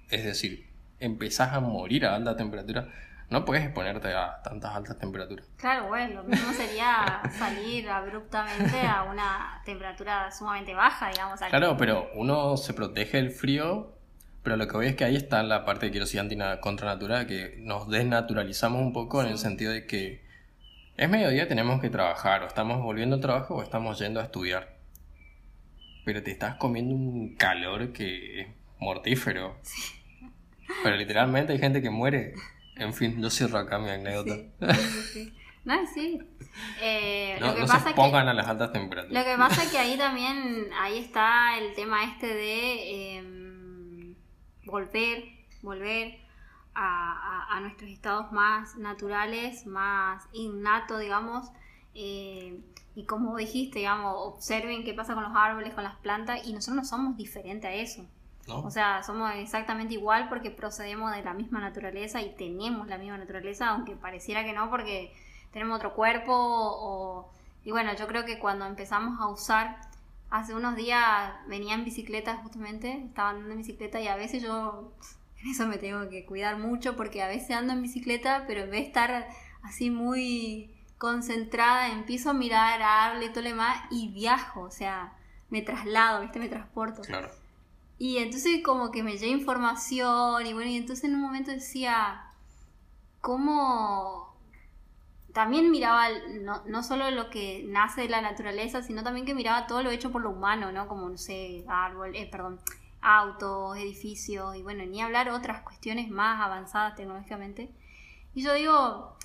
Es 0.09 0.23
decir, 0.23 0.69
empezás 0.99 1.53
a 1.53 1.59
morir 1.59 2.05
a 2.05 2.15
alta 2.15 2.35
temperatura, 2.35 2.89
no 3.29 3.45
puedes 3.45 3.63
exponerte 3.63 4.11
a 4.13 4.41
tantas 4.43 4.75
altas 4.75 4.97
temperaturas. 4.97 5.45
Claro, 5.57 5.87
bueno, 5.87 6.23
lo 6.23 6.23
mismo 6.23 6.51
sería 6.51 7.21
salir 7.37 7.87
abruptamente 7.87 8.81
a 8.81 9.03
una 9.03 9.61
temperatura 9.65 10.31
sumamente 10.31 10.73
baja, 10.73 11.09
digamos. 11.09 11.39
Claro, 11.39 11.77
pero 11.77 12.09
uno 12.15 12.57
se 12.57 12.73
protege 12.73 13.17
del 13.17 13.29
frío, 13.29 13.98
pero 14.43 14.57
lo 14.57 14.67
que 14.67 14.77
voy 14.77 14.87
es 14.87 14.95
que 14.95 15.03
ahí 15.03 15.15
está 15.15 15.43
la 15.43 15.65
parte 15.65 15.87
de 15.87 15.91
quiero 15.91 16.05
decir 16.05 16.21
contra 16.61 16.87
natura, 16.87 17.27
que 17.27 17.57
nos 17.59 17.89
desnaturalizamos 17.89 18.81
un 18.81 18.93
poco 18.93 19.21
en 19.21 19.29
el 19.29 19.37
sentido 19.37 19.71
de 19.71 19.85
que 19.85 20.23
es 20.97 21.09
mediodía, 21.09 21.47
tenemos 21.47 21.79
que 21.79 21.89
trabajar, 21.89 22.43
o 22.43 22.47
estamos 22.47 22.81
volviendo 22.81 23.15
al 23.15 23.21
trabajo 23.21 23.55
o 23.55 23.63
estamos 23.63 23.99
yendo 23.99 24.19
a 24.19 24.23
estudiar. 24.23 24.77
Pero 26.03 26.23
te 26.23 26.31
estás 26.31 26.55
comiendo 26.55 26.93
un 26.93 27.35
calor 27.35 27.93
que 27.93 28.41
es 28.41 28.47
mortífero. 28.79 29.57
Sí. 29.61 29.99
Pero 30.83 30.95
literalmente 30.97 31.53
hay 31.53 31.59
gente 31.59 31.81
que 31.81 31.89
muere. 31.89 32.33
En 32.75 32.93
fin, 32.93 33.21
yo 33.21 33.29
cierro 33.29 33.59
acá 33.59 33.79
mi 33.79 33.89
anécdota. 33.89 34.35
Sí, 35.13 35.33
No, 35.65 35.85
sí. 35.85 36.19
Eh, 36.81 37.37
no, 37.39 37.47
lo 37.47 37.55
que 37.55 37.61
pasa 37.61 37.89
se 37.89 37.93
pongan 37.93 38.27
a 38.27 38.33
las 38.33 38.47
altas 38.47 38.71
temperaturas. 38.71 39.23
Lo 39.23 39.29
que 39.29 39.37
pasa 39.37 39.63
es 39.63 39.71
que 39.71 39.77
ahí 39.77 39.97
también, 39.97 40.67
ahí 40.73 40.97
está 40.97 41.57
el 41.57 41.73
tema 41.75 42.03
este 42.05 42.27
de 42.27 43.17
em, 43.17 43.48
volver, 44.69 45.23
volver 45.61 46.19
a, 46.73 47.55
a, 47.55 47.59
nuestros 47.59 47.89
estados 47.89 48.31
más 48.31 48.75
naturales, 48.77 49.65
más 49.65 50.27
innatos, 50.33 50.99
digamos. 50.99 51.49
Eh, 51.93 52.61
y 52.95 53.05
como 53.05 53.35
dijiste, 53.37 53.79
digamos, 53.79 54.15
observen 54.17 54.83
qué 54.83 54.93
pasa 54.93 55.13
con 55.13 55.23
los 55.23 55.33
árboles, 55.35 55.73
con 55.73 55.83
las 55.83 55.95
plantas, 55.97 56.45
y 56.45 56.53
nosotros 56.53 56.75
no 56.75 56.85
somos 56.85 57.17
diferentes 57.17 57.69
a 57.69 57.73
eso. 57.73 58.05
O 58.51 58.71
sea, 58.71 59.03
somos 59.03 59.31
exactamente 59.35 59.93
igual 59.93 60.27
porque 60.27 60.49
procedemos 60.49 61.11
de 61.11 61.23
la 61.23 61.33
misma 61.33 61.59
naturaleza 61.59 62.21
y 62.21 62.35
tenemos 62.35 62.87
la 62.87 62.97
misma 62.97 63.17
naturaleza, 63.17 63.69
aunque 63.69 63.95
pareciera 63.95 64.43
que 64.43 64.53
no 64.53 64.69
porque 64.69 65.13
tenemos 65.51 65.77
otro 65.77 65.93
cuerpo 65.93 66.33
o... 66.33 67.29
Y 67.63 67.71
bueno, 67.71 67.93
yo 67.95 68.07
creo 68.07 68.25
que 68.25 68.39
cuando 68.39 68.65
empezamos 68.65 69.19
a 69.19 69.27
usar, 69.27 69.79
hace 70.29 70.53
unos 70.53 70.75
días 70.75 71.33
venía 71.47 71.73
en 71.73 71.85
bicicleta 71.85 72.37
justamente, 72.37 73.03
estaba 73.05 73.31
andando 73.31 73.51
en 73.51 73.59
bicicleta 73.59 73.99
y 74.01 74.07
a 74.07 74.15
veces 74.15 74.43
yo 74.43 74.93
en 75.41 75.51
eso 75.51 75.67
me 75.67 75.77
tengo 75.77 76.09
que 76.09 76.25
cuidar 76.25 76.57
mucho 76.57 76.95
porque 76.95 77.21
a 77.21 77.27
veces 77.27 77.51
ando 77.51 77.73
en 77.73 77.81
bicicleta, 77.81 78.45
pero 78.47 78.61
en 78.61 78.71
vez 78.71 78.81
de 78.81 78.87
estar 78.87 79.27
así 79.61 79.89
muy 79.89 80.75
concentrada, 80.97 81.91
empiezo 81.91 82.29
a 82.29 82.33
mirar 82.33 82.81
a 82.81 83.05
Arle, 83.05 83.29
Tolema 83.29 83.87
y 83.89 84.09
viajo, 84.09 84.61
o 84.61 84.71
sea, 84.71 85.13
me 85.49 85.61
traslado, 85.61 86.21
¿viste? 86.21 86.39
Me 86.39 86.49
transporto. 86.49 87.01
Claro. 87.01 87.29
Y 87.97 88.17
entonces 88.17 88.61
como 88.63 88.91
que 88.91 89.03
me 89.03 89.17
llega 89.17 89.31
información 89.31 90.45
y 90.45 90.53
bueno, 90.53 90.69
y 90.69 90.77
entonces 90.77 91.05
en 91.05 91.15
un 91.15 91.21
momento 91.21 91.51
decía, 91.51 92.23
¿cómo? 93.21 94.28
También 95.39 95.71
miraba 95.71 96.09
no, 96.41 96.63
no 96.65 96.83
solo 96.83 97.09
lo 97.11 97.29
que 97.29 97.63
nace 97.65 98.01
de 98.01 98.09
la 98.09 98.19
naturaleza, 98.19 98.83
sino 98.83 99.03
también 99.03 99.25
que 99.25 99.33
miraba 99.33 99.67
todo 99.67 99.81
lo 99.81 99.89
hecho 99.89 100.11
por 100.11 100.21
lo 100.21 100.31
humano, 100.31 100.73
¿no? 100.73 100.85
Como, 100.89 101.07
no 101.07 101.17
sé, 101.17 101.63
árbol, 101.69 102.13
eh, 102.13 102.27
perdón, 102.29 102.59
autos, 102.99 103.77
edificios 103.77 104.53
y 104.57 104.63
bueno, 104.63 104.85
ni 104.85 105.01
hablar 105.01 105.29
otras 105.29 105.61
cuestiones 105.61 106.09
más 106.09 106.41
avanzadas 106.41 106.97
tecnológicamente. 106.97 107.71
Y 108.35 108.43
yo 108.43 108.53
digo, 108.53 109.15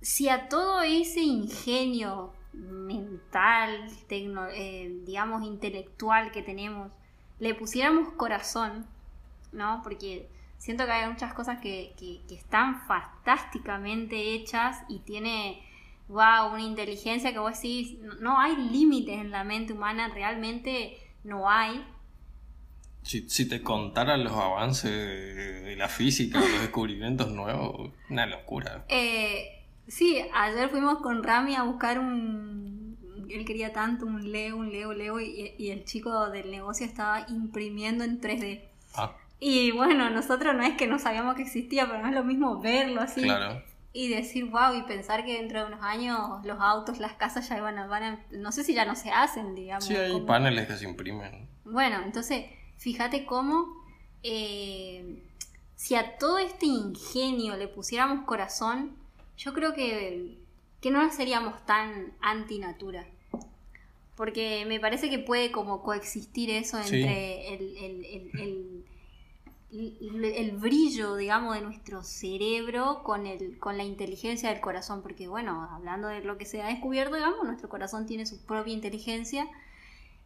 si 0.00 0.30
a 0.30 0.48
todo 0.48 0.80
ese 0.80 1.20
ingenio 1.20 2.32
mental, 2.54 3.90
eh, 4.08 5.00
digamos, 5.04 5.42
intelectual 5.42 6.32
que 6.32 6.40
tenemos, 6.40 6.92
le 7.40 7.54
pusiéramos 7.54 8.14
corazón, 8.14 8.86
¿no? 9.52 9.82
Porque 9.82 10.30
siento 10.58 10.84
que 10.86 10.92
hay 10.92 11.08
muchas 11.10 11.34
cosas 11.34 11.60
que, 11.60 11.94
que, 11.98 12.20
que 12.28 12.34
están 12.34 12.86
fantásticamente 12.86 14.34
hechas 14.34 14.78
y 14.88 15.00
tiene, 15.00 15.62
wow, 16.08 16.52
una 16.52 16.62
inteligencia 16.62 17.32
que 17.32 17.38
vos 17.38 17.54
decís, 17.54 17.98
no, 18.00 18.14
no 18.14 18.40
hay 18.40 18.56
límites 18.56 19.18
en 19.20 19.30
la 19.30 19.44
mente 19.44 19.72
humana, 19.72 20.08
realmente 20.08 20.98
no 21.24 21.48
hay. 21.48 21.84
Si, 23.02 23.28
si 23.28 23.48
te 23.48 23.62
contaran 23.62 24.24
los 24.24 24.32
avances 24.32 24.90
de, 24.90 25.60
de 25.60 25.76
la 25.76 25.88
física, 25.88 26.40
los 26.40 26.60
descubrimientos 26.60 27.30
nuevos, 27.30 27.92
una 28.10 28.26
locura. 28.26 28.84
Eh, 28.88 29.64
sí, 29.86 30.20
ayer 30.34 30.68
fuimos 30.70 30.98
con 30.98 31.22
Rami 31.22 31.54
a 31.54 31.62
buscar 31.62 31.98
un... 31.98 32.96
Él 33.28 33.44
quería 33.44 33.72
tanto 33.72 34.06
un 34.06 34.30
Leo, 34.30 34.56
un 34.56 34.70
Leo, 34.70 34.92
Leo, 34.92 35.20
y, 35.20 35.54
y 35.58 35.70
el 35.70 35.84
chico 35.84 36.30
del 36.30 36.50
negocio 36.50 36.86
estaba 36.86 37.26
imprimiendo 37.28 38.04
en 38.04 38.20
3D. 38.20 38.62
Ah, 38.94 39.16
Y 39.38 39.70
bueno, 39.72 40.08
nosotros 40.10 40.54
no 40.54 40.62
es 40.62 40.76
que 40.76 40.86
no 40.86 40.98
sabíamos 40.98 41.34
que 41.34 41.42
existía, 41.42 41.86
pero 41.86 42.00
no 42.02 42.08
es 42.08 42.14
lo 42.14 42.24
mismo 42.24 42.58
verlo 42.60 43.02
así 43.02 43.22
claro. 43.22 43.62
y 43.92 44.08
decir 44.08 44.46
wow 44.46 44.74
y 44.74 44.82
pensar 44.82 45.24
que 45.24 45.34
dentro 45.34 45.60
de 45.60 45.66
unos 45.66 45.82
años 45.82 46.18
los 46.44 46.58
autos, 46.60 46.98
las 46.98 47.12
casas 47.14 47.48
ya 47.48 47.60
van 47.60 47.78
a, 47.78 47.86
van 47.86 48.02
a- 48.02 48.24
no 48.30 48.50
sé 48.52 48.64
si 48.64 48.72
ya 48.74 48.84
no 48.86 48.94
se 48.96 49.10
hacen, 49.10 49.54
digamos. 49.54 49.84
Sí, 49.84 49.94
hay 49.94 50.12
como- 50.12 50.26
paneles 50.26 50.66
que 50.66 50.76
se 50.76 50.84
imprimen. 50.86 51.48
Bueno, 51.64 52.00
entonces, 52.04 52.46
fíjate 52.78 53.26
cómo 53.26 53.66
eh, 54.22 55.22
si 55.74 55.94
a 55.94 56.16
todo 56.16 56.38
este 56.38 56.66
ingenio 56.66 57.56
le 57.56 57.68
pusiéramos 57.68 58.24
corazón, 58.24 58.96
yo 59.36 59.52
creo 59.52 59.74
que, 59.74 60.38
que 60.80 60.90
no 60.90 61.12
seríamos 61.12 61.64
tan 61.66 62.14
antinatura. 62.22 63.06
Porque 64.16 64.64
me 64.66 64.80
parece 64.80 65.10
que 65.10 65.18
puede 65.18 65.52
como 65.52 65.82
coexistir 65.82 66.48
eso 66.50 66.78
entre 66.78 67.54
el- 67.54 67.76
el- 67.76 68.04
el- 68.06 68.40
el- 68.40 68.84
el 69.72 70.52
brillo, 70.52 71.16
digamos, 71.16 71.54
de 71.54 71.60
nuestro 71.62 72.02
cerebro 72.02 73.02
con, 73.02 73.26
el, 73.26 73.58
con 73.58 73.76
la 73.76 73.84
inteligencia 73.84 74.50
del 74.50 74.60
corazón. 74.60 75.02
Porque, 75.02 75.28
bueno, 75.28 75.68
hablando 75.70 76.08
de 76.08 76.22
lo 76.22 76.38
que 76.38 76.46
se 76.46 76.62
ha 76.62 76.66
descubierto, 76.68 77.16
digamos, 77.16 77.44
nuestro 77.44 77.68
corazón 77.68 78.06
tiene 78.06 78.26
su 78.26 78.44
propia 78.44 78.72
inteligencia 78.72 79.46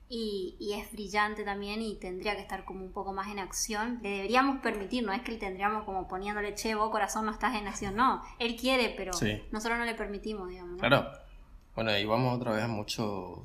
y, 0.09 0.57
y 0.59 0.74
es 0.74 0.91
brillante 0.93 1.45
también 1.45 1.80
y 1.82 1.97
tendría 1.97 2.34
que 2.34 2.43
estar 2.43 2.64
como 2.64 2.84
un 2.84 2.93
poco 2.93 3.12
más 3.12 3.28
en 3.28 3.38
acción. 3.38 4.01
Le 4.03 4.11
deberíamos 4.11 4.61
permitir, 4.61 5.05
no 5.05 5.12
es 5.12 5.22
que 5.22 5.32
le 5.32 5.38
tendríamos 5.38 5.84
como 5.84 6.07
poniéndole, 6.09 6.55
che, 6.55 6.74
vos 6.74 6.91
corazón 6.91 7.26
no 7.26 7.32
estás 7.32 7.55
en 7.55 7.66
acción, 7.68 7.95
no, 7.97 8.22
él 8.38 8.57
quiere, 8.57 8.93
pero 8.97 9.12
Sí. 9.12 9.41
nosotros 9.53 9.78
no 9.78 9.84
le 9.84 9.95
permitimos, 9.95 10.49
digamos. 10.49 10.72
¿no? 10.72 10.78
Claro. 10.78 11.07
Bueno, 11.74 11.97
y 11.97 12.05
vamos 12.05 12.36
otra 12.36 12.53
vez 12.53 12.64
a 12.64 12.68
mucho... 12.68 13.45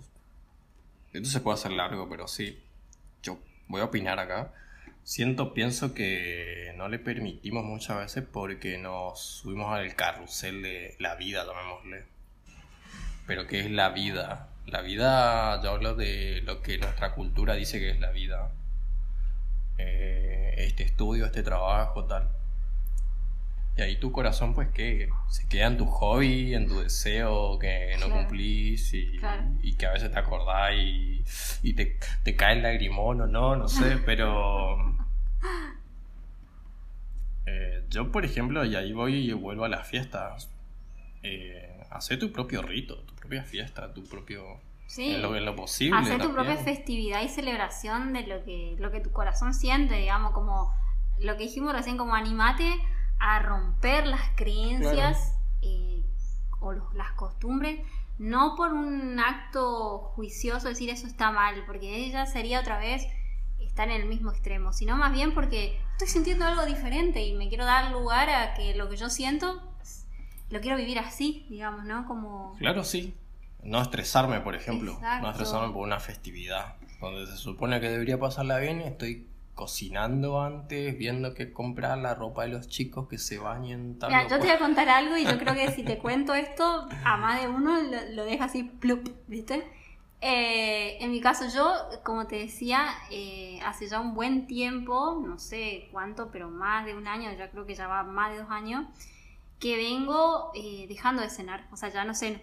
Esto 1.13 1.29
se 1.29 1.39
puede 1.39 1.53
hacer 1.53 1.71
largo, 1.71 2.09
pero 2.09 2.27
sí. 2.27 2.59
Yo 3.23 3.37
voy 3.67 3.81
a 3.81 3.85
opinar 3.85 4.19
acá. 4.19 4.51
Siento, 5.05 5.53
pienso 5.53 5.93
que 5.93 6.73
no 6.77 6.87
le 6.89 6.97
permitimos 6.97 7.63
muchas 7.63 7.97
veces 7.99 8.23
porque 8.29 8.79
nos 8.79 9.19
subimos 9.19 9.71
al 9.71 9.95
carrusel 9.95 10.63
de 10.63 10.95
la 10.99 11.13
vida, 11.13 11.45
llamémosle. 11.45 12.05
Pero 13.27 13.45
¿qué 13.45 13.59
es 13.59 13.69
la 13.69 13.89
vida? 13.89 14.49
La 14.65 14.81
vida, 14.81 15.61
yo 15.63 15.71
hablo 15.73 15.93
de 15.95 16.41
lo 16.43 16.63
que 16.63 16.79
nuestra 16.79 17.13
cultura 17.13 17.53
dice 17.53 17.79
que 17.79 17.91
es 17.91 17.99
la 17.99 18.09
vida. 18.09 18.51
Eh, 19.77 20.55
este 20.57 20.81
estudio, 20.83 21.27
este 21.27 21.43
trabajo, 21.43 22.05
tal. 22.05 22.27
Y 23.77 23.81
ahí 23.81 23.97
tu 23.99 24.11
corazón, 24.11 24.55
pues, 24.55 24.69
que 24.69 25.09
se 25.29 25.47
queda 25.47 25.67
en 25.67 25.77
tu 25.77 25.85
hobby, 25.85 26.55
en 26.55 26.67
tu 26.67 26.79
deseo 26.79 27.59
que 27.59 27.95
no 27.99 28.07
Claro. 28.07 28.21
cumplís 28.21 28.91
y, 28.95 29.17
Claro. 29.19 29.43
y 29.61 29.75
que 29.75 29.85
a 29.85 29.91
veces 29.91 30.11
te 30.11 30.17
acordás 30.17 30.71
y, 30.73 31.23
y 31.61 31.73
te, 31.73 31.99
te 32.23 32.35
cae 32.35 32.53
el 32.55 32.63
lagrimón 32.63 33.21
o 33.21 33.27
no, 33.27 33.55
no 33.55 33.67
sé, 33.67 33.97
pero... 34.05 34.94
Eh, 37.45 37.85
yo, 37.89 38.11
por 38.11 38.25
ejemplo, 38.25 38.65
y 38.65 38.75
ahí 38.75 38.93
voy 38.93 39.15
y 39.29 39.33
vuelvo 39.33 39.65
a 39.65 39.69
las 39.69 39.87
fiestas. 39.87 40.49
Eh, 41.23 41.83
hacer 41.91 42.19
tu 42.19 42.31
propio 42.31 42.61
rito, 42.61 42.97
tu 43.03 43.15
propia 43.15 43.43
fiesta, 43.43 43.93
tu 43.93 44.03
propio... 44.03 44.59
Sí. 44.87 45.15
En 45.15 45.21
lo, 45.23 45.35
en 45.35 45.45
lo 45.45 45.55
posible. 45.55 45.97
Hacer 45.97 46.21
tu 46.21 46.31
propia 46.31 46.57
festividad 46.57 47.23
y 47.23 47.27
celebración 47.29 48.13
de 48.13 48.27
lo 48.27 48.43
que, 48.43 48.75
lo 48.77 48.91
que 48.91 48.99
tu 48.99 49.11
corazón 49.11 49.53
siente, 49.55 49.95
digamos, 49.95 50.31
como 50.33 50.71
lo 51.19 51.35
que 51.37 51.43
dijimos 51.45 51.73
recién, 51.73 51.97
como 51.97 52.13
animate 52.13 52.71
a 53.17 53.39
romper 53.39 54.05
las 54.05 54.21
creencias 54.35 55.35
eh, 55.63 56.03
o 56.59 56.73
los- 56.73 56.93
las 56.93 57.11
costumbres, 57.13 57.79
no 58.19 58.55
por 58.55 58.73
un 58.73 59.19
acto 59.19 59.99
juicioso 60.15 60.67
decir 60.69 60.89
eso 60.91 61.07
está 61.07 61.31
mal, 61.31 61.63
porque 61.65 62.05
ella 62.05 62.27
sería 62.27 62.59
otra 62.59 62.77
vez 62.77 63.07
estar 63.75 63.89
en 63.89 64.01
el 64.01 64.07
mismo 64.07 64.31
extremo, 64.31 64.71
sino 64.71 64.95
más 64.95 65.11
bien 65.11 65.33
porque 65.33 65.77
estoy 65.91 66.07
sintiendo 66.07 66.45
algo 66.45 66.65
diferente 66.65 67.21
y 67.25 67.33
me 67.33 67.49
quiero 67.49 67.65
dar 67.65 67.91
lugar 67.91 68.29
a 68.29 68.53
que 68.53 68.73
lo 68.73 68.89
que 68.89 68.95
yo 68.95 69.09
siento 69.09 69.61
lo 70.49 70.61
quiero 70.61 70.77
vivir 70.77 70.97
así, 70.97 71.45
digamos, 71.49 71.83
¿no? 71.83 72.07
Como... 72.07 72.55
Claro, 72.57 72.85
sí. 72.85 73.13
No 73.63 73.81
estresarme, 73.81 74.39
por 74.39 74.55
ejemplo. 74.55 74.93
Exacto. 74.93 75.25
No 75.25 75.31
estresarme 75.31 75.73
por 75.73 75.83
una 75.83 75.99
festividad. 75.99 76.75
Donde 77.01 77.27
se 77.27 77.35
supone 77.35 77.81
que 77.81 77.89
debería 77.89 78.17
pasarla 78.17 78.59
bien, 78.59 78.79
estoy 78.79 79.27
cocinando 79.55 80.41
antes, 80.41 80.97
viendo 80.97 81.33
que 81.33 81.51
comprar 81.51 81.97
la 81.97 82.15
ropa 82.15 82.43
de 82.43 82.49
los 82.49 82.69
chicos 82.69 83.09
que 83.09 83.17
se 83.17 83.39
bañen 83.39 83.99
tal. 83.99 84.09
Mira, 84.09 84.23
yo 84.23 84.37
te 84.37 84.45
voy 84.45 84.51
a 84.51 84.59
contar 84.59 84.87
algo 84.87 85.17
y 85.17 85.25
yo 85.25 85.37
creo 85.37 85.53
que 85.53 85.69
si 85.71 85.83
te 85.83 85.97
cuento 85.99 86.33
esto, 86.33 86.87
a 87.03 87.17
más 87.17 87.41
de 87.41 87.49
uno 87.49 87.81
lo, 87.81 88.11
lo 88.13 88.23
deja 88.23 88.45
así, 88.45 88.63
plup, 88.63 89.09
¿viste? 89.27 89.69
Eh, 90.27 90.97
en 91.03 91.11
mi 91.11 91.21
caso, 91.21 91.45
yo, 91.53 91.71
como 92.03 92.25
te 92.25 92.37
decía, 92.37 92.87
eh, 93.11 93.59
hace 93.63 93.87
ya 93.87 93.99
un 93.99 94.15
buen 94.15 94.47
tiempo, 94.47 95.21
no 95.23 95.37
sé 95.37 95.87
cuánto, 95.91 96.31
pero 96.31 96.49
más 96.49 96.83
de 96.83 96.95
un 96.95 97.07
año, 97.07 97.31
ya 97.37 97.51
creo 97.51 97.67
que 97.67 97.75
ya 97.75 97.87
va 97.87 98.01
más 98.01 98.31
de 98.31 98.39
dos 98.39 98.49
años, 98.49 98.87
que 99.59 99.77
vengo 99.77 100.49
eh, 100.55 100.87
dejando 100.87 101.21
de 101.21 101.29
cenar, 101.29 101.67
o 101.71 101.77
sea, 101.77 101.89
ya 101.89 102.03
no 102.05 102.15
ceno. 102.15 102.39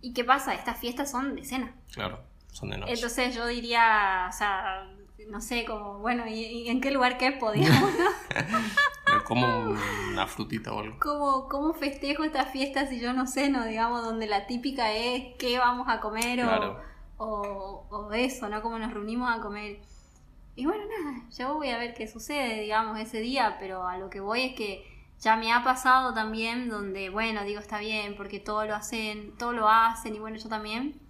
¿Y 0.00 0.14
qué 0.14 0.24
pasa? 0.24 0.54
Estas 0.54 0.80
fiestas 0.80 1.10
son 1.10 1.36
de 1.36 1.44
cena. 1.44 1.74
Claro, 1.92 2.20
son 2.50 2.70
de 2.70 2.78
noche. 2.78 2.94
Entonces 2.94 3.34
yo 3.34 3.46
diría, 3.46 4.26
o 4.30 4.32
sea, 4.32 4.88
no 5.28 5.40
sé, 5.40 5.64
como, 5.64 5.98
bueno, 5.98 6.26
¿y, 6.26 6.34
y 6.44 6.68
en 6.68 6.80
qué 6.80 6.90
lugar 6.90 7.18
quepo, 7.18 7.52
digamos, 7.52 7.90
no? 7.92 8.06
Como 9.24 9.74
una 10.12 10.26
frutita 10.26 10.72
o 10.72 10.80
algo. 10.80 10.98
¿Cómo, 11.00 11.48
¿Cómo 11.48 11.74
festejo 11.74 12.22
estas 12.22 12.50
fiestas 12.50 12.90
si 12.90 13.00
yo 13.00 13.12
no 13.12 13.26
ceno, 13.26 13.64
digamos, 13.64 14.04
donde 14.04 14.26
la 14.26 14.46
típica 14.46 14.92
es 14.92 15.34
qué 15.38 15.58
vamos 15.58 15.88
a 15.88 16.00
comer 16.00 16.40
o, 16.44 16.46
Claro. 16.46 16.80
o, 17.16 17.86
o 17.90 18.12
eso, 18.12 18.48
¿no? 18.48 18.62
Cómo 18.62 18.78
nos 18.78 18.92
reunimos 18.92 19.34
a 19.34 19.40
comer. 19.40 19.80
Y 20.54 20.64
bueno, 20.66 20.84
nada, 20.84 21.22
yo 21.36 21.54
voy 21.54 21.70
a 21.70 21.78
ver 21.78 21.94
qué 21.94 22.06
sucede, 22.08 22.60
digamos, 22.62 22.98
ese 23.00 23.20
día, 23.20 23.56
pero 23.58 23.86
a 23.88 23.98
lo 23.98 24.10
que 24.10 24.20
voy 24.20 24.42
es 24.42 24.54
que 24.54 24.86
ya 25.20 25.36
me 25.36 25.52
ha 25.52 25.64
pasado 25.64 26.14
también 26.14 26.68
donde, 26.68 27.10
bueno, 27.10 27.42
digo, 27.44 27.58
está 27.60 27.78
bien, 27.78 28.16
porque 28.16 28.38
todo 28.38 28.64
lo 28.66 28.74
hacen, 28.74 29.34
todo 29.38 29.52
lo 29.52 29.68
hacen 29.68 30.14
y 30.14 30.18
bueno, 30.18 30.36
yo 30.36 30.48
también. 30.48 31.00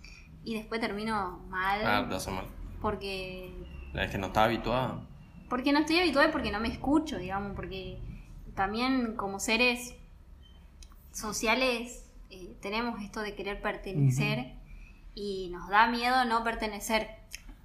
Y 0.45 0.55
después 0.55 0.81
termino 0.81 1.41
mal 1.49 1.81
Ah, 1.85 2.07
te 2.09 2.15
hace 2.15 2.31
mal. 2.31 2.47
porque 2.81 3.53
Es 3.97 4.11
que 4.11 4.19
no 4.19 4.29
estaba 4.29 4.47
habituada. 4.47 5.01
porque 5.49 5.73
no 5.73 5.81
estoy 5.81 5.99
habituada 6.01 6.31
porque 6.33 6.51
no 6.53 6.61
me 6.61 6.69
escucho, 6.69 7.19
digamos, 7.19 7.55
porque 7.57 7.99
también 8.55 9.17
como 9.17 9.39
seres 9.41 9.95
sociales 11.13 12.05
eh, 12.31 12.57
tenemos 12.61 13.01
esto 13.03 13.21
de 13.21 13.35
querer 13.35 13.61
pertenecer 13.61 14.53
y 15.15 15.49
nos 15.51 15.69
da 15.69 15.87
miedo 15.89 16.25
no 16.25 16.45
pertenecer. 16.45 17.09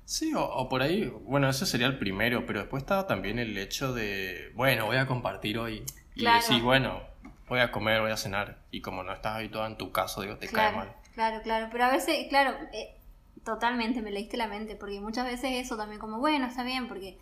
Sí, 0.06 0.34
o, 0.34 0.44
o 0.44 0.68
por 0.70 0.82
ahí, 0.82 1.06
bueno, 1.26 1.50
ese 1.50 1.66
sería 1.66 1.88
el 1.88 1.98
primero, 1.98 2.46
pero 2.46 2.60
después 2.60 2.84
estaba 2.84 3.08
también 3.08 3.40
el 3.40 3.58
hecho 3.58 3.94
de, 3.94 4.52
bueno, 4.56 4.86
voy 4.86 4.98
a 4.98 5.08
compartir 5.08 5.58
hoy. 5.58 5.84
Y 6.16 6.20
Claro. 6.20 6.36
decir, 6.36 6.62
bueno, 6.62 7.02
voy 7.48 7.60
a 7.62 7.72
comer, 7.72 8.02
voy 8.02 8.12
a 8.12 8.18
cenar. 8.18 8.58
Y 8.72 8.82
como 8.82 9.04
no 9.04 9.14
estás 9.14 9.38
habituada 9.38 9.68
en 9.68 9.78
tu 9.78 9.92
caso, 9.92 10.22
digo, 10.22 10.38
te 10.38 10.48
claro, 10.48 10.72
cae 10.72 10.72
mal. 10.76 10.96
claro, 11.14 11.42
claro, 11.44 11.70
pero 11.72 11.86
a 11.86 11.92
veces, 11.92 12.28
claro, 12.30 12.52
eh, 12.74 12.96
totalmente 13.44 14.02
me 14.02 14.12
leíste 14.12 14.38
la 14.38 14.48
mente, 14.48 14.76
porque 14.76 15.00
muchas 15.00 15.26
veces 15.26 15.52
eso 15.54 15.78
también 15.78 16.00
como, 16.00 16.20
bueno, 16.20 16.46
está 16.48 16.64
bien, 16.64 16.88
porque 16.88 17.18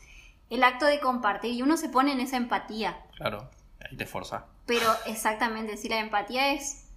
el 0.50 0.64
acto 0.64 0.86
de 0.86 1.00
compartir 1.00 1.52
y 1.54 1.62
uno 1.62 1.78
se 1.78 1.90
pone 1.90 2.12
en 2.12 2.20
esa 2.20 2.38
empatía. 2.38 2.98
Claro, 3.16 3.50
ahí 3.80 3.96
te 3.96 4.06
forza. 4.06 4.46
Pero 4.66 4.90
exactamente, 5.06 5.78
si 5.78 5.90
la 5.90 6.00
empatía 6.00 6.54
es 6.54 6.88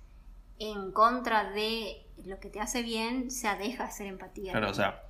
en 0.59 0.93
contra 0.93 1.51
de 1.51 2.05
lo 2.25 2.39
que 2.39 2.49
te 2.49 2.61
hace 2.61 2.83
bien, 2.83 3.31
se 3.31 3.49
deja 3.57 3.85
hacer 3.85 4.07
empatía. 4.07 4.53
Claro, 4.53 4.71
o 4.71 4.75
sea, 4.75 5.03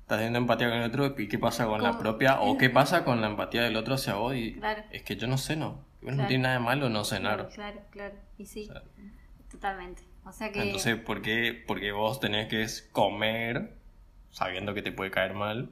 estás 0.00 0.18
teniendo 0.18 0.38
empatía 0.38 0.68
con 0.68 0.78
el 0.78 0.88
otro 0.88 1.14
y 1.18 1.28
qué 1.28 1.38
pasa 1.38 1.66
con 1.66 1.82
la 1.82 1.98
propia 1.98 2.40
o 2.40 2.56
qué 2.56 2.70
pasa 2.70 3.04
con 3.04 3.20
la 3.20 3.26
empatía 3.26 3.62
del 3.62 3.76
otro 3.76 3.94
hacia 3.94 4.14
vos 4.14 4.34
y 4.34 4.54
Claro. 4.54 4.82
es 4.90 5.02
que 5.02 5.16
yo 5.16 5.26
no 5.26 5.38
ceno. 5.38 5.84
Bueno, 6.00 6.16
Claro. 6.18 6.22
No 6.22 6.28
tiene 6.28 6.42
nada 6.44 6.54
de 6.54 6.60
malo 6.60 6.88
no 6.88 7.04
cenar. 7.04 7.48
Claro, 7.48 7.50
claro, 7.54 7.80
claro. 7.90 8.14
Y 8.38 8.46
sí, 8.46 8.68
O 8.70 8.72
sea, 8.72 8.82
totalmente. 9.50 10.02
O 10.26 10.32
sea 10.32 10.50
que. 10.52 10.60
Entonces, 10.62 10.96
¿por 10.96 11.22
qué? 11.22 11.64
Porque 11.66 11.92
vos 11.92 12.20
tenés 12.20 12.48
que 12.48 12.66
comer 12.92 13.74
sabiendo 14.30 14.74
que 14.74 14.82
te 14.82 14.92
puede 14.92 15.10
caer 15.10 15.34
mal 15.34 15.70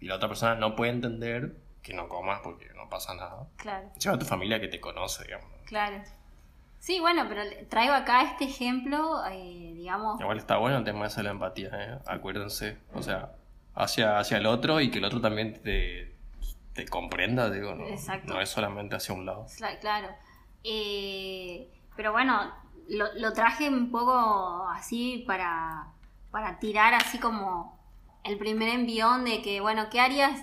y 0.00 0.06
la 0.06 0.16
otra 0.16 0.28
persona 0.28 0.54
no 0.56 0.74
puede 0.76 0.90
entender 0.92 1.56
que 1.82 1.94
no 1.94 2.08
comas 2.08 2.40
porque 2.42 2.68
no 2.74 2.88
pasa 2.88 3.14
nada. 3.14 3.46
Claro, 3.56 3.90
Lleva 3.98 4.16
a 4.16 4.18
tu 4.18 4.26
familia 4.26 4.60
que 4.60 4.68
te 4.68 4.80
conoce, 4.80 5.24
digamos. 5.24 5.48
claro. 5.66 6.02
Sí, 6.78 6.98
bueno, 6.98 7.26
pero 7.28 7.42
traigo 7.68 7.94
acá 7.94 8.22
este 8.24 8.44
ejemplo, 8.44 9.24
eh, 9.30 9.72
digamos. 9.76 10.20
Igual 10.20 10.38
está 10.38 10.56
bueno 10.56 10.78
el 10.78 10.84
tema 10.84 11.06
ese 11.06 11.18
de 11.18 11.22
la 11.22 11.30
empatía, 11.30 11.70
¿eh? 11.72 11.98
Acuérdense. 12.06 12.76
O 12.92 13.02
sea, 13.02 13.36
hacia, 13.76 14.18
hacia 14.18 14.38
el 14.38 14.46
otro 14.46 14.80
y 14.80 14.90
que 14.90 14.98
el 14.98 15.04
otro 15.04 15.20
también 15.20 15.62
te, 15.62 16.12
te 16.72 16.84
comprenda, 16.88 17.48
digo, 17.50 17.76
no, 17.76 17.86
Exacto. 17.86 18.34
no 18.34 18.40
es 18.40 18.48
solamente 18.48 18.96
hacia 18.96 19.14
un 19.14 19.24
lado. 19.26 19.46
Cla- 19.58 19.78
Claro. 19.78 20.08
Eh, 20.64 21.68
pero 21.96 22.10
bueno, 22.10 22.52
lo, 22.88 23.06
lo 23.14 23.32
traje 23.32 23.68
un 23.68 23.90
poco 23.90 24.66
así 24.68 25.24
para, 25.26 25.92
para 26.30 26.58
tirar 26.58 26.94
así 26.94 27.18
como 27.18 27.78
el 28.24 28.38
primer 28.38 28.68
envión 28.68 29.24
de 29.24 29.42
que, 29.42 29.60
bueno, 29.60 29.88
¿qué 29.90 30.00
harías 30.00 30.40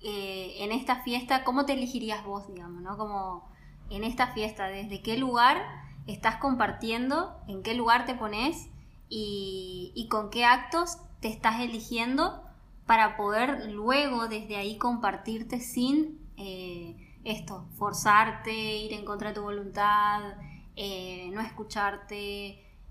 eh, 0.00 0.56
en 0.58 0.72
esta 0.72 1.02
fiesta? 1.02 1.44
¿Cómo 1.44 1.66
te 1.66 1.72
elegirías 1.72 2.24
vos, 2.24 2.46
digamos, 2.48 2.82
no? 2.82 2.96
Como 2.96 3.48
en 3.90 4.04
esta 4.04 4.28
fiesta, 4.28 4.66
¿desde 4.68 5.02
qué 5.02 5.16
lugar 5.16 5.62
estás 6.06 6.36
compartiendo? 6.36 7.36
¿En 7.48 7.62
qué 7.62 7.74
lugar 7.74 8.06
te 8.06 8.14
pones? 8.14 8.68
Y, 9.08 9.92
y 9.94 10.08
con 10.08 10.30
qué 10.30 10.44
actos 10.44 10.98
te 11.20 11.28
estás 11.28 11.60
eligiendo 11.60 12.42
para 12.86 13.16
poder 13.16 13.70
luego 13.70 14.28
desde 14.28 14.56
ahí 14.56 14.78
compartirte 14.78 15.60
sin 15.60 16.18
eh, 16.36 16.96
esto, 17.24 17.66
forzarte, 17.76 18.52
ir 18.52 18.92
en 18.92 19.04
contra 19.04 19.28
de 19.28 19.34
tu 19.34 19.42
voluntad, 19.42 20.36
eh, 20.78 21.30
no 21.32 21.40
escucharte, 21.42 22.16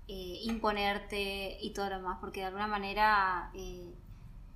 eh, 0.08 0.40
imponerte 0.44 1.58
y 1.60 1.72
todo 1.72 1.90
lo 1.90 1.96
demás, 1.98 2.18
porque 2.20 2.40
de 2.40 2.46
alguna 2.46 2.66
manera 2.68 3.50
eh, 3.54 3.94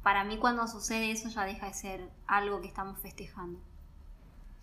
para 0.02 0.24
mí 0.24 0.38
cuando 0.38 0.66
sucede 0.68 1.10
eso 1.12 1.28
ya 1.28 1.44
deja 1.44 1.66
de 1.66 1.74
ser 1.74 2.10
algo 2.26 2.60
que 2.60 2.68
estamos 2.68 2.98
festejando. 3.00 3.60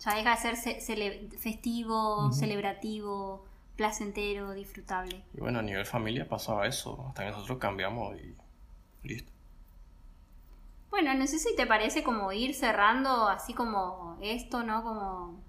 Ya 0.00 0.14
deja 0.14 0.30
de 0.30 0.36
ser 0.38 0.56
ce- 0.56 0.80
cele- 0.80 1.30
festivo, 1.38 2.32
celebrativo, 2.32 3.44
placentero, 3.76 4.52
disfrutable. 4.54 5.22
Y 5.34 5.40
bueno, 5.40 5.58
a 5.58 5.62
nivel 5.62 5.84
familia 5.86 6.28
pasaba 6.28 6.66
eso, 6.66 7.06
hasta 7.08 7.24
que 7.24 7.30
nosotros 7.32 7.58
cambiamos 7.58 8.16
y 8.20 8.34
listo. 9.08 9.30
Bueno, 10.90 11.14
no 11.14 11.26
sé 11.26 11.38
si 11.38 11.54
te 11.56 11.66
parece 11.66 12.02
como 12.02 12.32
ir 12.32 12.54
cerrando 12.54 13.28
así 13.28 13.54
como 13.54 14.18
esto, 14.20 14.62
¿no? 14.64 14.82
Como... 14.82 15.40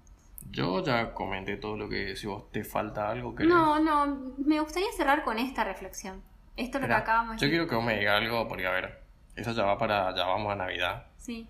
Yo 0.52 0.84
ya 0.84 1.14
comenté 1.14 1.56
todo 1.56 1.78
lo 1.78 1.88
que, 1.88 2.14
si 2.14 2.26
vos 2.26 2.50
te 2.52 2.62
falta 2.62 3.08
algo 3.08 3.34
que... 3.34 3.44
No, 3.44 3.80
no, 3.80 4.34
me 4.36 4.60
gustaría 4.60 4.92
cerrar 4.92 5.24
con 5.24 5.38
esta 5.38 5.64
reflexión. 5.64 6.22
Esto 6.56 6.76
es 6.76 6.82
lo 6.82 6.88
que 6.88 6.94
acabamos 6.94 7.36
de 7.36 7.38
yo 7.38 7.46
decir. 7.46 7.50
quiero 7.50 7.68
que 7.68 7.74
vos 7.74 7.84
me 7.84 7.98
digas 7.98 8.20
algo, 8.20 8.46
porque 8.46 8.66
a 8.66 8.70
ver, 8.70 9.02
eso 9.34 9.52
ya 9.52 9.64
va 9.64 9.78
para, 9.78 10.14
ya 10.14 10.26
vamos 10.26 10.52
a 10.52 10.56
Navidad. 10.56 11.06
Sí. 11.16 11.48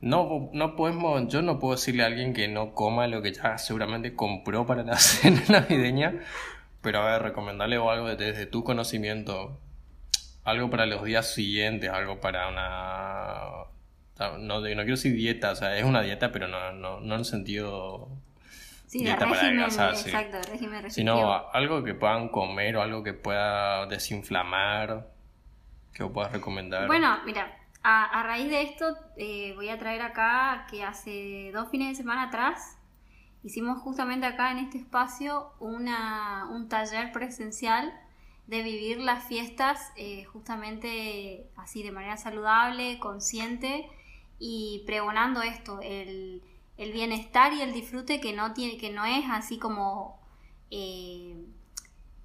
No, 0.00 0.50
no 0.52 0.74
podemos, 0.74 1.28
yo 1.28 1.40
no 1.40 1.60
puedo 1.60 1.76
decirle 1.76 2.02
a 2.02 2.06
alguien 2.06 2.34
que 2.34 2.48
no 2.48 2.74
coma 2.74 3.06
lo 3.06 3.22
que 3.22 3.32
ya 3.32 3.58
seguramente 3.58 4.14
compró 4.14 4.66
para 4.66 4.82
la 4.82 4.96
cena 4.98 5.42
navideña, 5.48 6.20
pero 6.82 7.00
a 7.00 7.12
ver, 7.12 7.22
recomendarle 7.22 7.78
o 7.78 7.90
algo 7.90 8.08
desde 8.08 8.46
tu 8.46 8.64
conocimiento, 8.64 9.60
algo 10.42 10.68
para 10.68 10.86
los 10.86 11.04
días 11.04 11.32
siguientes, 11.32 11.90
algo 11.90 12.20
para 12.20 12.48
una... 12.48 13.75
No, 14.18 14.38
no 14.38 14.62
quiero 14.62 14.84
decir 14.84 15.14
dieta, 15.14 15.50
o 15.52 15.56
sea, 15.56 15.76
es 15.76 15.84
una 15.84 16.02
dieta, 16.02 16.32
pero 16.32 16.48
no, 16.48 16.72
no, 16.72 17.00
no 17.00 17.14
en 17.14 17.20
el 17.20 17.24
sentido... 17.24 18.08
Sí, 18.86 19.00
Dieta 19.00 19.28
para 19.28 19.40
adelgazar, 19.40 19.96
sí. 19.96 20.10
exacto, 20.10 20.36
de 20.36 20.42
régimen. 20.44 20.90
Sino 20.92 21.50
algo 21.52 21.82
que 21.82 21.94
puedan 21.94 22.28
comer 22.28 22.76
o 22.76 22.82
algo 22.82 23.02
que 23.02 23.14
pueda 23.14 23.84
desinflamar, 23.86 25.08
que 25.92 26.04
vos 26.04 26.12
puedas 26.12 26.30
recomendar. 26.30 26.86
Bueno, 26.86 27.18
mira, 27.26 27.58
a, 27.82 28.04
a 28.04 28.22
raíz 28.22 28.48
de 28.48 28.62
esto 28.62 28.96
eh, 29.16 29.52
voy 29.56 29.70
a 29.70 29.78
traer 29.78 30.02
acá 30.02 30.66
que 30.70 30.84
hace 30.84 31.50
dos 31.52 31.68
fines 31.68 31.88
de 31.88 31.94
semana 31.96 32.24
atrás 32.24 32.78
hicimos 33.42 33.78
justamente 33.80 34.26
acá 34.26 34.50
en 34.50 34.58
este 34.58 34.78
espacio 34.78 35.52
una, 35.60 36.48
un 36.50 36.68
taller 36.68 37.12
presencial 37.12 37.92
de 38.46 38.62
vivir 38.62 38.98
las 38.98 39.24
fiestas 39.24 39.92
eh, 39.96 40.24
justamente 40.24 41.46
así 41.56 41.82
de 41.82 41.92
manera 41.92 42.16
saludable, 42.16 42.98
consciente 42.98 43.88
y 44.38 44.82
pregonando 44.86 45.42
esto, 45.42 45.80
el, 45.82 46.42
el 46.76 46.92
bienestar 46.92 47.52
y 47.52 47.62
el 47.62 47.72
disfrute 47.72 48.20
que 48.20 48.32
no 48.32 48.52
tiene, 48.52 48.76
que 48.78 48.90
no 48.90 49.04
es 49.04 49.24
así 49.30 49.58
como 49.58 50.18
eh, 50.70 51.34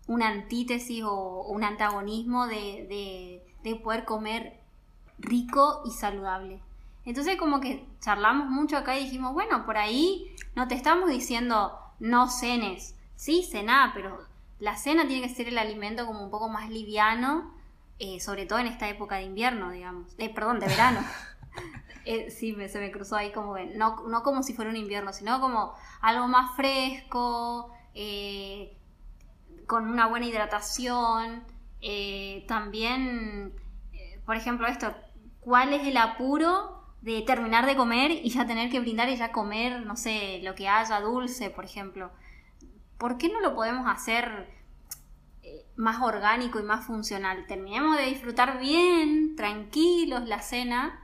una 0.07 0.27
antítesis 0.29 1.03
o 1.05 1.43
un 1.47 1.63
antagonismo 1.63 2.47
de, 2.47 2.55
de- 2.87 3.45
de 3.63 3.75
poder 3.75 4.05
comer 4.05 4.59
rico 5.19 5.81
y 5.85 5.91
saludable. 5.91 6.59
Entonces 7.05 7.37
como 7.37 7.61
que 7.61 7.85
charlamos 7.99 8.47
mucho 8.49 8.77
acá 8.77 8.97
y 8.97 9.05
dijimos, 9.05 9.33
bueno, 9.33 9.65
por 9.65 9.77
ahí 9.77 10.35
no 10.55 10.67
te 10.67 10.75
estamos 10.75 11.09
diciendo 11.09 11.77
no 11.99 12.27
cenes, 12.29 12.95
sí, 13.15 13.43
cená, 13.43 13.91
pero 13.93 14.19
la 14.59 14.75
cena 14.77 15.07
tiene 15.07 15.27
que 15.27 15.33
ser 15.33 15.47
el 15.47 15.57
alimento 15.59 16.05
como 16.05 16.23
un 16.23 16.31
poco 16.31 16.49
más 16.49 16.69
liviano, 16.69 17.51
eh, 17.99 18.19
sobre 18.19 18.45
todo 18.47 18.59
en 18.59 18.67
esta 18.67 18.89
época 18.89 19.17
de 19.17 19.23
invierno, 19.23 19.71
digamos, 19.71 20.11
eh, 20.17 20.29
perdón, 20.29 20.59
de 20.59 20.67
verano. 20.67 20.99
Eh, 22.05 22.31
sí, 22.31 22.55
se 22.67 22.79
me 22.79 22.91
cruzó 22.91 23.15
ahí 23.15 23.31
como 23.31 23.57
no, 23.75 24.07
no 24.07 24.23
como 24.23 24.43
si 24.43 24.53
fuera 24.53 24.71
un 24.71 24.77
invierno, 24.77 25.13
sino 25.13 25.39
como 25.39 25.73
algo 26.01 26.27
más 26.27 26.55
fresco, 26.55 27.71
eh, 27.93 28.75
con 29.67 29.87
una 29.87 30.07
buena 30.07 30.25
hidratación. 30.25 31.43
eh, 31.81 32.45
también, 32.47 33.53
por 34.25 34.35
ejemplo, 34.35 34.67
esto, 34.67 34.93
¿cuál 35.39 35.73
es 35.73 35.87
el 35.87 35.97
apuro 35.97 36.83
de 37.01 37.21
terminar 37.23 37.65
de 37.65 37.75
comer 37.75 38.11
y 38.11 38.29
ya 38.29 38.45
tener 38.45 38.69
que 38.69 38.79
brindar 38.79 39.09
y 39.09 39.15
ya 39.17 39.31
comer, 39.31 39.85
no 39.85 39.95
sé, 39.95 40.39
lo 40.43 40.55
que 40.55 40.67
haya 40.67 40.99
dulce, 41.01 41.49
por 41.49 41.65
ejemplo? 41.65 42.11
¿Por 42.97 43.17
qué 43.17 43.29
no 43.29 43.39
lo 43.41 43.55
podemos 43.55 43.87
hacer 43.87 44.47
más 45.75 46.01
orgánico 46.01 46.59
y 46.59 46.63
más 46.63 46.85
funcional? 46.85 47.45
Terminemos 47.47 47.97
de 47.97 48.05
disfrutar 48.05 48.59
bien, 48.59 49.35
tranquilos 49.35 50.27
la 50.27 50.41
cena 50.41 51.00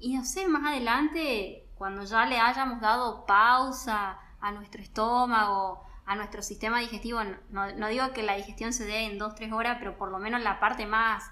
y 0.00 0.16
no 0.16 0.24
sé, 0.24 0.46
más 0.46 0.64
adelante, 0.64 1.68
cuando 1.74 2.04
ya 2.04 2.26
le 2.26 2.38
hayamos 2.38 2.80
dado 2.80 3.26
pausa 3.26 4.18
a 4.40 4.52
nuestro 4.52 4.80
estómago, 4.80 5.84
a 6.06 6.14
nuestro 6.14 6.42
sistema 6.42 6.80
digestivo, 6.80 7.20
no, 7.50 7.88
digo 7.88 8.12
que 8.12 8.22
la 8.22 8.36
digestión 8.36 8.72
se 8.72 8.84
dé 8.84 9.04
en 9.04 9.18
2-3 9.18 9.52
horas, 9.52 9.76
pero 9.78 9.98
por 9.98 10.10
lo 10.10 10.18
menos 10.18 10.42
la 10.42 10.58
parte 10.58 10.86
más 10.86 11.24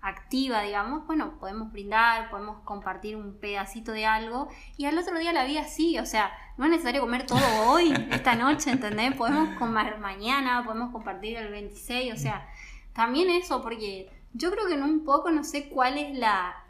activa, 0.00 0.62
digamos, 0.62 1.06
bueno, 1.06 1.38
podemos 1.38 1.72
brindar, 1.72 2.30
podemos 2.30 2.60
compartir 2.64 3.16
un 3.16 3.38
pedacito 3.38 3.92
de 3.92 4.04
algo 4.04 4.48
y 4.76 4.84
al 4.84 4.98
otro 4.98 5.18
día 5.18 5.32
la 5.32 5.44
vida 5.44 5.64
sigue, 5.64 6.00
o 6.00 6.06
sea, 6.06 6.30
no 6.58 6.64
es 6.66 6.72
necesario 6.72 7.00
comer 7.00 7.26
todo 7.26 7.40
hoy, 7.68 7.94
esta 8.10 8.34
noche, 8.34 8.70
¿entendés? 8.70 9.14
Podemos 9.14 9.56
comer 9.58 9.98
mañana, 9.98 10.62
podemos 10.64 10.90
compartir 10.92 11.38
el 11.38 11.50
26, 11.50 12.12
o 12.12 12.16
sea, 12.16 12.46
también 12.92 13.30
eso, 13.30 13.62
porque 13.62 14.10
yo 14.34 14.50
creo 14.50 14.66
que 14.66 14.74
en 14.74 14.82
un 14.82 15.04
poco 15.04 15.30
no 15.30 15.42
sé 15.44 15.68
cuál 15.68 15.96
es 15.96 16.18
la, 16.18 16.63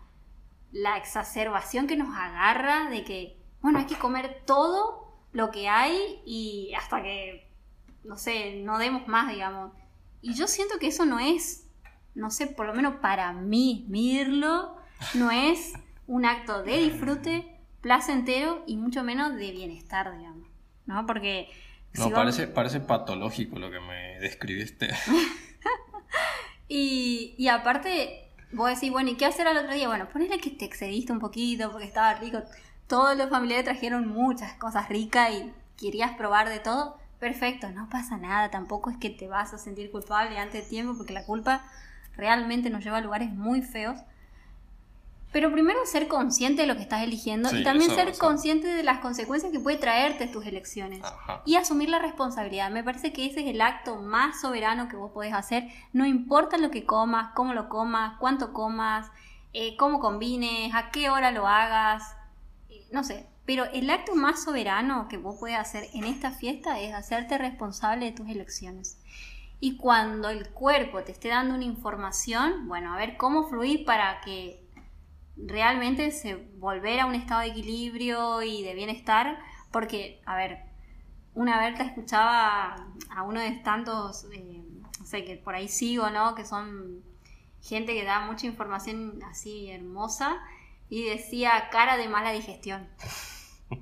la 0.75 0.97
exacerbación 0.97 1.87
que 1.87 1.97
nos 1.97 2.09
agarra 2.17 2.91
de 2.91 3.05
que, 3.05 3.39
bueno, 3.63 3.79
hay 3.79 3.85
que 3.87 3.95
comer 3.95 4.43
todo 4.45 5.15
lo 5.33 5.53
que 5.53 5.69
hay 5.69 6.21
y 6.27 6.73
hasta 6.77 7.01
que, 7.01 7.49
no 8.03 8.17
sé, 8.19 8.57
no 8.57 8.79
demos 8.79 9.07
más, 9.07 9.33
digamos. 9.33 9.73
Y 10.21 10.35
yo 10.35 10.49
siento 10.49 10.79
que 10.81 10.89
eso 10.89 11.07
no 11.07 11.21
es, 11.21 11.71
no 12.17 12.33
sé, 12.33 12.49
por 12.49 12.67
lo 12.67 12.75
menos 12.75 12.97
para 12.97 13.33
mí, 13.33 13.87
Mirlo, 13.89 14.77
no 15.15 15.31
es 15.31 15.75
un 16.09 16.25
acto 16.27 16.65
de 16.65 16.79
disfrute, 16.79 17.57
placentero 17.81 18.65
y 18.67 18.77
mucho 18.77 19.05
menos 19.05 19.37
de 19.37 19.53
bienestar, 19.53 20.17
digamos. 20.19 20.49
¿No? 20.87 21.07
Porque... 21.07 21.51
No, 21.93 22.05
si 22.05 22.11
vos- 22.11 22.19
parece, 22.19 22.49
parece 22.49 22.81
patológico 22.81 23.61
lo 23.61 23.71
que 23.71 23.79
me 23.79 24.19
describiste. 24.19 24.89
Y, 26.67 27.35
y 27.37 27.49
aparte, 27.49 28.24
vos 28.55 28.71
decís, 28.71 28.91
bueno, 28.91 29.11
¿y 29.11 29.17
qué 29.17 29.27
hacer 29.27 29.47
al 29.47 29.57
otro 29.57 29.75
día? 29.75 29.89
Bueno, 29.89 30.09
ponele 30.09 30.39
que 30.39 30.51
te 30.51 30.65
excediste 30.65 31.13
un 31.13 31.19
poquito 31.19 31.71
porque 31.71 31.87
estaba 31.87 32.15
rico. 32.15 32.43
Todos 32.87 33.17
los 33.17 33.29
familiares 33.29 33.65
trajeron 33.65 34.09
muchas 34.09 34.55
cosas 34.55 34.89
ricas 34.89 35.31
y 35.33 35.53
querías 35.77 36.17
probar 36.17 36.49
de 36.49 36.61
todo. 36.61 36.99
Perfecto, 37.19 37.71
no 37.71 37.89
pasa 37.89 38.17
nada. 38.17 38.51
Tampoco 38.51 38.91
es 38.91 38.97
que 38.97 39.11
te 39.11 39.29
vas 39.29 39.53
a 39.55 39.59
sentir 39.59 39.91
culpable 39.91 40.39
antes 40.39 40.65
de 40.65 40.69
tiempo 40.69 40.97
porque 40.97 41.13
la 41.13 41.25
culpa 41.25 41.65
realmente 42.17 42.71
nos 42.71 42.85
lleva 42.85 42.99
a 42.99 43.01
lugares 43.01 43.31
muy 43.31 43.63
feos. 43.63 43.99
Pero 45.35 45.51
primero 45.51 45.81
ser 45.85 46.07
consciente 46.07 46.63
de 46.63 46.69
lo 46.69 46.77
que 46.77 46.83
estás 46.83 47.03
eligiendo 47.03 47.49
Sí, 47.49 47.57
y 47.59 47.65
también 47.65 47.91
eso, 47.91 47.99
ser 47.99 48.09
eso. 48.11 48.25
consciente 48.25 48.69
de 48.69 48.85
las 48.85 49.01
consecuencias 49.01 49.51
que 49.51 49.59
puede 49.59 49.79
traerte 49.79 50.29
tus 50.29 50.47
elecciones 50.47 51.03
Ajá. 51.03 51.43
y 51.45 51.57
asumir 51.57 51.89
la 51.89 51.99
responsabilidad. 51.99 52.71
Me 52.71 52.85
parece 52.85 53.13
que 53.13 53.27
ese 53.27 53.41
es 53.41 53.49
el 53.49 53.61
acto 53.61 53.97
más 53.97 54.41
soberano 54.41 54.87
que 54.89 54.95
vos 54.95 55.11
podés 55.11 55.35
hacer. 55.35 55.65
No 55.93 56.07
importa 56.07 56.57
lo 56.57 56.71
que 56.71 56.87
comas, 56.87 57.33
cómo 57.35 57.53
lo 57.53 57.69
comas, 57.69 58.17
cuánto 58.21 58.53
comas, 58.53 59.11
eh, 59.53 59.77
cómo 59.77 59.99
combines, 59.99 60.73
a 60.73 60.93
qué 60.93 61.11
hora 61.11 61.33
lo 61.33 61.49
hagas, 61.49 62.05
eh, 62.71 62.87
no 62.93 63.03
sé. 63.03 63.27
Pero 63.45 63.65
el 63.65 63.91
acto 63.91 64.15
más 64.15 64.45
soberano 64.45 65.09
que 65.09 65.17
vos 65.17 65.35
podés 65.41 65.57
hacer 65.59 65.89
en 65.95 66.05
esta 66.05 66.31
fiesta 66.31 66.79
es 66.79 66.95
hacerte 66.95 67.39
responsable 67.39 68.05
de 68.07 68.13
tus 68.13 68.29
elecciones. 68.29 68.99
Y 69.59 69.79
cuando 69.79 70.29
el 70.29 70.51
cuerpo 70.51 71.03
te 71.03 71.11
esté 71.11 71.27
dando 71.27 71.57
una 71.57 71.65
información, 71.65 72.69
bueno, 72.69 72.95
a 72.95 72.97
ver 72.99 73.17
cómo 73.17 73.49
fluir 73.49 73.85
para 73.85 74.21
que 74.21 74.64
realmente 75.37 76.11
se 76.11 76.37
volver 76.59 77.01
a 77.01 77.07
un 77.07 77.15
estado 77.15 77.41
de 77.41 77.49
equilibrio 77.49 78.43
y 78.43 78.63
de 78.63 78.75
bienestar, 78.75 79.39
porque, 79.71 80.21
a 80.27 80.37
ver, 80.37 80.61
una 81.35 81.59
vez 81.61 81.77
te 81.77 81.83
escuchaba 81.83 82.77
a 83.11 83.23
uno 83.23 83.41
de 83.41 83.51
tantos, 83.53 84.27
eh, 84.33 84.63
no 84.99 85.07
sé, 85.07 85.25
que 85.25 85.37
por 85.37 85.55
ahí 85.55 85.69
sigo, 85.69 86.11
¿no? 86.11 86.35
Que 86.35 86.45
son 86.45 87.03
gente 87.61 87.95
que 87.95 88.05
da 88.05 88.21
mucha 88.21 88.47
información 88.47 89.21
así 89.25 89.71
hermosa 89.71 90.37
y 90.89 91.05
decía 91.05 91.69
cara 91.71 91.97
de 91.97 92.09
mala 92.09 92.33
digestión, 92.33 92.89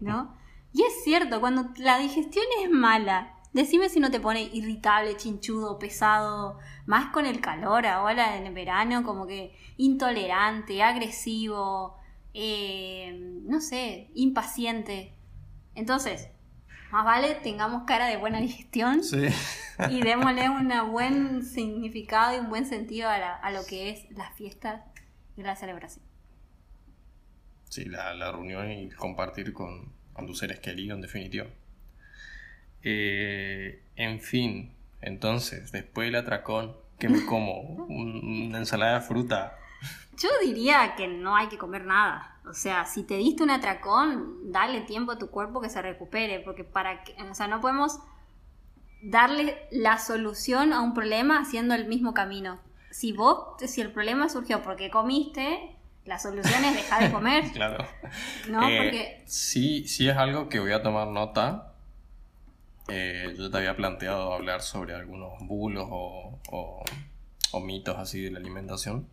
¿no? 0.00 0.40
Y 0.74 0.84
es 0.84 1.04
cierto, 1.04 1.38
cuando 1.38 1.68
la 1.76 1.98
digestión 1.98 2.46
es 2.62 2.70
mala, 2.70 3.34
decime 3.52 3.88
si 3.88 4.00
no 4.00 4.10
te 4.10 4.20
pone 4.20 4.42
irritable, 4.52 5.16
chinchudo, 5.16 5.78
pesado, 5.78 6.58
más 6.86 7.12
con 7.12 7.26
el 7.26 7.40
calor 7.40 7.86
ahora 7.86 8.36
en 8.36 8.46
el 8.46 8.54
verano, 8.54 9.02
como 9.02 9.26
que 9.26 9.54
intolerante, 9.76 10.82
agresivo, 10.82 11.98
eh, 12.34 13.12
no 13.44 13.60
sé, 13.60 14.10
impaciente. 14.14 15.14
Entonces, 15.74 16.28
más 16.90 17.04
vale 17.06 17.34
tengamos 17.36 17.84
cara 17.86 18.06
de 18.06 18.18
buena 18.18 18.40
digestión 18.40 19.00
y 19.90 20.02
démosle 20.02 20.48
un 20.50 20.70
buen 20.92 21.42
significado 21.42 22.36
y 22.36 22.40
un 22.40 22.50
buen 22.50 22.66
sentido 22.66 23.08
a, 23.08 23.50
lo 23.50 23.64
que 23.66 23.90
es 23.90 24.10
la 24.10 24.30
fiesta 24.32 24.84
y 25.36 25.42
la 25.42 25.56
celebración. 25.56 26.04
Sí, 27.68 27.86
la, 27.86 28.30
reunión 28.30 28.70
y 28.70 28.90
compartir 28.90 29.54
con, 29.54 29.92
tus 30.26 30.38
seres 30.38 30.60
queridos, 30.60 30.96
en 30.96 31.02
definitiva. 31.02 31.46
Eh, 32.82 33.82
en 33.96 34.20
fin, 34.20 34.72
entonces, 35.00 35.72
después 35.72 36.08
del 36.08 36.16
atracón, 36.16 36.76
¿qué 36.98 37.08
me 37.08 37.24
como? 37.26 37.60
una 37.60 38.58
ensalada 38.58 39.00
de 39.00 39.06
fruta. 39.06 39.56
Yo 40.18 40.28
diría 40.44 40.94
que 40.96 41.08
no 41.08 41.36
hay 41.36 41.48
que 41.48 41.58
comer 41.58 41.84
nada. 41.84 42.38
O 42.46 42.54
sea, 42.54 42.84
si 42.84 43.04
te 43.04 43.16
diste 43.16 43.42
un 43.42 43.50
atracón, 43.50 44.52
dale 44.52 44.80
tiempo 44.82 45.12
a 45.12 45.18
tu 45.18 45.30
cuerpo 45.30 45.60
que 45.60 45.68
se 45.68 45.80
recupere, 45.80 46.40
porque 46.40 46.64
para 46.64 47.02
que, 47.04 47.14
o 47.22 47.34
sea, 47.34 47.48
no 47.48 47.60
podemos 47.60 47.98
darle 49.02 49.66
la 49.70 49.98
solución 49.98 50.72
a 50.72 50.80
un 50.80 50.94
problema 50.94 51.40
haciendo 51.40 51.74
el 51.74 51.86
mismo 51.86 52.14
camino. 52.14 52.60
Si 52.90 53.12
vos, 53.12 53.56
si 53.66 53.80
el 53.80 53.90
problema 53.92 54.28
surgió 54.28 54.62
porque 54.62 54.90
comiste, 54.90 55.76
la 56.04 56.18
solución 56.18 56.64
es 56.64 56.74
dejar 56.74 57.04
de 57.04 57.12
comer. 57.12 57.44
claro. 57.52 57.84
¿No? 58.48 58.68
Eh, 58.68 58.78
porque... 58.82 59.22
Sí, 59.26 59.86
sí 59.86 60.08
es 60.08 60.16
algo 60.16 60.48
que 60.48 60.60
voy 60.60 60.72
a 60.72 60.82
tomar 60.82 61.08
nota. 61.08 61.71
Eh, 62.88 63.34
yo 63.38 63.50
te 63.50 63.58
había 63.58 63.76
planteado 63.76 64.32
hablar 64.32 64.62
sobre 64.62 64.94
algunos 64.94 65.32
bulos 65.40 65.86
o, 65.90 66.40
o 67.52 67.60
mitos 67.60 67.96
así 67.98 68.22
de 68.22 68.30
la 68.30 68.38
alimentación. 68.38 69.08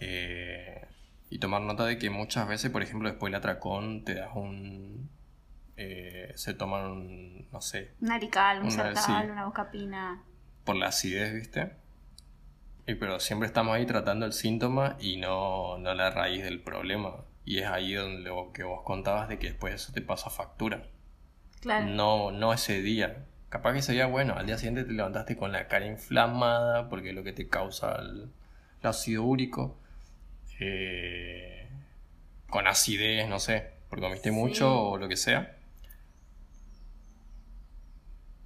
Eh, 0.00 0.86
y 1.30 1.38
tomar 1.38 1.62
nota 1.62 1.84
de 1.84 1.98
que 1.98 2.10
muchas 2.10 2.48
veces, 2.48 2.70
por 2.70 2.82
ejemplo, 2.82 3.08
después 3.08 3.30
del 3.30 3.38
atracón 3.38 4.04
te 4.04 4.14
das 4.14 4.30
un... 4.34 5.10
Eh, 5.76 6.32
se 6.36 6.54
toman 6.54 6.90
un, 6.90 7.48
no 7.50 7.60
sé... 7.60 7.92
Un 8.00 8.12
arical, 8.12 8.62
un 8.62 8.72
una, 8.72 8.92
una 9.24 9.44
bocapina. 9.46 10.22
Por 10.64 10.76
la 10.76 10.88
acidez, 10.88 11.34
¿viste? 11.34 11.72
Y 12.86 12.94
pero 12.94 13.18
siempre 13.18 13.46
estamos 13.46 13.74
ahí 13.74 13.84
tratando 13.86 14.26
el 14.26 14.32
síntoma 14.32 14.96
y 15.00 15.16
no, 15.16 15.78
no 15.78 15.94
la 15.94 16.10
raíz 16.10 16.44
del 16.44 16.62
problema. 16.62 17.24
Y 17.44 17.58
es 17.58 17.66
ahí 17.66 17.94
donde 17.94 18.28
lo 18.28 18.52
que 18.52 18.62
vos 18.62 18.82
contabas 18.84 19.28
de 19.28 19.38
que 19.38 19.48
después 19.48 19.74
eso 19.74 19.92
te 19.92 20.00
pasa 20.00 20.30
factura. 20.30 20.86
Claro. 21.64 21.86
No, 21.86 22.30
no 22.30 22.52
ese 22.52 22.82
día. 22.82 23.24
Capaz 23.48 23.72
que 23.72 23.78
ese 23.78 23.94
día, 23.94 24.04
bueno, 24.04 24.34
al 24.36 24.44
día 24.44 24.58
siguiente 24.58 24.84
te 24.84 24.92
levantaste 24.92 25.34
con 25.34 25.50
la 25.50 25.66
cara 25.66 25.86
inflamada 25.86 26.90
porque 26.90 27.08
es 27.08 27.14
lo 27.14 27.24
que 27.24 27.32
te 27.32 27.48
causa 27.48 27.96
el 27.96 28.28
ácido 28.82 29.22
úrico 29.22 29.78
eh, 30.60 31.66
con 32.50 32.66
acidez, 32.66 33.26
no 33.30 33.40
sé, 33.40 33.70
porque 33.88 34.02
comiste 34.04 34.30
mucho 34.30 34.90
o 34.90 34.98
lo 34.98 35.08
que 35.08 35.16
sea. 35.16 35.56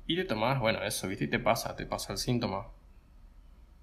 Y 0.06 0.14
te 0.14 0.24
tomas, 0.24 0.60
bueno, 0.60 0.80
eso, 0.84 1.08
¿viste? 1.08 1.24
Y 1.24 1.28
te 1.28 1.40
pasa, 1.40 1.74
te 1.74 1.86
pasa 1.86 2.12
el 2.12 2.18
síntoma. 2.18 2.68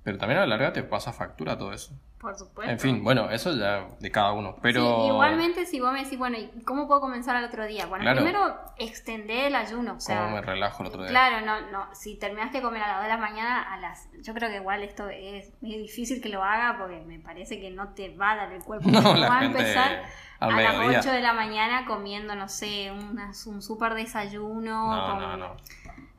Pero 0.06 0.20
también 0.20 0.38
a 0.38 0.42
la 0.42 0.56
larga 0.56 0.72
te 0.72 0.84
pasa 0.84 1.12
factura 1.12 1.58
todo 1.58 1.74
eso. 1.74 1.92
Por 2.20 2.38
supuesto. 2.38 2.72
En 2.72 2.80
fin, 2.80 3.04
bueno, 3.04 3.32
eso 3.32 3.52
ya 3.58 3.88
de 4.00 4.12
cada 4.12 4.34
uno. 4.34 4.56
Pero. 4.62 5.08
igualmente, 5.08 5.66
si 5.66 5.80
vos 5.80 5.92
me 5.92 6.04
decís, 6.04 6.20
bueno, 6.20 6.38
¿y 6.38 6.62
cómo 6.64 6.88
puedo 6.88 7.02
comenzar 7.02 7.36
al 7.36 7.44
otro 7.44 7.66
día? 7.66 7.88
Bueno, 7.88 8.14
primero 8.14 8.56
extender 8.78 9.46
el 9.46 9.56
ayuno. 9.56 9.96
O 9.96 10.00
sea, 10.00 10.26
¿Cómo 10.26 10.36
me 10.36 10.42
relajo 10.44 10.84
el 10.84 10.90
otro 10.90 11.02
día? 11.02 11.10
Claro, 11.10 11.44
no, 11.44 11.72
no. 11.72 11.96
Si 11.96 12.20
terminaste 12.20 12.60
de 12.60 12.64
comer 12.64 12.84
a 12.84 12.88
las 12.88 12.98
2 12.98 13.04
de 13.06 13.10
la 13.10 13.18
mañana, 13.18 13.74
a 13.74 13.78
las. 13.78 14.08
Yo 14.22 14.36
creo 14.36 14.48
que 14.52 14.58
igual 14.58 14.84
esto 14.84 15.10
es, 15.10 15.60
difícil 15.60 16.22
que 16.22 16.30
lo 16.30 16.44
haga 16.44 16.78
porque 16.78 17.02
me 17.02 17.18
parece 17.18 17.60
que 17.60 17.72
no 17.72 17.96
te 17.96 18.16
va 18.16 18.34
a 18.34 18.36
dar 18.36 18.52
el 18.52 18.64
cuerpo. 18.64 18.88
No, 18.96 19.02
va 19.02 19.40
a 19.40 19.46
empezar 19.46 20.04
a 20.40 20.50
las 20.52 21.00
8 21.00 21.12
de 21.12 21.22
la 21.22 21.34
mañana 21.34 21.86
comiendo, 21.88 22.36
no 22.36 22.48
sé, 22.48 22.92
un 22.92 23.62
súper 23.64 23.96
desayuno. 23.96 24.96
No, 24.96 25.20
no, 25.20 25.38
no 25.38 25.56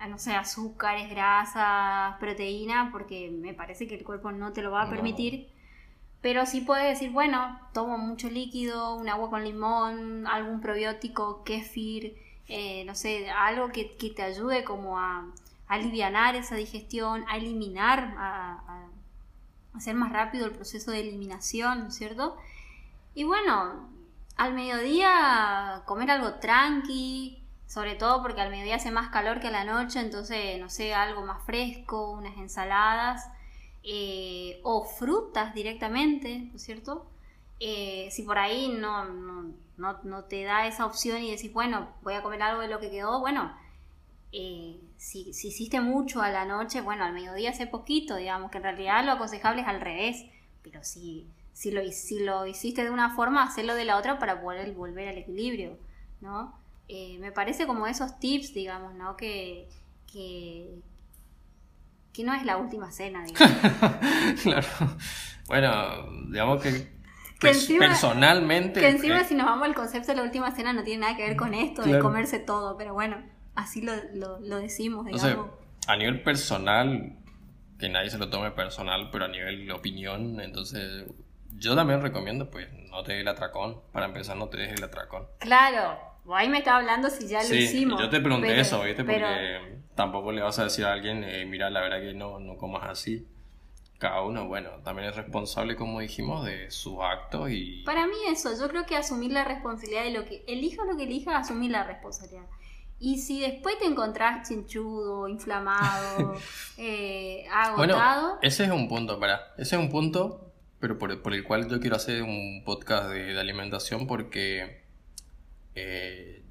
no 0.09 0.19
sé, 0.19 0.33
azúcares, 0.33 1.11
grasas, 1.11 2.17
proteína, 2.19 2.91
porque 2.93 3.31
me 3.31 3.55
parece 3.55 3.87
que 3.87 3.95
el 3.95 4.05
cuerpo 4.05 4.33
no 4.33 4.53
te 4.53 4.63
lo 4.63 4.71
va 4.71 4.83
a 4.83 4.91
permitir. 4.91 5.49
Pero 6.21 6.45
sí 6.47 6.61
puedes 6.61 6.89
decir, 6.89 7.11
bueno, 7.13 7.59
tomo 7.73 7.99
mucho 7.99 8.29
líquido, 8.29 8.95
un 8.95 9.09
agua 9.09 9.31
con 9.31 9.45
limón, 9.45 10.27
algún 10.27 10.61
probiótico, 10.61 11.45
kéfir, 11.45 12.17
eh, 12.49 12.85
no 12.85 12.95
sé, 12.95 13.31
algo 13.31 13.71
que, 13.71 13.85
te 13.85 14.23
ayude 14.23 14.65
como 14.65 14.99
a, 14.99 15.27
aliviar 15.69 16.37
esa 16.37 16.57
digestión, 16.57 17.25
a 17.29 17.37
eliminar, 17.37 18.15
a, 18.19 18.89
hacer 19.75 19.95
más 19.95 20.13
rápido 20.13 20.47
el 20.47 20.53
proceso 20.53 20.91
de 20.91 21.01
eliminación, 21.01 21.81
¿no 21.81 21.89
es 21.89 21.95
cierto? 21.97 22.37
Y 23.15 23.25
bueno, 23.25 23.89
al 24.37 24.55
mediodía 24.55 25.83
comer 25.87 26.11
algo 26.11 26.35
tranqui, 26.35 27.43
sobre 27.67 27.95
todo 27.97 28.23
porque 28.23 28.41
al 28.41 28.51
mediodía 28.51 28.77
hace 28.77 28.91
más 28.91 29.11
calor 29.11 29.41
que 29.41 29.49
a 29.49 29.51
la 29.51 29.65
noche, 29.65 30.01
entonces, 30.01 30.61
no 30.61 30.69
sé, 30.69 30.95
algo 30.95 31.25
más 31.25 31.45
fresco, 31.45 32.13
unas 32.13 32.37
ensaladas 32.37 33.29
eh, 33.83 34.61
o 34.63 34.85
frutas 34.85 35.55
directamente, 35.55 36.39
¿no 36.39 36.57
es 36.57 36.63
cierto? 36.63 37.07
Eh, 37.59 38.09
si 38.11 38.23
por 38.23 38.39
ahí 38.39 38.69
no, 38.69 39.05
no, 39.77 40.25
te 40.25 40.45
da 40.45 40.67
esa 40.67 40.87
opción 40.87 41.23
y 41.23 41.31
decís, 41.31 41.53
bueno, 41.53 41.89
voy 42.03 42.15
a 42.15 42.23
comer 42.23 42.43
algo 42.43 42.63
de 42.63 42.69
lo 42.69 42.81
que 42.81 42.91
quedó, 42.91 43.21
bueno, 43.21 43.53
eh, 44.33 44.81
si, 44.97 45.33
si, 45.33 45.49
hiciste 45.49 45.81
mucho 45.81 46.21
a 46.21 46.31
la 46.31 46.45
noche, 46.45 46.81
bueno, 46.81 47.05
al 47.05 47.13
mediodía 47.13 47.51
hace 47.51 47.67
poquito, 47.67 48.17
digamos, 48.17 48.51
que 48.51 48.59
en 48.59 48.65
realidad 48.65 49.05
lo 49.05 49.13
aconsejable 49.13 49.63
es 49.63 49.69
al 49.69 49.81
revés, 49.81 50.25
pero 50.63 50.83
si, 50.85 51.27
lo, 51.73 51.81
lo 52.25 52.47
hiciste 52.47 52.85
de 52.85 52.91
una 52.91 53.15
forma, 53.15 53.43
hacerlo 53.45 53.75
de 53.75 53.85
la 53.85 53.97
otra 53.97 54.19
para 54.19 54.41
poder 54.41 54.73
volver 54.73 55.09
al 55.09 55.19
equilibrio, 55.19 55.79
¿no? 56.21 56.66
Eh, 56.89 57.19
me 57.21 57.33
parece 57.33 57.67
como 57.67 57.87
esos 57.87 58.19
tips, 58.19 58.55
digamos, 58.55 58.95
¿no? 58.95 59.17
Que, 59.17 59.69
que, 60.11 60.83
no 62.25 62.33
es 62.33 62.45
la 62.45 62.57
última 62.57 62.91
cena, 62.93 63.25
digamos. 63.27 64.41
claro. 64.43 64.67
Bueno, 65.47 66.29
digamos 66.31 66.63
que, 66.63 66.97
personalmente... 67.41 68.81
Que 68.81 68.89
encima 68.89 69.25
si 69.25 69.35
nos 69.35 69.47
vamos 69.47 69.67
al 69.67 69.75
concepto 69.75 70.13
de 70.13 70.17
la 70.17 70.23
última 70.23 70.51
cena 70.53 70.73
no 70.73 70.83
tiene 70.83 71.03
nada 71.03 71.17
que 71.17 71.25
ver 71.25 71.37
con 71.37 71.55
esto, 71.55 71.83
de 71.83 71.99
comerse 71.99 72.39
todo, 72.39 72.77
pero 72.77 72.95
bueno, 72.95 73.23
así 73.55 73.83
lo, 73.83 73.93
lo, 74.15 74.59
decimos, 74.59 75.07
digamos. 75.07 75.51
a 75.87 75.97
nivel 75.97 76.23
personal, 76.23 77.17
que 77.79 77.89
nadie 77.89 78.11
se 78.11 78.19
lo 78.19 78.31
tome 78.31 78.51
personal, 78.53 79.11
pero 79.13 79.27
a 79.27 79.29
nivel 79.29 79.71
opinión, 79.71 80.41
entonces 80.41 81.05
yo 81.59 81.75
también 81.75 82.03
recomiendo, 82.03 82.51
pues, 82.51 82.69
no 82.91 83.03
te 83.03 83.13
dé 83.13 83.21
el 83.21 83.29
atracón. 83.29 83.81
Para 83.93 84.07
empezar, 84.07 84.37
no 84.37 84.49
te 84.49 84.59
dejes 84.59 84.79
el 84.79 84.85
atracón. 84.85 85.27
Claro, 85.39 85.99
ahí 86.35 86.49
me 86.49 86.59
estaba 86.59 86.79
hablando 86.79 87.11
si 87.11 87.29
ya 87.29 87.43
lo 87.43 87.55
hicimos. 87.55 88.01
Yo 88.01 88.09
te 88.09 88.21
pregunté 88.21 88.59
eso, 88.59 88.83
¿viste? 88.83 89.05
Porque 89.05 89.77
tampoco 89.95 90.33
le 90.33 90.43
vas 90.43 90.59
a 90.59 90.65
decir 90.65 90.85
a 90.85 90.93
alguien, 90.93 91.25
eh, 91.25 91.45
mira, 91.47 91.71
la 91.71 91.81
verdad 91.81 92.01
que 92.01 92.15
no, 92.15 92.39
no 92.39 92.57
comas 92.57 92.89
así. 92.89 93.27
Cada 93.99 94.23
uno, 94.23 94.47
bueno, 94.47 94.69
también 94.85 95.09
es 95.09 95.17
responsable, 95.17 95.75
como 95.75 96.01
dijimos, 96.01 96.45
de 96.45 96.71
sus 96.71 96.99
actos 97.01 97.51
y... 97.51 97.83
Para 97.85 98.07
mí 98.07 98.17
eso, 98.29 98.51
yo 98.59 98.69
creo 98.69 98.85
que 98.85 98.95
asumir 98.95 99.33
la 99.33 99.45
responsabilidad 99.45 100.05
de 100.05 100.11
lo 100.11 100.25
que... 100.27 100.45
Elija 100.47 100.85
lo 100.85 100.99
que 100.99 101.05
elija, 101.05 101.39
asumir 101.39 101.71
la 101.71 101.85
responsabilidad. 101.85 102.45
Y 102.99 103.19
si 103.19 103.41
después 103.41 103.79
te 103.79 103.87
encontrás 103.87 104.47
chinchudo, 104.47 105.29
inflamado, 105.29 106.35
eh, 106.77 107.47
agotado... 107.51 108.23
Bueno, 108.23 108.39
ese 108.43 108.65
es 108.65 108.71
un 108.71 108.87
punto, 108.87 109.19
para, 109.19 109.55
ese 109.57 109.77
es 109.77 109.83
un 109.83 109.89
punto, 109.89 110.53
pero 110.79 110.99
por, 110.99 111.23
por 111.23 111.33
el 111.33 111.45
cual 111.45 111.67
yo 111.71 111.81
quiero 111.81 111.97
hacer 111.97 112.23
un 112.23 112.65
podcast 112.67 113.09
de, 113.09 113.33
de 113.33 113.41
alimentación 113.41 114.07
porque 114.07 114.86
eh, 115.77 116.43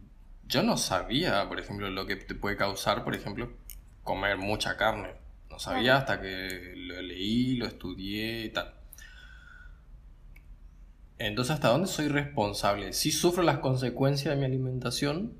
yo 0.47 0.63
no 0.63 0.78
sabía, 0.78 1.47
por 1.49 1.59
ejemplo, 1.59 1.89
lo 1.89 2.05
que 2.05 2.15
te 2.15 2.36
puede 2.36 2.55
causar, 2.55 3.03
por 3.03 3.15
ejemplo, 3.15 3.51
comer 4.03 4.38
mucha 4.38 4.78
carne. 4.78 5.15
No 5.49 5.59
sabía 5.59 5.97
hasta 5.97 6.21
que 6.21 6.73
lo 6.76 7.01
leí, 7.01 7.55
lo 7.55 7.65
estudié 7.65 8.45
y 8.45 8.49
tal. 8.49 8.73
Entonces, 11.17 11.55
¿hasta 11.55 11.69
dónde 11.69 11.88
soy 11.88 12.07
responsable? 12.07 12.93
Sí 12.93 13.11
sufro 13.11 13.41
las 13.41 13.59
consecuencias 13.59 14.34
de 14.34 14.39
mi 14.39 14.45
alimentación, 14.45 15.34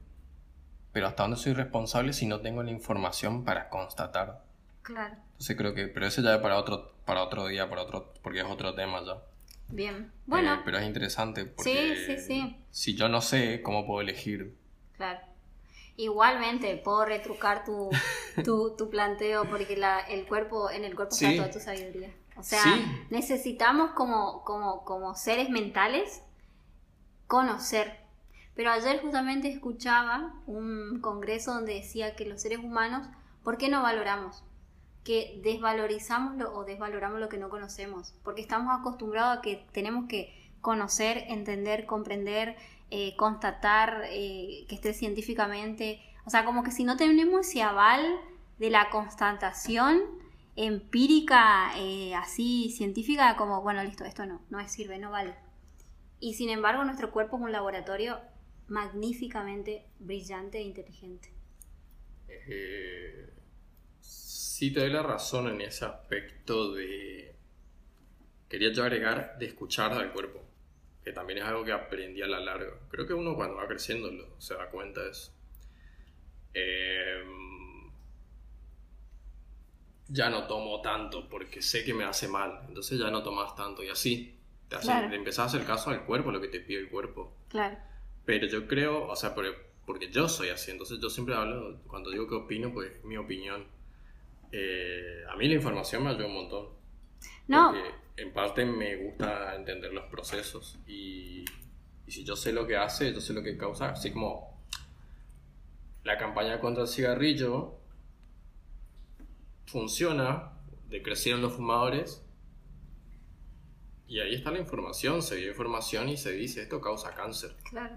pero 0.92 1.08
¿hasta 1.08 1.24
dónde 1.24 1.38
soy 1.38 1.54
responsable 1.54 2.14
si 2.14 2.26
no 2.26 2.40
tengo 2.40 2.64
la 2.64 2.72
información 2.72 3.44
para 3.44 3.70
constatar? 3.70 4.44
Claro. 4.82 5.16
Entonces 5.32 5.58
creo 5.58 5.74
que, 5.74 5.88
pero 5.88 6.08
eso 6.08 6.22
ya 6.22 6.36
es 6.36 6.42
para 6.42 6.58
otro, 6.58 6.94
para 7.06 7.24
otro 7.24 7.48
día, 7.48 7.70
para 7.70 7.84
otro, 7.84 8.14
porque 8.24 8.40
es 8.40 8.46
otro 8.46 8.74
tema 8.74 9.04
ya. 9.06 9.22
Bien, 9.70 10.12
bueno. 10.26 10.54
Eh, 10.54 10.60
pero 10.64 10.78
es 10.78 10.86
interesante 10.86 11.46
porque 11.46 11.96
sí, 11.96 12.18
sí, 12.18 12.22
sí. 12.22 12.58
si 12.72 12.96
yo 12.96 13.10
no 13.10 13.22
sé, 13.22 13.62
¿cómo 13.62 13.86
puedo 13.86 14.02
elegir? 14.02 14.56
Claro. 14.98 15.20
Igualmente, 15.98 16.76
puedo 16.78 17.06
retrucar 17.06 17.64
tu, 17.64 17.90
tu, 18.44 18.76
tu 18.76 18.90
planteo 18.90 19.46
porque 19.50 19.78
la, 19.78 20.00
el 20.02 20.28
cuerpo, 20.28 20.70
en 20.70 20.84
el 20.84 20.96
cuerpo 20.96 21.16
está 21.16 21.36
toda 21.36 21.52
tu 21.52 21.60
sabiduría. 21.60 22.14
O 22.38 22.44
sea, 22.44 22.64
necesitamos 23.10 23.92
como, 23.92 24.44
como, 24.44 24.84
como 24.84 25.16
seres 25.16 25.50
mentales 25.50 26.22
conocer. 27.28 28.00
Pero 28.56 28.72
ayer 28.72 29.02
justamente 29.02 29.50
escuchaba 29.50 30.34
un 30.46 31.00
congreso 31.02 31.54
donde 31.54 31.76
decía 31.76 32.16
que 32.16 32.26
los 32.26 32.42
seres 32.42 32.60
humanos, 32.60 33.08
¿por 33.44 33.58
qué 33.58 33.70
no 33.70 33.82
valoramos? 33.82 34.44
Que 35.06 35.40
desvalorizamos 35.42 36.36
lo, 36.36 36.54
o 36.54 36.66
desvaloramos 36.66 37.22
lo 37.22 37.30
que 37.30 37.38
no 37.38 37.48
conocemos, 37.48 38.14
porque 38.24 38.42
estamos 38.42 38.78
acostumbrados 38.78 39.38
a 39.38 39.42
que 39.42 39.66
tenemos 39.72 40.10
que 40.10 40.34
conocer, 40.60 41.24
entender, 41.30 41.86
comprender, 41.86 42.58
eh, 42.92 43.16
constatar, 43.16 44.04
eh, 44.10 44.66
que 44.68 44.76
esté 44.76 44.94
científicamente, 44.94 46.02
o 46.26 46.30
sea, 46.30 46.44
como 46.44 46.64
que 46.64 46.72
si 46.72 46.84
no 46.84 46.98
tenemos 46.98 47.48
ese 47.48 47.62
aval 47.62 48.04
de 48.58 48.70
la 48.70 48.90
constatación 48.90 50.02
empírica, 50.56 51.72
eh, 51.78 52.16
así 52.16 52.72
científica, 52.76 53.36
como, 53.36 53.62
bueno, 53.62 53.84
listo, 53.84 54.06
esto 54.06 54.26
no, 54.26 54.42
no 54.50 54.68
sirve, 54.68 54.98
no 54.98 55.12
vale. 55.12 55.36
Y 56.20 56.34
sin 56.34 56.50
embargo, 56.50 56.84
nuestro 56.84 57.12
cuerpo 57.12 57.38
es 57.38 57.44
un 57.44 57.52
laboratorio 57.52 58.20
magníficamente 58.68 59.86
brillante 60.00 60.58
e 60.58 60.64
inteligente. 60.64 61.32
Eh, 62.28 63.35
sí, 64.56 64.72
te 64.72 64.80
doy 64.80 64.90
la 64.90 65.04
razón 65.04 65.50
en 65.50 65.60
ese 65.60 65.84
aspecto 65.84 66.74
de. 66.74 67.36
Quería 68.48 68.72
yo 68.72 68.84
agregar 68.84 69.38
de 69.38 69.48
escuchar 69.48 69.92
al 69.92 70.14
cuerpo, 70.14 70.42
que 71.04 71.12
también 71.12 71.40
es 71.40 71.46
algo 71.46 71.66
que 71.66 71.74
aprendí 71.74 72.22
a 72.22 72.28
la 72.28 72.40
larga. 72.40 72.72
Creo 72.90 73.06
que 73.06 73.14
uno 73.14 73.36
cuando 73.36 73.58
va 73.58 73.68
creciendo 73.68 74.10
se 74.40 74.54
da 74.54 74.70
cuenta 74.70 75.02
de 75.02 75.10
eso. 75.10 75.34
Em, 76.54 77.92
ya 80.08 80.30
no 80.30 80.48
tomo 80.48 80.82
tanto 80.82 81.28
porque 81.28 81.62
sé 81.62 81.84
que 81.84 81.94
me 81.94 82.06
hace 82.06 82.30
mal, 82.30 82.62
entonces 82.70 82.98
ya 82.98 83.12
no 83.12 83.24
tomas 83.24 83.56
tanto 83.58 83.84
y 83.84 83.90
así. 83.90 84.38
Te, 84.70 84.78
hace, 84.78 84.92
empezás 85.14 85.40
a 85.40 85.46
hacer 85.58 85.68
caso 85.68 85.90
al 85.90 86.06
cuerpo, 86.06 86.32
lo 86.32 86.40
que 86.40 86.48
te 86.48 86.62
pide 86.62 86.80
el 86.80 86.90
cuerpo. 86.90 87.36
Claro. 87.50 87.78
Pero 88.24 88.48
yo 88.48 88.68
creo, 88.68 89.06
o 89.06 89.16
sea, 89.18 89.36
porque 89.36 90.10
yo 90.12 90.30
soy 90.30 90.48
así, 90.50 90.72
entonces 90.72 91.00
yo 91.02 91.10
siempre 91.10 91.36
hablo, 91.36 91.82
cuando 91.88 92.10
digo 92.10 92.26
que 92.30 92.36
opino, 92.36 92.72
pues 92.72 93.04
mi 93.04 93.18
opinión. 93.18 93.75
Eh, 94.52 95.24
a 95.30 95.36
mí 95.36 95.48
la 95.48 95.56
información 95.56 96.04
me 96.04 96.12
ayuda 96.12 96.28
un 96.28 96.34
montón. 96.34 96.70
No. 97.48 97.72
Porque 97.72 98.22
en 98.22 98.34
parte 98.34 98.66
me 98.66 98.96
gusta 98.96 99.56
entender 99.56 99.94
los 99.94 100.06
procesos 100.06 100.80
y, 100.88 101.44
y 102.08 102.12
si 102.12 102.24
yo 102.24 102.36
sé 102.36 102.54
lo 102.54 102.66
que 102.66 102.78
hace, 102.78 103.14
yo 103.14 103.22
sé 103.22 103.34
lo 103.34 103.44
que 103.44 103.58
causa, 103.58 103.90
así 103.92 104.12
como 104.12 104.64
la 106.04 106.18
campaña 106.18 106.60
contra 106.60 106.84
el 106.84 106.90
cigarrillo 106.90 107.80
funciona, 109.66 110.54
decrecieron 110.88 111.42
los 111.42 111.54
fumadores 111.54 112.24
y 114.08 114.20
ahí 114.20 114.36
está 114.36 114.52
la 114.52 114.60
información, 114.60 115.24
se 115.24 115.38
dio 115.38 115.50
información 115.50 116.10
y 116.10 116.18
se 116.18 116.32
dice 116.32 116.62
esto 116.62 116.80
causa 116.80 117.14
cáncer. 117.16 117.56
Claro. 117.70 117.96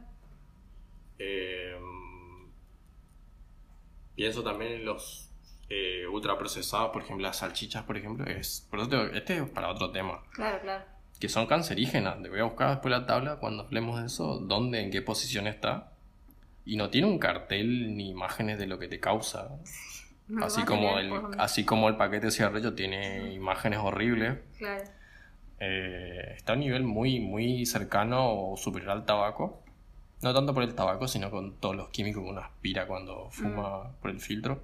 Em, 1.18 2.50
pienso 4.14 4.42
también 4.42 4.72
en 4.72 4.84
los 4.86 5.27
eh, 5.70 6.06
ultraprocesados, 6.06 6.90
por 6.90 7.02
ejemplo, 7.02 7.26
las 7.26 7.38
salchichas, 7.38 7.84
por 7.84 7.96
ejemplo. 7.96 8.26
Es, 8.26 8.66
por 8.70 8.80
este 8.80 9.38
es 9.38 9.50
para 9.50 9.68
otro 9.68 9.90
tema. 9.90 10.22
Claro, 10.32 10.60
claro. 10.60 10.84
Que 11.20 11.28
son 11.28 11.46
cancerígenas. 11.46 12.22
Te 12.22 12.28
voy 12.28 12.40
a 12.40 12.44
buscar 12.44 12.70
después 12.70 12.90
la 12.90 13.06
tabla 13.06 13.36
cuando 13.36 13.64
hablemos 13.64 14.00
de 14.00 14.06
eso, 14.06 14.38
dónde, 14.38 14.80
en 14.80 14.90
qué 14.90 15.02
posición 15.02 15.46
está. 15.46 15.92
Y 16.64 16.76
no 16.76 16.90
tiene 16.90 17.06
un 17.06 17.18
cartel 17.18 17.96
ni 17.96 18.10
imágenes 18.10 18.58
de 18.58 18.66
lo 18.66 18.78
que 18.78 18.88
te 18.88 18.98
causa. 19.00 19.48
así, 20.42 20.62
como 20.64 20.98
el, 20.98 21.12
así 21.38 21.64
como 21.64 21.88
el 21.88 21.96
paquete 21.96 22.26
de 22.26 22.32
cigarrillo 22.32 22.74
tiene 22.74 23.32
imágenes 23.34 23.80
horribles. 23.80 24.38
Claro. 24.56 24.84
Eh, 25.60 26.34
está 26.36 26.52
a 26.52 26.54
un 26.54 26.60
nivel 26.60 26.84
muy, 26.84 27.20
muy 27.20 27.66
cercano 27.66 28.52
o 28.52 28.56
superior 28.56 28.92
al 28.92 29.04
tabaco. 29.04 29.62
No 30.22 30.32
tanto 30.32 30.54
por 30.54 30.62
el 30.62 30.74
tabaco, 30.74 31.08
sino 31.08 31.30
con 31.30 31.56
todos 31.60 31.76
los 31.76 31.88
químicos 31.90 32.22
que 32.22 32.30
uno 32.30 32.40
aspira 32.40 32.86
cuando 32.86 33.28
fuma 33.30 33.84
mm. 33.84 34.00
por 34.00 34.10
el 34.10 34.20
filtro. 34.20 34.62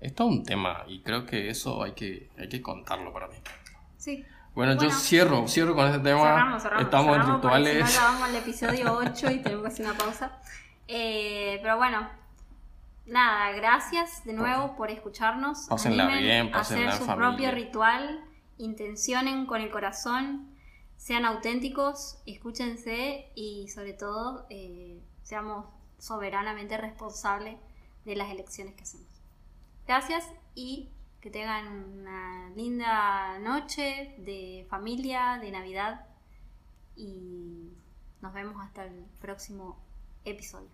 Es 0.00 0.14
todo 0.14 0.28
un 0.28 0.44
tema 0.44 0.84
y 0.86 1.00
creo 1.00 1.26
que 1.26 1.50
eso 1.50 1.82
hay 1.82 1.92
que, 1.92 2.30
hay 2.38 2.48
que 2.48 2.62
contarlo 2.62 3.12
para 3.12 3.28
mí. 3.28 3.34
Sí. 3.96 4.24
Bueno, 4.54 4.80
yo 4.80 4.90
cierro, 4.90 5.46
cierro 5.46 5.74
con 5.74 5.86
este 5.86 6.00
tema. 6.00 6.58
Estamos 6.80 7.16
en 7.16 7.34
rituales. 7.34 7.90
Si 7.90 8.00
no, 8.00 8.26
el 8.26 8.36
episodio 8.36 8.92
8 8.98 9.30
y 9.30 9.38
tenemos 9.40 9.62
que 9.62 9.68
hacer 9.68 9.86
una 9.86 9.96
pausa. 9.96 10.40
Eh, 10.86 11.58
pero 11.62 11.76
bueno, 11.76 12.08
nada, 13.06 13.52
gracias 13.52 14.24
de 14.24 14.32
nuevo 14.32 14.76
por 14.76 14.90
escucharnos. 14.90 15.66
Pásenla 15.68 16.06
bien, 16.06 16.50
pásenla 16.50 16.90
hacer 16.90 17.06
su 17.06 17.14
propio 17.14 17.50
ritual 17.50 18.24
intencionen 18.58 19.46
con 19.46 19.60
el 19.60 19.70
corazón, 19.70 20.48
sean 20.96 21.24
auténticos, 21.24 22.18
escúchense 22.26 23.30
y 23.34 23.68
sobre 23.68 23.92
todo 23.92 24.46
eh, 24.50 25.00
seamos 25.22 25.66
soberanamente 25.98 26.76
responsables 26.76 27.56
de 28.04 28.16
las 28.16 28.30
elecciones 28.30 28.74
que 28.74 28.82
hacemos. 28.82 29.17
Gracias 29.88 30.30
y 30.54 30.90
que 31.22 31.30
tengan 31.30 31.66
una 31.66 32.50
linda 32.50 33.38
noche 33.38 34.14
de 34.18 34.66
familia, 34.68 35.38
de 35.40 35.50
Navidad 35.50 36.04
y 36.94 37.72
nos 38.20 38.34
vemos 38.34 38.62
hasta 38.62 38.84
el 38.84 39.06
próximo 39.18 39.78
episodio. 40.26 40.68